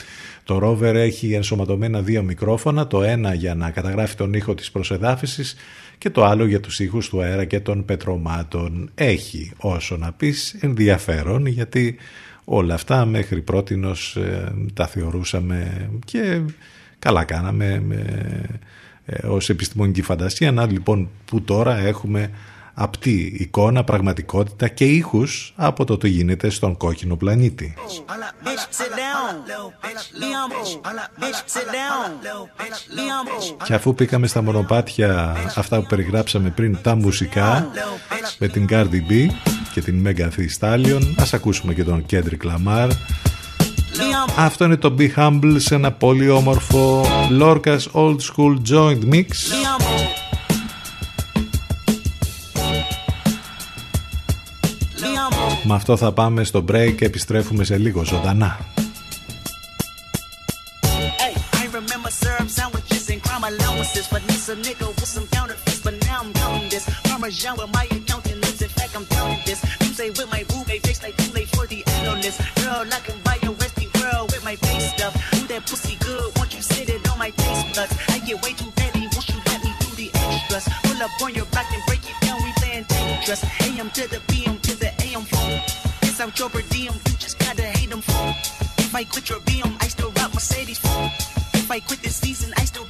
Το 0.51 0.61
rover 0.63 0.95
έχει 0.95 1.33
ενσωματωμένα 1.33 2.03
δύο 2.03 2.23
μικρόφωνα, 2.23 2.87
το 2.87 3.03
ένα 3.03 3.35
για 3.35 3.55
να 3.55 3.71
καταγράφει 3.71 4.17
τον 4.17 4.33
ήχο 4.33 4.55
της 4.55 4.71
προσεδάφισης 4.71 5.57
και 5.99 6.11
το 6.11 6.25
άλλο 6.25 6.47
για 6.47 6.61
τους 6.61 6.79
ήχους 6.81 7.09
του 7.09 7.23
αέρα 7.23 7.45
και 7.45 7.61
των 7.61 7.85
πετρωμάτων. 7.85 8.91
Έχει 8.95 9.53
όσο 9.57 9.97
να 9.97 10.13
πεις 10.13 10.57
ενδιαφέρον 10.61 11.47
γιατί 11.47 11.97
όλα 12.45 12.75
αυτά 12.75 13.05
μέχρι 13.05 13.43
πρότινος 13.43 14.17
ε, 14.17 14.53
τα 14.75 14.87
θεωρούσαμε 14.87 15.91
και 16.05 16.41
καλά 16.99 17.25
κάναμε 17.25 17.83
ε, 19.07 19.27
ως 19.27 19.49
επιστημονική 19.49 20.03
φαντασία. 20.03 20.53
Να 20.53 20.67
λοιπόν 20.67 21.09
που 21.25 21.43
τώρα 21.43 21.79
έχουμε 21.79 22.31
απτή 22.83 23.37
εικόνα, 23.39 23.85
πραγματικότητα 23.85 24.69
και 24.69 24.85
ήχους 24.85 25.53
από 25.57 25.85
το 25.85 25.97
τι 25.97 26.09
γίνεται 26.09 26.51
στον 26.51 26.77
κόκκινο 26.77 27.17
πλανήτη. 27.17 27.75
Και 33.65 33.75
αφού 33.75 33.95
πήκαμε 33.95 34.27
στα 34.27 34.43
μονοπάτια 34.43 35.37
αυτά 35.57 35.81
που 35.81 35.87
περιγράψαμε 35.89 36.51
πριν 36.51 36.79
τα 36.83 36.95
μουσικά 36.95 37.71
με 38.39 38.49
την 38.49 38.67
Cardi 38.71 39.11
B 39.11 39.27
και 39.73 39.81
την 39.81 40.07
Megan 40.07 40.29
Thee 40.39 40.59
Stallion 40.59 41.03
ας 41.17 41.35
ακούσουμε 41.35 41.75
και 41.75 41.85
τον 41.85 42.05
Kendrick 42.11 42.43
Lamar. 42.45 42.91
Αυτό 44.37 44.65
είναι 44.65 44.77
το 44.77 44.95
Be 44.99 45.15
Humble 45.17 45.57
σε 45.57 45.75
ένα 45.75 45.93
πολύ 45.93 46.29
όμορφο 46.29 47.07
Lorca's 47.41 47.85
Old 47.93 48.17
School 48.17 48.57
Joint 48.71 49.13
Mix 49.13 49.27
με 55.65 55.75
αυτό 55.75 55.97
θα 55.97 56.13
πάμε 56.13 56.45
στο 56.45 56.65
break 56.73 56.95
και 56.97 57.05
επιστρέφουμε 57.05 57.65
σε 57.65 57.79
λίγο 57.79 58.05
ζωντανά. 58.05 58.59
I'm 86.21 86.33
your 86.37 86.51
per 86.51 86.61
diem, 86.69 86.93
you 86.93 87.17
just 87.19 87.39
gotta 87.39 87.63
hate 87.63 87.89
them. 87.89 88.03
If 88.77 88.95
I 88.95 89.05
quit 89.05 89.31
your 89.31 89.41
BM, 89.41 89.75
I 89.83 89.89
still 89.89 90.11
rock 90.11 90.35
Mercedes. 90.35 90.79
If 91.55 91.71
I 91.71 91.81
quit 91.81 92.03
this 92.03 92.17
season, 92.17 92.53
I 92.59 92.67
still 92.67 92.90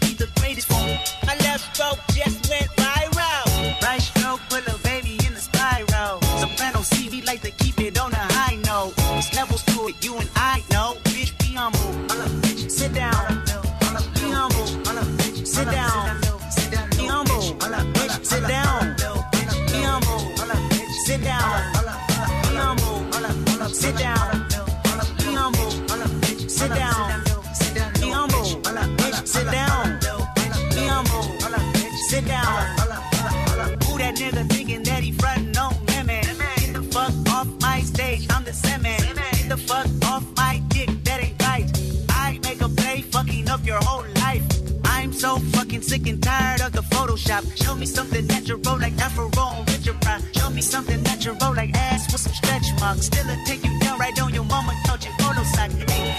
sick 45.90 46.06
and 46.06 46.22
tired 46.22 46.60
of 46.60 46.70
the 46.72 46.82
Photoshop. 46.94 47.42
Show 47.62 47.74
me 47.74 47.84
something 47.84 48.24
natural 48.28 48.60
like 48.78 48.96
Afro 48.98 49.28
and 49.36 49.68
Richard 49.70 50.00
Pryor. 50.00 50.20
Show 50.38 50.50
me 50.50 50.62
something 50.62 51.02
natural 51.02 51.36
like 51.52 51.74
ass 51.74 52.12
with 52.12 52.20
some 52.20 52.32
stretch 52.32 52.66
marks. 52.78 53.06
Still 53.06 53.28
a 53.28 53.36
take 53.44 53.64
you 53.64 53.76
down 53.80 53.98
right 53.98 54.16
on 54.22 54.32
your 54.32 54.44
mama 54.44 54.72
couch 54.86 55.06
and 55.06 55.16
photo 55.20 55.42
sock. 55.42 55.70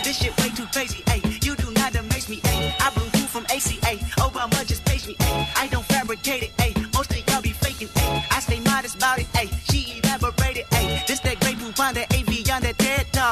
This 0.04 0.18
shit 0.18 0.38
way 0.40 0.50
too 0.50 0.68
crazy. 0.74 1.04
Hey, 1.08 1.22
you 1.42 1.56
do 1.56 1.72
not 1.72 1.96
amaze 1.96 2.28
me. 2.28 2.42
Hey, 2.44 2.76
I 2.80 2.90
blew 2.96 3.10
you 3.20 3.28
from 3.28 3.46
ACA. 3.46 3.94
Obama 4.28 4.60
just 4.68 4.84
page 4.84 5.08
me. 5.08 5.16
Hey, 5.20 5.48
I 5.56 5.68
don't 5.68 5.86
fabricate 5.86 6.44
it. 6.44 6.52
Hey, 6.60 6.74
most 6.94 7.12
of 7.12 7.24
y'all 7.30 7.42
be 7.42 7.54
faking. 7.54 7.90
Hey, 7.96 8.26
I 8.30 8.40
stay 8.42 8.60
modest 8.60 8.98
about 8.98 9.20
it. 9.20 9.28
Hey, 9.38 9.48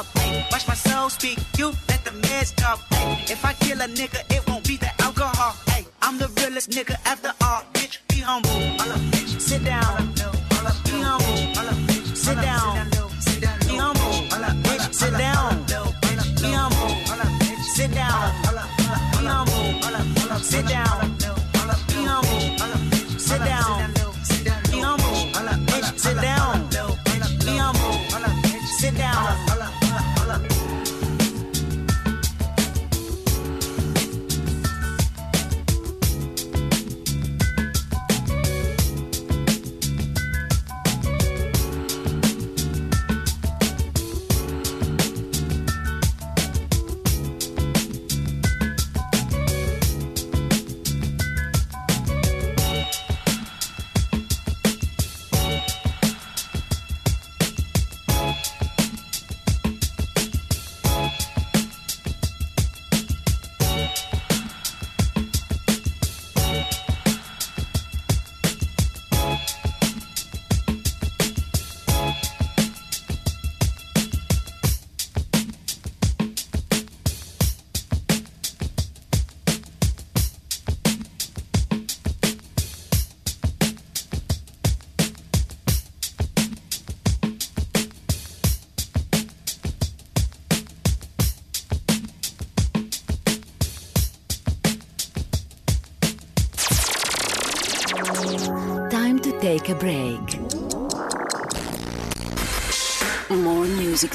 talk. 0.04 0.52
Watch 0.52 0.68
my 0.68 0.74
soul 0.74 1.10
speak. 1.10 1.40
You 1.58 1.68
let 1.88 2.04
the 2.04 2.12
meds 2.12 2.56
talk. 2.56 2.80
If 3.30 3.44
I 3.46 3.54
kill 3.54 3.82
a 3.82 3.88
nigga, 3.88 4.22
it 4.34 4.48
won't 4.48 4.68
be 4.68 4.78
the 4.78 4.90
alcohol. 5.02 5.56
Hey, 5.68 5.86
I'm 6.02 6.18
the 6.18 6.28
realest 6.40 6.70
nigga 6.72 6.96
after 7.06 7.32
all. 7.44 7.64
Bitch, 7.74 8.00
be 8.08 8.20
humble. 8.20 8.52
Sit 9.40 9.64
down. 9.64 10.14
Be 10.86 11.02
humble. 11.02 12.16
Sit 12.16 12.38
down. 12.42 12.90
Be 13.68 13.76
humble. 13.78 14.12
Bitch, 14.64 14.94
sit 14.94 15.14
down. 15.18 15.66
Be 16.42 16.52
humble. 16.52 16.90
Sit 17.76 17.92
down. 17.94 18.34
Be 19.20 19.26
humble. 19.26 20.42
Sit 20.42 20.68
down. 20.68 21.19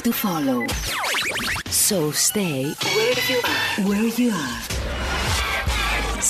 To 0.05 0.13
follow. 0.13 0.61
So 1.85 2.11
stay 2.11 2.61
where 2.95 3.19
you 3.29 3.39
are. 3.53 3.69
Where 3.87 4.09
you 4.19 4.29
are. 4.45 4.59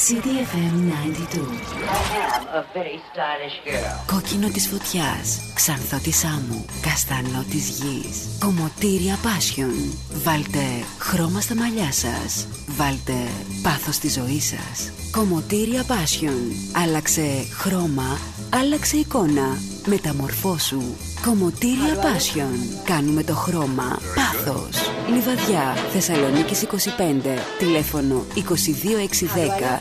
CDFM 0.04 0.76
92. 0.88 1.44
I 1.88 2.28
am 2.36 2.48
a 2.60 2.64
very 2.74 3.02
stylish 3.12 3.58
girl. 3.66 4.04
Κόκκινο 4.06 4.48
της 4.48 4.68
φωτιάς, 4.68 5.40
ξανθό 5.54 5.98
της 5.98 6.24
άμμου, 6.24 6.66
καστανό 6.82 7.46
της 7.50 7.70
γης. 7.70 8.38
Κομμωτήρια 8.40 9.18
Passion. 9.24 9.96
Βάλτε 10.24 10.66
χρώμα 11.00 11.42
στα 11.42 11.56
μαλλιά 11.56 11.92
σας. 11.92 12.48
Βάλτε 12.68 13.14
πάθος 13.62 13.96
στη 13.96 14.10
ζωή 14.10 14.40
σας. 14.40 14.92
Κομμωτήρια 15.12 15.84
Passion. 15.88 16.56
Άλλαξε 16.84 17.46
χρώμα, 17.52 18.20
άλλαξε 18.50 18.98
εικόνα. 18.98 19.58
Μεταμορφώσου. 19.86 20.82
Κομμωτήρια 21.26 21.96
Passion. 21.96 22.80
Κάνουμε 22.86 23.24
το 23.24 23.34
χρώμα 23.34 24.00
πάθος. 24.16 24.92
Λιβαδιά, 25.10 25.74
Θεσσαλονίκης 25.94 26.62
25. 26.62 27.38
Τηλέφωνο 27.60 28.26
22610 28.36 28.40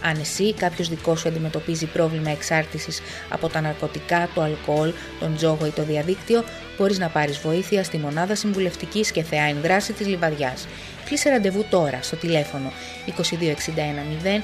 Αν 0.03 0.21
εσύ 0.21 0.43
ή 0.43 0.55
κάποιος 0.55 0.89
δικός 0.89 1.21
σου 1.21 1.29
αντιμετωπίζει 1.29 1.87
πρόβλημα 1.87 2.31
εξάρτησης 2.31 3.01
από 3.29 3.49
τα 3.49 3.61
ναρκωτικά, 3.61 4.29
το 4.35 4.43
αλκοόλ, 4.43 4.93
τον 5.21 5.37
τζόγο 5.37 5.67
ή 5.67 5.71
το 5.71 5.83
διαδίκτυο, 5.83 6.45
μπορείς 6.79 6.99
να 6.99 7.09
πάρεις 7.09 7.39
βοήθεια 7.39 7.85
στη 7.85 7.99
Μονάδα 7.99 8.35
Συμβουλευτικής 8.35 9.11
και 9.11 9.23
Θεά 9.23 9.45
Ενδράση 9.45 9.93
της 9.93 10.07
Λιβαδιάς. 10.07 10.67
Κλείσε 11.11 11.31
ραντεβού 11.31 11.65
τώρα 11.71 11.99
στο 12.03 12.17
τηλέφωνο 12.17 12.73
2261 13.07 13.13
0 14.25 14.43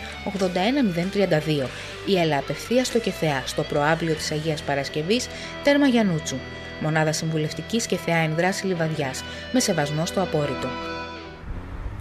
81032 1.65 1.69
ή 2.07 2.19
έλα 2.19 2.39
απευθεία 2.39 2.85
στο 2.85 2.99
ΚΕΘΕΑ 2.99 3.43
στο 3.47 3.63
προάβλιο 3.63 4.15
της 4.15 4.31
Αγίας 4.31 4.63
Παρασκευής 4.63 5.27
Τέρμα 5.63 5.87
Γιανούτσου. 5.87 6.37
Μονάδα 6.81 7.13
Συμβουλευτικής 7.13 7.87
και 7.87 7.97
Θεά 7.97 8.17
Ενδράση 8.17 8.67
Λιβαδιάς 8.67 9.25
με 9.53 9.61
σεβασμό 9.61 10.07
στο 10.07 10.23
απόρριτο. 10.23 10.69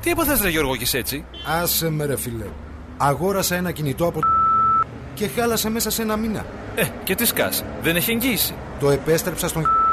Τι 0.01 0.09
έπαθες 0.09 0.41
ρε 0.41 0.49
Γιώργο 0.49 0.75
και 0.75 0.97
έτσι; 0.97 1.25
Άσε 1.61 1.89
με 1.89 2.05
ρε 2.05 2.17
φίλε. 2.17 2.45
Αγόρασα 2.97 3.55
ένα 3.55 3.71
κινητό 3.71 4.05
από 4.05 4.19
και 5.13 5.27
χάλασε 5.27 5.69
μέσα 5.69 5.89
σε 5.89 6.01
ένα 6.01 6.17
μήνα. 6.17 6.45
Ε, 6.75 6.83
και 7.03 7.15
τι 7.15 7.25
σκάς, 7.25 7.63
δεν 7.81 7.95
έχει 7.95 8.11
εγγύηση. 8.11 8.55
Το 8.79 8.89
επέστρεψα 8.89 9.47
στον 9.47 9.84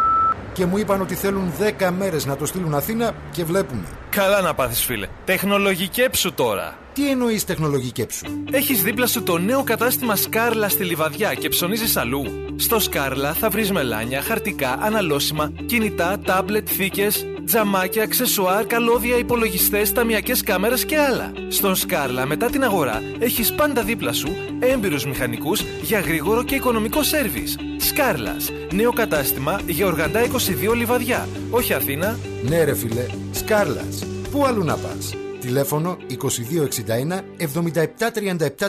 και 0.52 0.66
μου 0.66 0.78
είπαν 0.78 1.00
ότι 1.00 1.14
θέλουν 1.14 1.52
10 1.78 1.90
μέρες 1.98 2.26
να 2.26 2.36
το 2.36 2.46
στείλουν 2.46 2.74
Αθήνα 2.74 3.14
και 3.30 3.44
βλέπουμε. 3.44 3.84
Καλά 4.10 4.40
να 4.40 4.54
πάθεις 4.54 4.84
φίλε. 4.84 5.08
Τεχνολογικέψου 5.24 6.32
τώρα. 6.32 6.76
Τι 6.92 7.10
εννοείς 7.10 7.44
τεχνολογικέψου; 7.44 8.26
Έχεις 8.50 8.82
δίπλα 8.82 9.06
σου 9.06 9.22
το 9.22 9.38
νέο 9.38 9.64
κατάστημα 9.64 10.16
Σκάρλα 10.16 10.68
στη 10.68 10.84
Λιβαδιά 10.84 11.34
και 11.34 11.48
ψωνίζεις 11.48 11.96
αλλού. 11.96 12.24
Στο 12.56 12.78
Σκάρλα 12.80 13.32
θα 13.32 13.50
βρεις 13.50 13.72
μελάνια, 13.72 14.22
χαρτικά, 14.22 14.78
αναλώσιμα, 14.80 15.52
κινητά, 15.66 16.18
τάμπλετ, 16.24 16.68
θήκες, 16.70 17.26
τζαμάκια, 17.44 18.02
αξεσουάρ, 18.02 18.66
καλώδια, 18.66 19.16
υπολογιστές, 19.16 19.92
ταμιακές 19.92 20.42
κάμερες 20.42 20.84
και 20.84 20.98
άλλα. 20.98 21.32
Στον 21.48 21.74
Σκάρλα, 21.74 22.26
μετά 22.26 22.50
την 22.50 22.64
αγορά, 22.64 23.02
έχεις 23.18 23.52
πάντα 23.52 23.82
δίπλα 23.82 24.12
σου 24.12 24.36
έμπειρους 24.60 25.06
μηχανικούς 25.06 25.62
για 25.82 26.00
γρήγορο 26.00 26.42
και 26.42 26.54
οικονομικό 26.54 27.02
σερβι. 27.02 27.44
Σκάρλας, 27.76 28.50
νέο 28.72 28.92
κατάστημα 28.92 29.60
για 29.66 29.86
οργαντά 29.86 30.20
22 30.20 30.74
λιβαδιά. 30.74 31.28
Όχι 31.50 31.72
Αθήνα. 31.72 32.18
Ναι, 32.42 32.64
ρε 32.64 32.74
φιλέ, 32.74 33.06
Σκάρλας. 33.30 34.04
Πού 34.30 34.46
αλλού 34.46 34.64
να 34.64 34.76
πας; 34.76 35.14
Τηλέφωνο 35.40 35.96
2261 36.06 37.24
77 37.38 38.10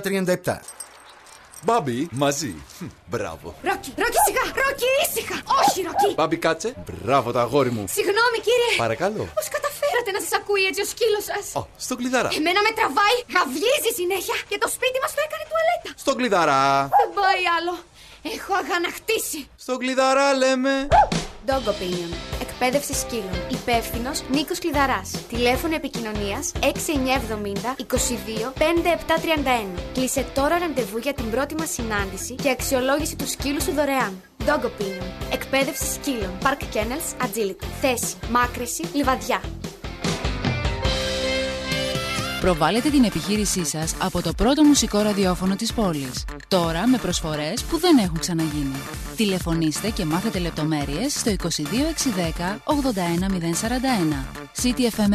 37 0.01 0.59
Μπάμπι, 1.65 2.07
μαζί. 2.11 2.53
Μπράβο. 3.11 3.47
Ρόκι, 3.69 3.91
Ρόκι, 4.01 4.19
σιγά! 4.27 4.43
Ρόκι, 4.61 4.87
ήσυχα! 5.03 5.37
Όχι, 5.59 5.79
Ρόκι! 5.87 6.09
Μπάμπι, 6.17 6.37
κάτσε. 6.45 6.69
Μπράβο, 6.87 7.27
τα 7.35 7.41
αγόρι 7.45 7.71
μου. 7.75 7.83
Συγγνώμη, 7.97 8.37
κύριε! 8.47 8.71
Παρακαλώ. 8.85 9.23
Πώς 9.37 9.47
καταφέρατε 9.55 10.09
να 10.15 10.19
σας 10.25 10.33
ακούει 10.39 10.63
έτσι 10.69 10.81
ο 10.85 10.87
σκύλος 10.93 11.23
σας; 11.31 11.45
Ω, 11.59 11.61
στον 11.85 11.97
κλειδαρά. 11.99 12.29
Εμένα 12.39 12.59
με 12.67 12.71
τραβάει, 12.77 13.17
γαυγίζει 13.35 13.91
συνέχεια 13.99 14.37
και 14.49 14.57
το 14.63 14.67
σπίτι 14.75 14.97
μας 15.03 15.11
το 15.15 15.21
έκανε 15.27 15.43
τουαλέτα. 15.49 15.89
Στον 16.03 16.15
κλειδαρά. 16.19 16.63
Δεν 16.99 17.07
πάει 17.19 17.43
άλλο. 17.57 17.73
Έχω 18.35 18.53
αγανακτήσει. 18.63 19.41
Στον 19.63 19.77
κλειδαρά 19.81 20.27
λέμε. 20.41 20.73
Dog 21.45 21.67
Opinion. 21.67 22.41
Εκπαίδευση 22.41 22.93
σκύλων. 22.93 23.37
Υπεύθυνος 23.49 24.23
Νίκος 24.31 24.59
Κλειδαράς. 24.59 25.11
Τηλέφωνο 25.29 25.75
επικοινωνίας 25.75 26.51
6970 26.59 27.75
22 27.77 28.53
5731. 28.57 29.79
Κλείσε 29.93 30.25
τώρα 30.33 30.57
ραντεβού 30.57 30.97
για 30.97 31.13
την 31.13 31.29
πρώτη 31.29 31.55
μας 31.55 31.69
συνάντηση 31.69 32.35
και 32.35 32.49
αξιολόγηση 32.49 33.15
του 33.15 33.27
σκύλου 33.27 33.61
σου 33.61 33.71
δωρεάν. 33.71 34.21
Dog 34.45 34.63
Opinion. 34.65 35.31
Εκπαίδευση 35.31 35.93
σκύλων. 35.93 36.37
Park 36.43 36.61
Kennels 36.75 37.25
Agility. 37.25 37.65
Θέση. 37.81 38.15
Μάκρυση. 38.29 38.83
Λιβαδιά. 38.93 39.41
Προβάλλετε 42.43 42.89
την 42.89 43.03
επιχείρησή 43.03 43.65
σας 43.65 43.95
από 43.99 44.21
το 44.21 44.33
πρώτο 44.33 44.63
μουσικό 44.63 45.01
ραδιόφωνο 45.01 45.55
της 45.55 45.73
πόλης. 45.73 46.25
Τώρα 46.47 46.87
με 46.87 46.97
προσφορές 46.97 47.63
που 47.63 47.79
δεν 47.79 47.97
έχουν 47.97 48.19
ξαναγίνει. 48.19 48.75
Τηλεφωνήστε 49.15 49.89
και 49.89 50.05
μάθετε 50.05 50.39
λεπτομέρειες 50.39 51.13
στο 51.13 51.31
22610 51.31 52.59
81041. 52.63 54.25
CTFM 54.61 55.13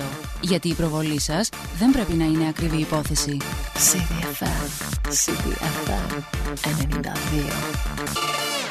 92. 0.00 0.02
Γιατί 0.40 0.68
η 0.68 0.74
προβολή 0.74 1.20
σας 1.20 1.48
δεν 1.78 1.90
πρέπει 1.90 2.12
να 2.12 2.24
είναι 2.24 2.48
ακριβή 2.48 2.76
υπόθεση. 2.76 3.36
CTFM. 3.74 4.68
CTFM 5.08 6.22
92. 6.64 8.67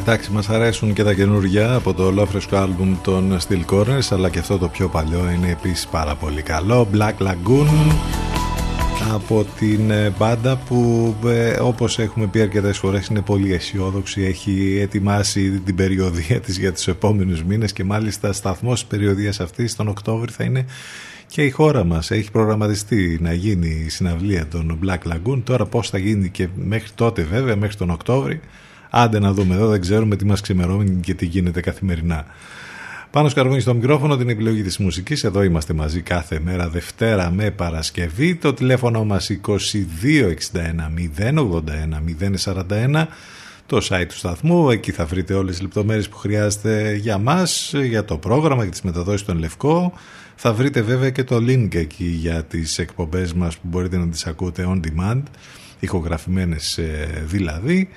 Εντάξει, 0.00 0.30
μας 0.30 0.48
αρέσουν 0.48 0.92
και 0.92 1.02
τα 1.02 1.14
καινούργια 1.14 1.74
από 1.74 1.94
το 1.94 2.06
ολόφρεσκο 2.06 2.56
άλμπουμ 2.56 2.96
των 3.02 3.38
Steel 3.48 3.64
Corners 3.74 4.08
αλλά 4.10 4.28
και 4.28 4.38
αυτό 4.38 4.58
το 4.58 4.68
πιο 4.68 4.88
παλιό 4.88 5.30
είναι 5.30 5.50
επίσης 5.50 5.86
πάρα 5.86 6.14
πολύ 6.14 6.42
καλό 6.42 6.88
Black 6.94 7.26
Lagoon 7.26 7.66
από 9.14 9.46
την 9.58 9.90
ε, 9.90 10.12
μπάντα 10.18 10.56
που 10.56 11.14
ε, 11.26 11.50
όπως 11.60 11.98
έχουμε 11.98 12.26
πει 12.26 12.40
αρκετές 12.40 12.78
φορές 12.78 13.06
είναι 13.06 13.20
πολύ 13.20 13.52
αισιόδοξη 13.52 14.22
έχει 14.22 14.78
ετοιμάσει 14.80 15.50
την 15.50 15.74
περιοδία 15.74 16.40
της 16.40 16.58
για 16.58 16.72
τους 16.72 16.88
επόμενους 16.88 17.44
μήνες 17.44 17.72
και 17.72 17.84
μάλιστα 17.84 18.32
σταθμός 18.32 18.80
της 18.80 18.88
περιοδίας 18.88 19.40
αυτής 19.40 19.76
τον 19.76 19.88
Οκτώβρη 19.88 20.32
θα 20.32 20.44
είναι 20.44 20.66
και 21.26 21.42
η 21.42 21.50
χώρα 21.50 21.84
μας. 21.84 22.10
Έχει 22.10 22.30
προγραμματιστεί 22.30 23.18
να 23.20 23.32
γίνει 23.32 23.82
η 23.86 23.88
συναυλία 23.88 24.46
των 24.46 24.78
Black 24.84 25.12
Lagoon. 25.12 25.42
Τώρα 25.44 25.66
πώς 25.66 25.90
θα 25.90 25.98
γίνει 25.98 26.28
και 26.28 26.48
μέχρι 26.54 26.88
τότε 26.94 27.22
βέβαια 27.22 27.56
μέχρι 27.56 27.76
τον 27.76 27.90
Οκτώβρη 27.90 28.40
άντε 28.90 29.18
να 29.18 29.32
δούμε 29.32 29.54
εδώ 29.54 29.68
δεν 29.68 29.80
ξέρουμε 29.80 30.16
τι 30.16 30.24
μας 30.24 30.40
ξημερώνει 30.40 31.00
και 31.00 31.14
τι 31.14 31.26
γίνεται 31.26 31.60
καθημερινά 31.60 32.26
πάνω 33.10 33.28
σκαρβούνι 33.28 33.60
στο 33.60 33.74
μικρόφωνο 33.74 34.16
την 34.16 34.28
επιλογή 34.28 34.62
της 34.62 34.78
μουσικής 34.78 35.24
εδώ 35.24 35.42
είμαστε 35.42 35.72
μαζί 35.72 36.00
κάθε 36.00 36.40
μέρα 36.40 36.68
Δευτέρα 36.68 37.30
με 37.30 37.50
Παρασκευή 37.50 38.34
το 38.34 38.54
τηλέφωνο 38.54 39.04
μας 39.04 39.30
2261 39.46 39.60
081 41.18 41.60
041 42.44 43.06
το 43.66 43.86
site 43.88 44.06
του 44.08 44.16
σταθμού. 44.16 44.70
Εκεί 44.70 44.92
θα 44.92 45.04
βρείτε 45.04 45.34
όλες 45.34 45.50
τις 45.50 45.62
λεπτομέρειες 45.62 46.08
που 46.08 46.16
χρειάζεται 46.16 46.94
για 46.94 47.18
μας, 47.18 47.74
για 47.84 48.04
το 48.04 48.18
πρόγραμμα, 48.18 48.62
για 48.62 48.70
τις 48.70 48.82
μεταδόσεις 48.82 49.26
των 49.26 49.38
Λευκό. 49.38 49.92
Θα 50.34 50.52
βρείτε 50.52 50.80
βέβαια 50.80 51.10
και 51.10 51.24
το 51.24 51.36
link 51.36 51.74
εκεί 51.74 52.04
για 52.04 52.44
τις 52.44 52.78
εκπομπές 52.78 53.32
μας 53.32 53.54
που 53.54 53.68
μπορείτε 53.68 53.96
να 53.96 54.08
τις 54.08 54.26
ακούτε 54.26 54.66
on 54.68 54.80
demand, 54.80 55.22
ηχογραφημένες 55.80 56.78
ε, 56.78 57.22
δηλαδή. 57.26 57.88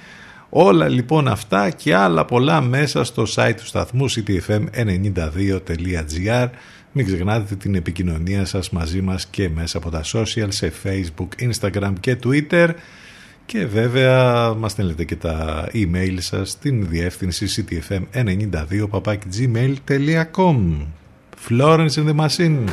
Όλα 0.55 0.87
λοιπόν 0.87 1.27
αυτά 1.27 1.69
και 1.69 1.95
άλλα 1.95 2.25
πολλά 2.25 2.61
μέσα 2.61 3.03
στο 3.03 3.25
site 3.35 3.53
του 3.57 3.65
σταθμού 3.65 4.11
ctfm92.gr 4.11 6.49
Μην 6.91 7.05
ξεχνάτε 7.05 7.55
την 7.55 7.75
επικοινωνία 7.75 8.45
σας 8.45 8.69
μαζί 8.69 9.01
μας 9.01 9.25
και 9.25 9.49
μέσα 9.49 9.77
από 9.77 9.89
τα 9.89 10.01
social 10.13 10.47
σε 10.47 10.73
facebook, 10.83 11.27
instagram 11.49 11.93
και 11.99 12.17
twitter. 12.23 12.69
Και 13.45 13.65
βέβαια 13.65 14.53
μας 14.53 14.71
στέλνετε 14.71 15.03
και 15.03 15.15
τα 15.15 15.67
email 15.73 16.15
σας 16.17 16.49
στην 16.49 16.87
διεύθυνση 16.89 17.65
ctfm92 17.69 18.87
Florence 21.49 21.93
in 21.95 22.07
the 22.07 22.15
Machine 22.15 22.63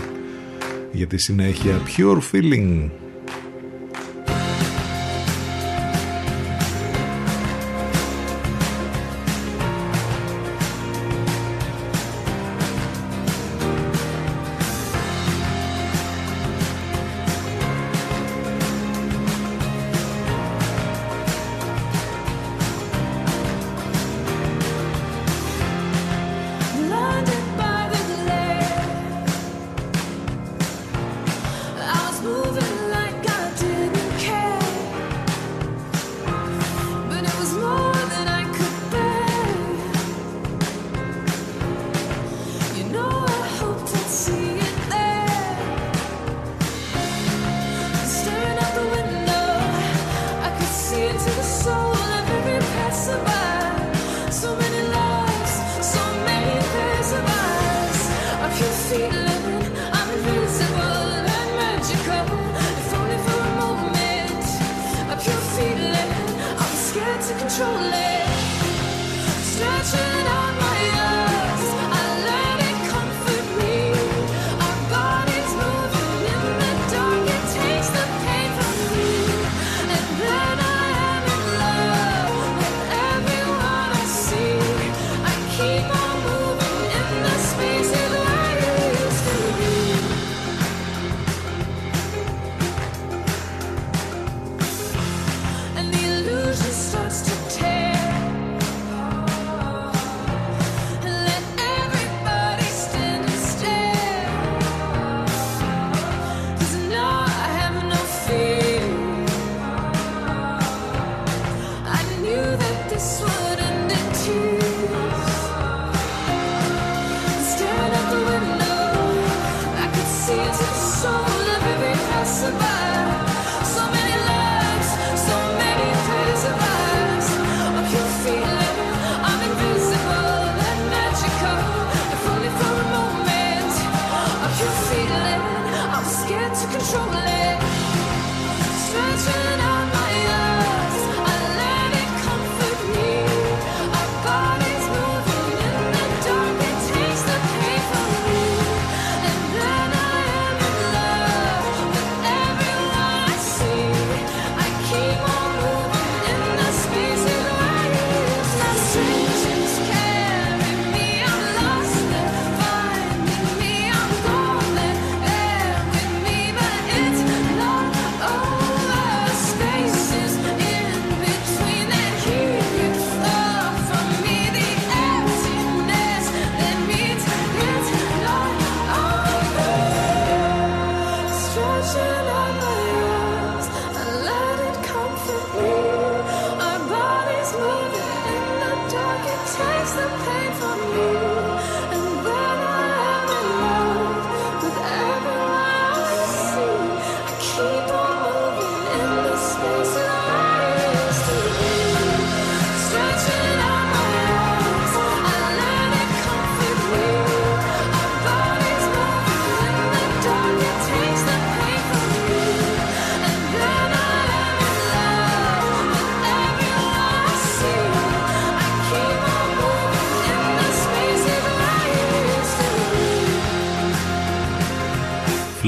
για 0.92 1.06
τη 1.06 1.18
συνέχεια 1.18 1.80
Pure 1.96 2.20
Feeling 2.32 2.88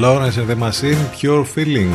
Florence 0.04 0.36
and 0.36 0.48
the 0.50 0.56
Machine, 0.56 1.04
Pure 1.16 1.44
Feeling. 1.54 1.92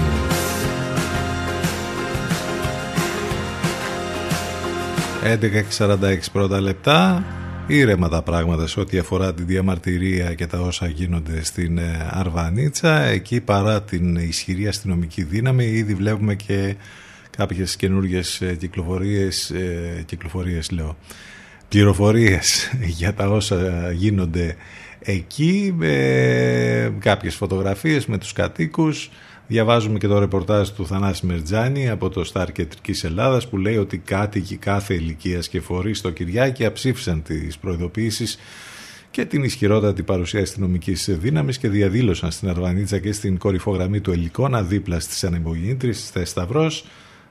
11.46 5.24 6.18
πρώτα 6.32 6.62
λεπτά 6.62 7.24
ήρεμα 7.68 8.10
τα 8.10 8.22
πράγματα 8.22 8.68
σε 8.68 8.80
ό,τι 8.80 8.98
αφορά 8.98 9.34
τη 9.34 9.44
διαμαρτυρία 9.44 10.34
και 10.34 10.48
τα 10.48 10.60
όσα 10.60 10.88
γίνονται 10.88 11.44
στην 11.44 11.78
ε, 11.78 12.10
Αρβανίτσα 12.12 13.02
εκεί 13.02 13.42
παρά 13.42 13.82
την 13.82 14.16
ισχυρή 14.16 14.68
αστυνομική 14.68 15.24
δύναμη 15.24 15.66
ήδη 15.66 15.94
βλέπουμε 15.94 16.36
και 16.36 16.76
κάποιες 17.38 17.76
καινούργιες 17.76 18.42
ε, 18.42 18.56
κυκλοφορίες 18.56 19.50
ε, 19.50 20.04
κυκλοφορίες 20.06 20.72
λέω 20.72 20.98
πληροφορίες 21.70 22.72
για 23.00 23.14
τα 23.14 23.30
όσα 23.30 23.92
γίνονται 23.92 24.56
εκεί 25.12 25.74
με 25.76 26.98
κάποιες 27.00 27.36
φωτογραφίες 27.36 28.06
με 28.06 28.18
τους 28.18 28.34
κατοίκους. 28.34 29.10
Διαβάζουμε 29.48 29.98
και 29.98 30.08
το 30.08 30.20
ρεπορτάζ 30.20 30.70
του 30.70 30.88
Θανάση 30.88 31.26
Μερτζάνη 31.26 31.90
από 31.90 32.10
το 32.10 32.24
Σταρ 32.24 32.52
Κεντρικής 32.52 33.04
Ελλάδας 33.04 33.48
που 33.50 33.58
λέει 33.58 33.78
ότι 33.78 33.98
κάτοικοι 33.98 34.56
κάθε 34.56 34.94
ηλικίας 34.94 35.48
και 35.48 35.60
φορείς 35.60 35.98
στο 35.98 36.10
Κυριάκι 36.10 36.66
αψήφισαν 36.66 37.24
τις 37.24 37.58
προειδοποιήσεις 37.58 38.38
και 39.12 39.26
την 39.26 39.44
ισχυρότατη 39.44 40.04
παρουσία 40.04 40.42
αστυνομικής 40.42 41.10
δύναμης 41.20 41.58
και 41.58 41.70
διαδήλωσαν 41.70 42.32
στην 42.32 42.50
Αρβανίτσα 42.50 43.00
και 43.00 43.12
στην 43.12 43.38
κορυφογραμμή 43.38 44.02
του 44.02 44.12
Ελικόνα 44.12 44.64
δίπλα 44.64 45.00
στις 45.00 45.24
ανεμογεννήτρε 45.24 45.90
τη 45.90 46.26
Σταυρός 46.26 46.86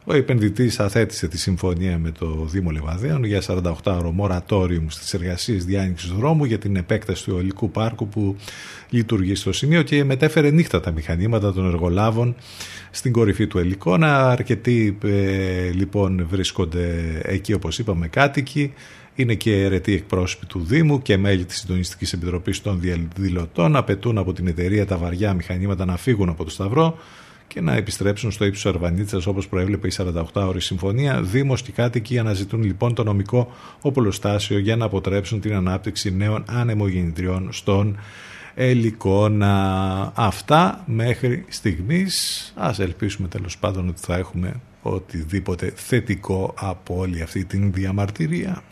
ο 0.08 0.14
επενδυτής 0.14 0.80
αθέτησε 0.80 1.28
τη 1.28 1.38
συμφωνία 1.38 1.98
με 1.98 2.10
το 2.10 2.46
Δήμο 2.50 2.70
Λεβαδέων 2.70 3.24
για 3.24 3.42
48 3.46 3.72
ώρο 3.84 4.10
μορατόριουμ 4.10 4.86
στις 4.88 5.14
εργασίες 5.14 5.64
διάνοιξης 5.64 6.10
δρόμου 6.10 6.44
για 6.44 6.58
την 6.58 6.76
επέκταση 6.76 7.24
του 7.24 7.34
ολικού 7.36 7.70
πάρκου 7.70 8.08
που 8.08 8.36
λειτουργεί 8.90 9.34
στο 9.34 9.52
σημείο 9.52 9.82
και 9.82 10.04
μετέφερε 10.04 10.50
νύχτα 10.50 10.80
τα 10.80 10.90
μηχανήματα 10.90 11.52
των 11.52 11.66
εργολάβων 11.66 12.34
στην 12.90 13.12
κορυφή 13.12 13.46
του 13.46 13.58
Ελικόνα. 13.58 14.30
Αρκετοί 14.30 14.98
ε, 15.04 15.70
λοιπόν 15.70 16.26
βρίσκονται 16.30 17.20
εκεί 17.22 17.52
όπως 17.52 17.78
είπαμε 17.78 18.08
κάτοικοι. 18.08 18.72
Είναι 19.14 19.34
και 19.34 19.62
αιρετοί 19.62 19.92
εκπρόσωποι 19.92 20.46
του 20.46 20.64
Δήμου 20.64 21.02
και 21.02 21.16
μέλη 21.16 21.44
της 21.44 21.56
Συντονιστικής 21.56 22.12
Επιτροπής 22.12 22.62
των 22.62 22.80
Διαδηλωτών. 22.80 23.76
Απαιτούν 23.76 24.18
από 24.18 24.32
την 24.32 24.46
εταιρεία 24.46 24.86
τα 24.86 24.96
βαριά 24.96 25.34
μηχανήματα 25.34 25.84
να 25.84 25.96
φύγουν 25.96 26.28
από 26.28 26.44
το 26.44 26.50
Σταυρό 26.50 26.98
και 27.48 27.60
να 27.60 27.74
επιστρέψουν 27.74 28.30
στο 28.30 28.44
ύψος 28.44 28.66
Αρβανίτσα 28.66 29.20
όπως 29.26 29.48
προέβλεπε 29.48 29.86
η 29.86 29.92
48ωρη 29.96 30.56
συμφωνία. 30.58 31.22
Δήμος 31.22 31.62
και 31.62 31.72
κάτοικοι 31.72 32.18
αναζητούν 32.18 32.62
λοιπόν 32.62 32.94
το 32.94 33.04
νομικό 33.04 33.52
οπλοστάσιο 33.80 34.58
για 34.58 34.76
να 34.76 34.84
αποτρέψουν 34.84 35.40
την 35.40 35.54
ανάπτυξη 35.54 36.16
νέων 36.16 36.44
ανεμογεννητριών 36.46 37.48
στον 37.52 37.98
Ελικόνα. 38.54 40.12
Αυτά 40.14 40.84
μέχρι 40.86 41.44
στιγμής. 41.48 42.52
Ας 42.56 42.78
ελπίσουμε 42.78 43.28
τέλος 43.28 43.58
πάντων 43.58 43.88
ότι 43.88 44.00
θα 44.00 44.16
έχουμε 44.16 44.60
οτιδήποτε 44.82 45.72
θετικό 45.74 46.54
από 46.58 46.96
όλη 46.98 47.22
αυτή 47.22 47.44
την 47.44 47.72
διαμαρτυρία. 47.72 48.62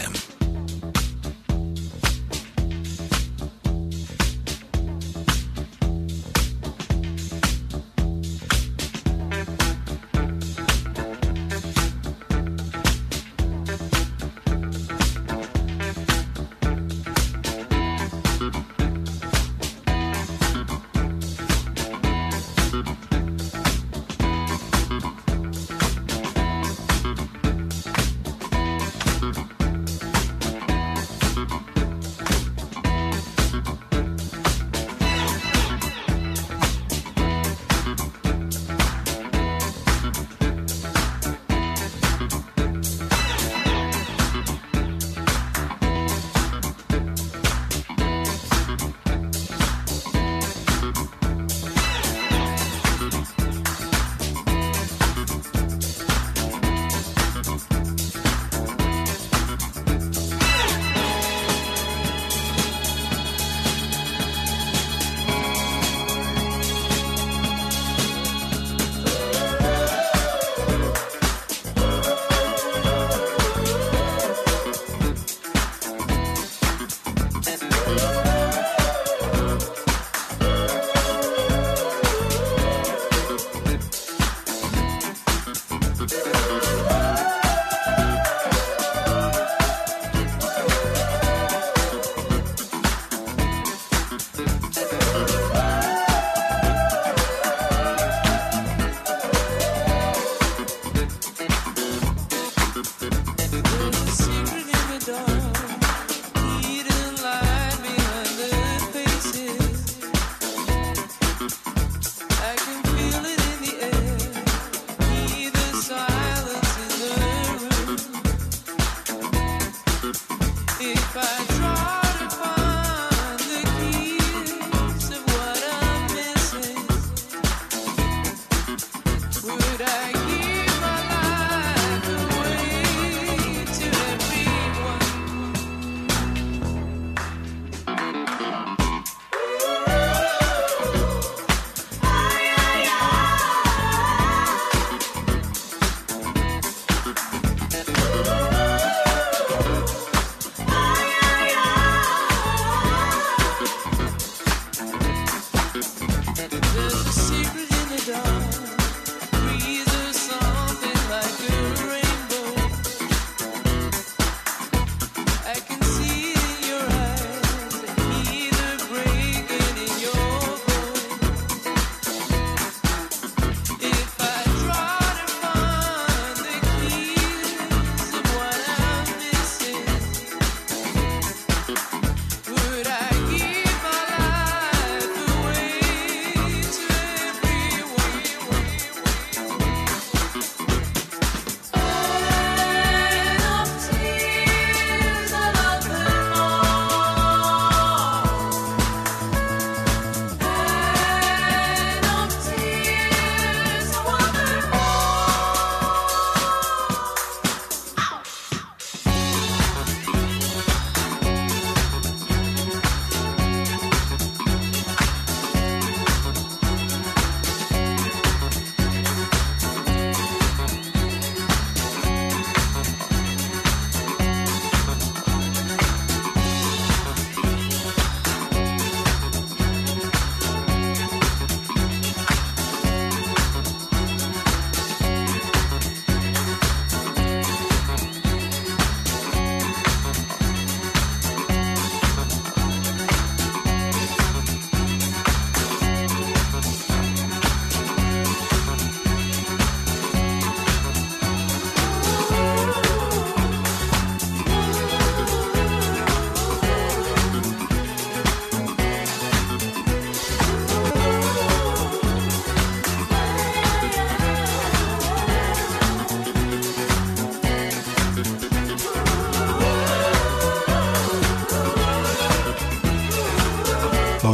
FM. 0.00 0.39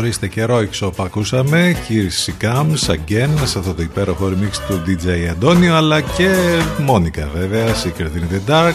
Ορίστε 0.06 0.28
και 0.28 0.44
Ρόιξο 0.44 0.90
που 0.90 1.02
ακούσαμε 1.02 1.76
Kirsty 1.88 2.44
Comes 2.44 2.94
Again 2.94 3.28
σε 3.44 3.58
αυτό 3.58 3.74
το 3.74 3.82
υπέροχο 3.82 4.28
remix 4.28 4.56
του 4.68 4.82
DJ 4.86 5.26
Αντώνιο 5.30 5.74
αλλά 5.74 6.00
και 6.00 6.34
Μόνικα 6.82 7.30
βέβαια 7.34 7.66
Secret 7.74 8.00
in 8.00 8.34
the 8.34 8.50
Dark. 8.50 8.74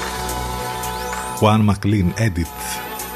Juan 1.40 1.70
McLean 1.70 2.22
Edit. 2.22 2.52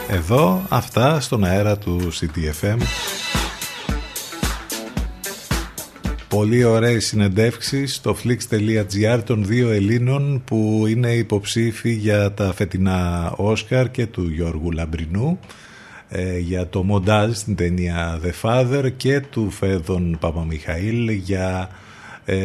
Εδώ 0.09 0.65
αυτά 0.69 1.19
στον 1.19 1.43
αέρα 1.43 1.77
του 1.77 2.11
CTFM 2.13 2.77
πολύ 6.27 6.63
ωραίες 6.63 7.05
συνεντεύξεις 7.05 7.95
στο 7.95 8.17
flix.gr 8.23 9.19
των 9.25 9.45
δύο 9.45 9.69
Ελλήνων 9.69 10.41
που 10.45 10.85
είναι 10.87 11.11
υποψήφοι 11.13 11.93
για 11.93 12.31
τα 12.31 12.53
φετινά 12.53 13.31
Όσκαρ 13.35 13.91
και 13.91 14.05
του 14.05 14.29
Γιώργου 14.29 14.71
Λαμπρινού 14.71 15.39
ε, 16.17 16.37
για 16.37 16.67
το 16.67 16.83
μοντάζ 16.83 17.37
στην 17.37 17.55
ταινία 17.55 18.19
The 18.23 18.31
Father 18.41 18.91
και 18.97 19.19
του 19.19 19.49
Φέδων 19.49 20.17
Παπαμιχαήλ 20.19 21.09
για, 21.09 21.69
ε, 22.25 22.35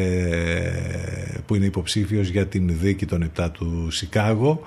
που 1.47 1.55
είναι 1.55 1.65
υποψήφιος 1.65 2.29
για 2.29 2.47
την 2.47 2.79
δίκη 2.81 3.07
των 3.07 3.31
7 3.37 3.49
του 3.53 3.91
Σικάγο 3.91 4.63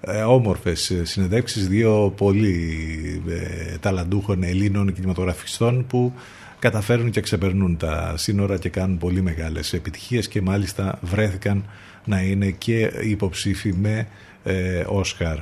ε, 0.00 0.20
όμορφες 0.20 0.92
συνεντεύξεις 1.02 1.68
δύο 1.68 2.12
πολύ 2.16 3.22
ε, 3.28 3.76
ταλαντούχων 3.80 4.42
Ελλήνων 4.42 4.92
κινηματογραφιστών 4.92 5.86
που 5.86 6.12
καταφέρνουν 6.58 7.10
και 7.10 7.20
ξεπερνούν 7.20 7.76
τα 7.76 8.14
σύνορα 8.16 8.58
και 8.58 8.68
κάνουν 8.68 8.98
πολύ 8.98 9.22
μεγάλες 9.22 9.72
επιτυχίες 9.72 10.28
και 10.28 10.40
μάλιστα 10.40 10.98
βρέθηκαν 11.02 11.64
να 12.04 12.20
είναι 12.20 12.50
και 12.50 12.92
υποψήφοι 13.02 13.74
με 13.80 14.08
ε, 14.44 14.84
Όσκαρ. 14.86 15.38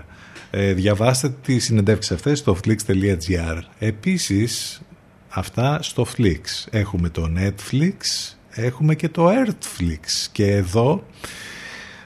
Ε, 0.50 0.72
διαβάστε 0.72 1.34
τις 1.42 1.64
συνεντεύξεις 1.64 2.12
αυτές 2.12 2.38
στο 2.38 2.56
flix.gr. 2.64 3.58
Επίσης, 3.78 4.80
αυτά 5.28 5.82
στο 5.82 6.06
Flix. 6.16 6.68
Έχουμε 6.70 7.08
το 7.08 7.30
Netflix, 7.36 8.00
έχουμε 8.50 8.94
και 8.94 9.08
το 9.08 9.28
Earthflix. 9.28 10.28
Και 10.32 10.46
εδώ 10.46 11.04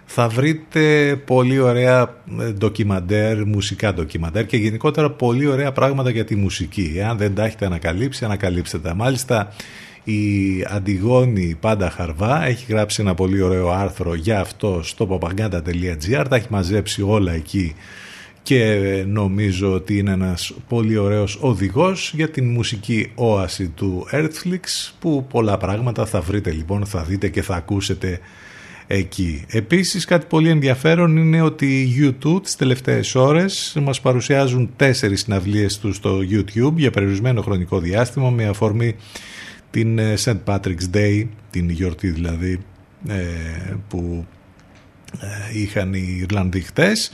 θα 0.04 0.28
βρείτε 0.28 1.16
πολύ 1.26 1.58
ωραία 1.58 2.14
ε, 2.40 2.52
ντοκιμαντέρ, 2.52 3.46
μουσικά 3.46 3.94
ντοκιμαντέρ 3.94 4.46
και 4.46 4.56
γενικότερα 4.56 5.10
πολύ 5.10 5.46
ωραία 5.46 5.72
πράγματα 5.72 6.10
για 6.10 6.24
τη 6.24 6.36
μουσική. 6.36 7.02
Αν 7.08 7.16
δεν 7.16 7.34
τα 7.34 7.44
έχετε 7.44 7.66
ανακαλύψει, 7.66 8.24
ανακαλύψτε 8.24 8.78
τα. 8.78 8.94
Μάλιστα 8.94 9.52
η 10.04 10.64
Αντιγόνη 10.68 11.56
Πάντα 11.60 11.90
Χαρβά 11.90 12.44
έχει 12.46 12.72
γράψει 12.72 13.02
ένα 13.02 13.14
πολύ 13.14 13.42
ωραίο 13.42 13.70
άρθρο 13.70 14.14
για 14.14 14.40
αυτό 14.40 14.80
στο 14.82 15.20
papaganda.gr, 15.20 16.24
τα 16.28 16.36
έχει 16.36 16.46
μαζέψει 16.50 17.02
όλα 17.02 17.32
εκεί 17.32 17.74
και 18.42 19.04
νομίζω 19.06 19.72
ότι 19.72 19.98
είναι 19.98 20.12
ένας 20.12 20.54
πολύ 20.68 20.96
ωραίος 20.96 21.38
οδηγός 21.40 22.12
για 22.14 22.30
την 22.30 22.50
μουσική 22.50 23.12
όαση 23.14 23.68
του 23.68 24.06
Earthflix 24.12 24.92
που 24.98 25.26
πολλά 25.30 25.56
πράγματα 25.56 26.06
θα 26.06 26.20
βρείτε 26.20 26.50
λοιπόν, 26.50 26.86
θα 26.86 27.02
δείτε 27.02 27.28
και 27.28 27.42
θα 27.42 27.54
ακούσετε 27.54 28.20
εκεί. 28.86 29.44
Επίσης 29.48 30.04
κάτι 30.04 30.26
πολύ 30.28 30.48
ενδιαφέρον 30.48 31.16
είναι 31.16 31.40
ότι 31.40 31.80
οι 31.80 31.94
YouTube 32.00 32.42
τις 32.42 32.56
τελευταίες 32.56 33.14
ώρες 33.14 33.76
μας 33.82 34.00
παρουσιάζουν 34.00 34.70
τέσσερις 34.76 35.20
συναυλίες 35.20 35.78
τους 35.78 35.96
στο 35.96 36.18
YouTube 36.30 36.74
για 36.74 36.90
περιορισμένο 36.90 37.42
χρονικό 37.42 37.78
διάστημα 37.78 38.30
με 38.30 38.46
αφορμή 38.46 38.96
την 39.70 39.98
ε, 39.98 40.14
St. 40.24 40.38
Patrick's 40.44 40.94
Day, 40.94 41.26
την 41.50 41.70
γιορτή 41.70 42.08
δηλαδή 42.08 42.60
ε, 43.08 43.14
που 43.88 44.26
ε, 45.20 45.58
είχαν 45.58 45.94
οι 45.94 46.18
Ιρλανδοί 46.20 46.60
χτες. 46.60 47.12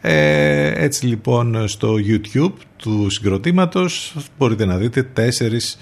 Έτσι 0.00 1.06
λοιπόν 1.06 1.68
στο 1.68 1.94
YouTube 2.08 2.52
του 2.76 3.10
συγκροτήματος 3.10 4.14
μπορείτε 4.38 4.64
να 4.64 4.76
δείτε 4.76 5.02
τέσσερις 5.02 5.78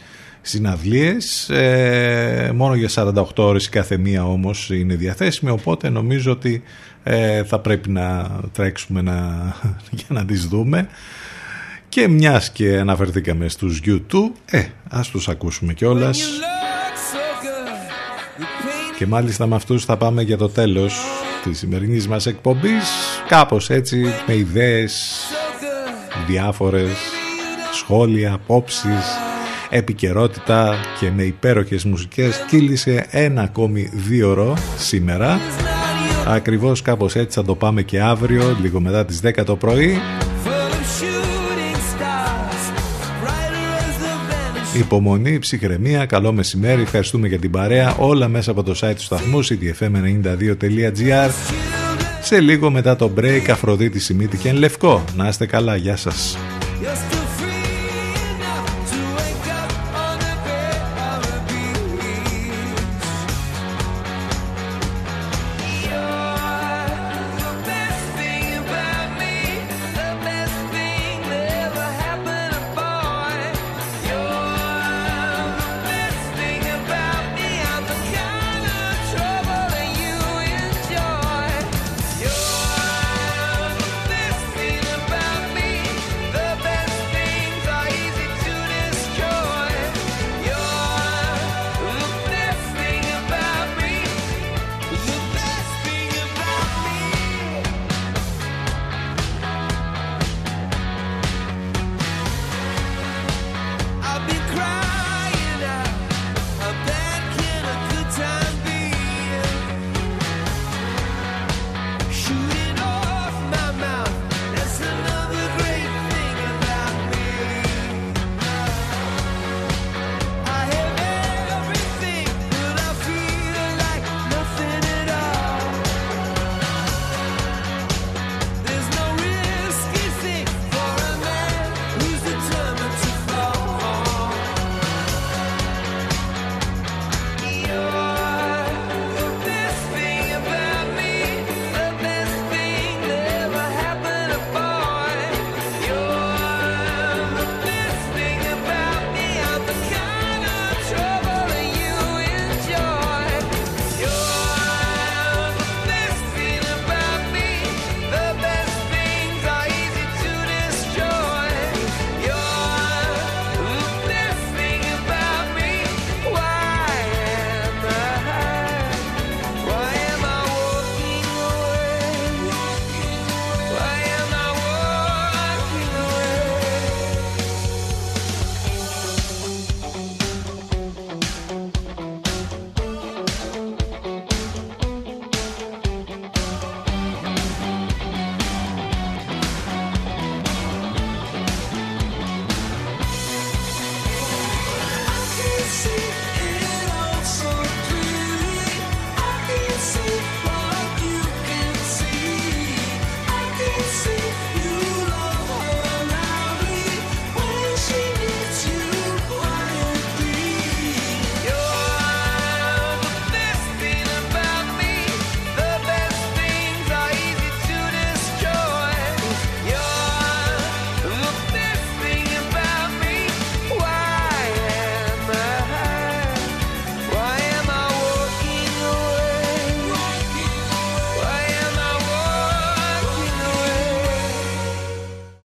συναυλίες. 0.46 1.48
Ε, 1.50 2.52
μόνο 2.54 2.74
για 2.74 2.88
48 2.94 3.24
ώρες 3.36 3.68
κάθε 3.68 3.96
μία 3.96 4.26
όμως 4.26 4.70
είναι 4.70 4.94
διαθέσιμη 4.94 5.50
οπότε 5.50 5.88
νομίζω 5.88 6.32
ότι 6.32 6.62
ε, 7.02 7.44
θα 7.44 7.60
πρέπει 7.60 7.90
να 7.90 8.30
τρέξουμε 8.52 9.02
να, 9.02 9.14
για 9.98 10.06
να 10.08 10.24
τις 10.24 10.46
δούμε. 10.46 10.88
Και 11.88 12.08
μιας 12.08 12.50
και 12.50 12.78
αναφερθήκαμε 12.78 13.48
στους 13.48 13.80
YouTube 13.84 14.32
ε, 14.50 14.62
ας 14.88 15.08
τους 15.08 15.28
ακούσουμε 15.28 15.72
κιόλας. 15.72 16.28
Και 18.98 19.06
μάλιστα 19.06 19.46
με 19.46 19.54
αυτούς 19.54 19.84
θα 19.84 19.96
πάμε 19.96 20.22
για 20.22 20.36
το 20.36 20.48
τέλος 20.48 21.00
της 21.48 21.58
σημερινής 21.58 22.08
μας 22.08 22.26
εκπομπής. 22.26 22.84
Κάπως 23.28 23.70
έτσι 23.70 24.04
με 24.26 24.36
ιδέες 24.36 25.24
διάφορες 26.26 26.96
σχόλια, 27.72 28.32
απόψεις 28.32 29.18
επικαιρότητα 29.70 30.74
και 31.00 31.10
με 31.10 31.22
υπέροχες 31.22 31.84
μουσικές 31.84 32.44
κύλησε 32.48 33.06
ένα 33.10 33.42
ακόμη 33.42 33.90
δύο 33.92 34.30
ώρο 34.30 34.56
σήμερα. 34.78 35.40
Ακριβώς 36.26 36.82
κάπως 36.82 37.14
έτσι 37.14 37.38
θα 37.38 37.44
το 37.44 37.54
πάμε 37.54 37.82
και 37.82 38.00
αύριο 38.00 38.56
λίγο 38.60 38.80
μετά 38.80 39.04
τις 39.04 39.20
10 39.24 39.44
το 39.44 39.56
πρωί 39.56 40.00
Υπομονή, 44.78 45.38
ψυχραιμία, 45.38 46.06
καλό 46.06 46.32
μεσημέρι, 46.32 46.82
ευχαριστούμε 46.82 47.28
για 47.28 47.38
την 47.38 47.50
παρέα 47.50 47.94
όλα 47.98 48.28
μέσα 48.28 48.50
από 48.50 48.62
το 48.62 48.74
site 48.80 48.94
του 48.94 49.02
σταθμού 49.02 49.44
ctfm92.gr 49.44 51.30
σε 52.22 52.40
λίγο 52.40 52.70
μετά 52.70 52.96
το 52.96 53.12
break 53.20 53.48
Αφροδίτη 53.50 53.98
Σιμίτη 53.98 54.36
και 54.36 54.48
εν 54.48 54.56
Λευκό. 54.56 55.04
Να 55.16 55.28
είστε 55.28 55.46
καλά, 55.46 55.76
γεια 55.76 55.96
σας. 55.96 56.36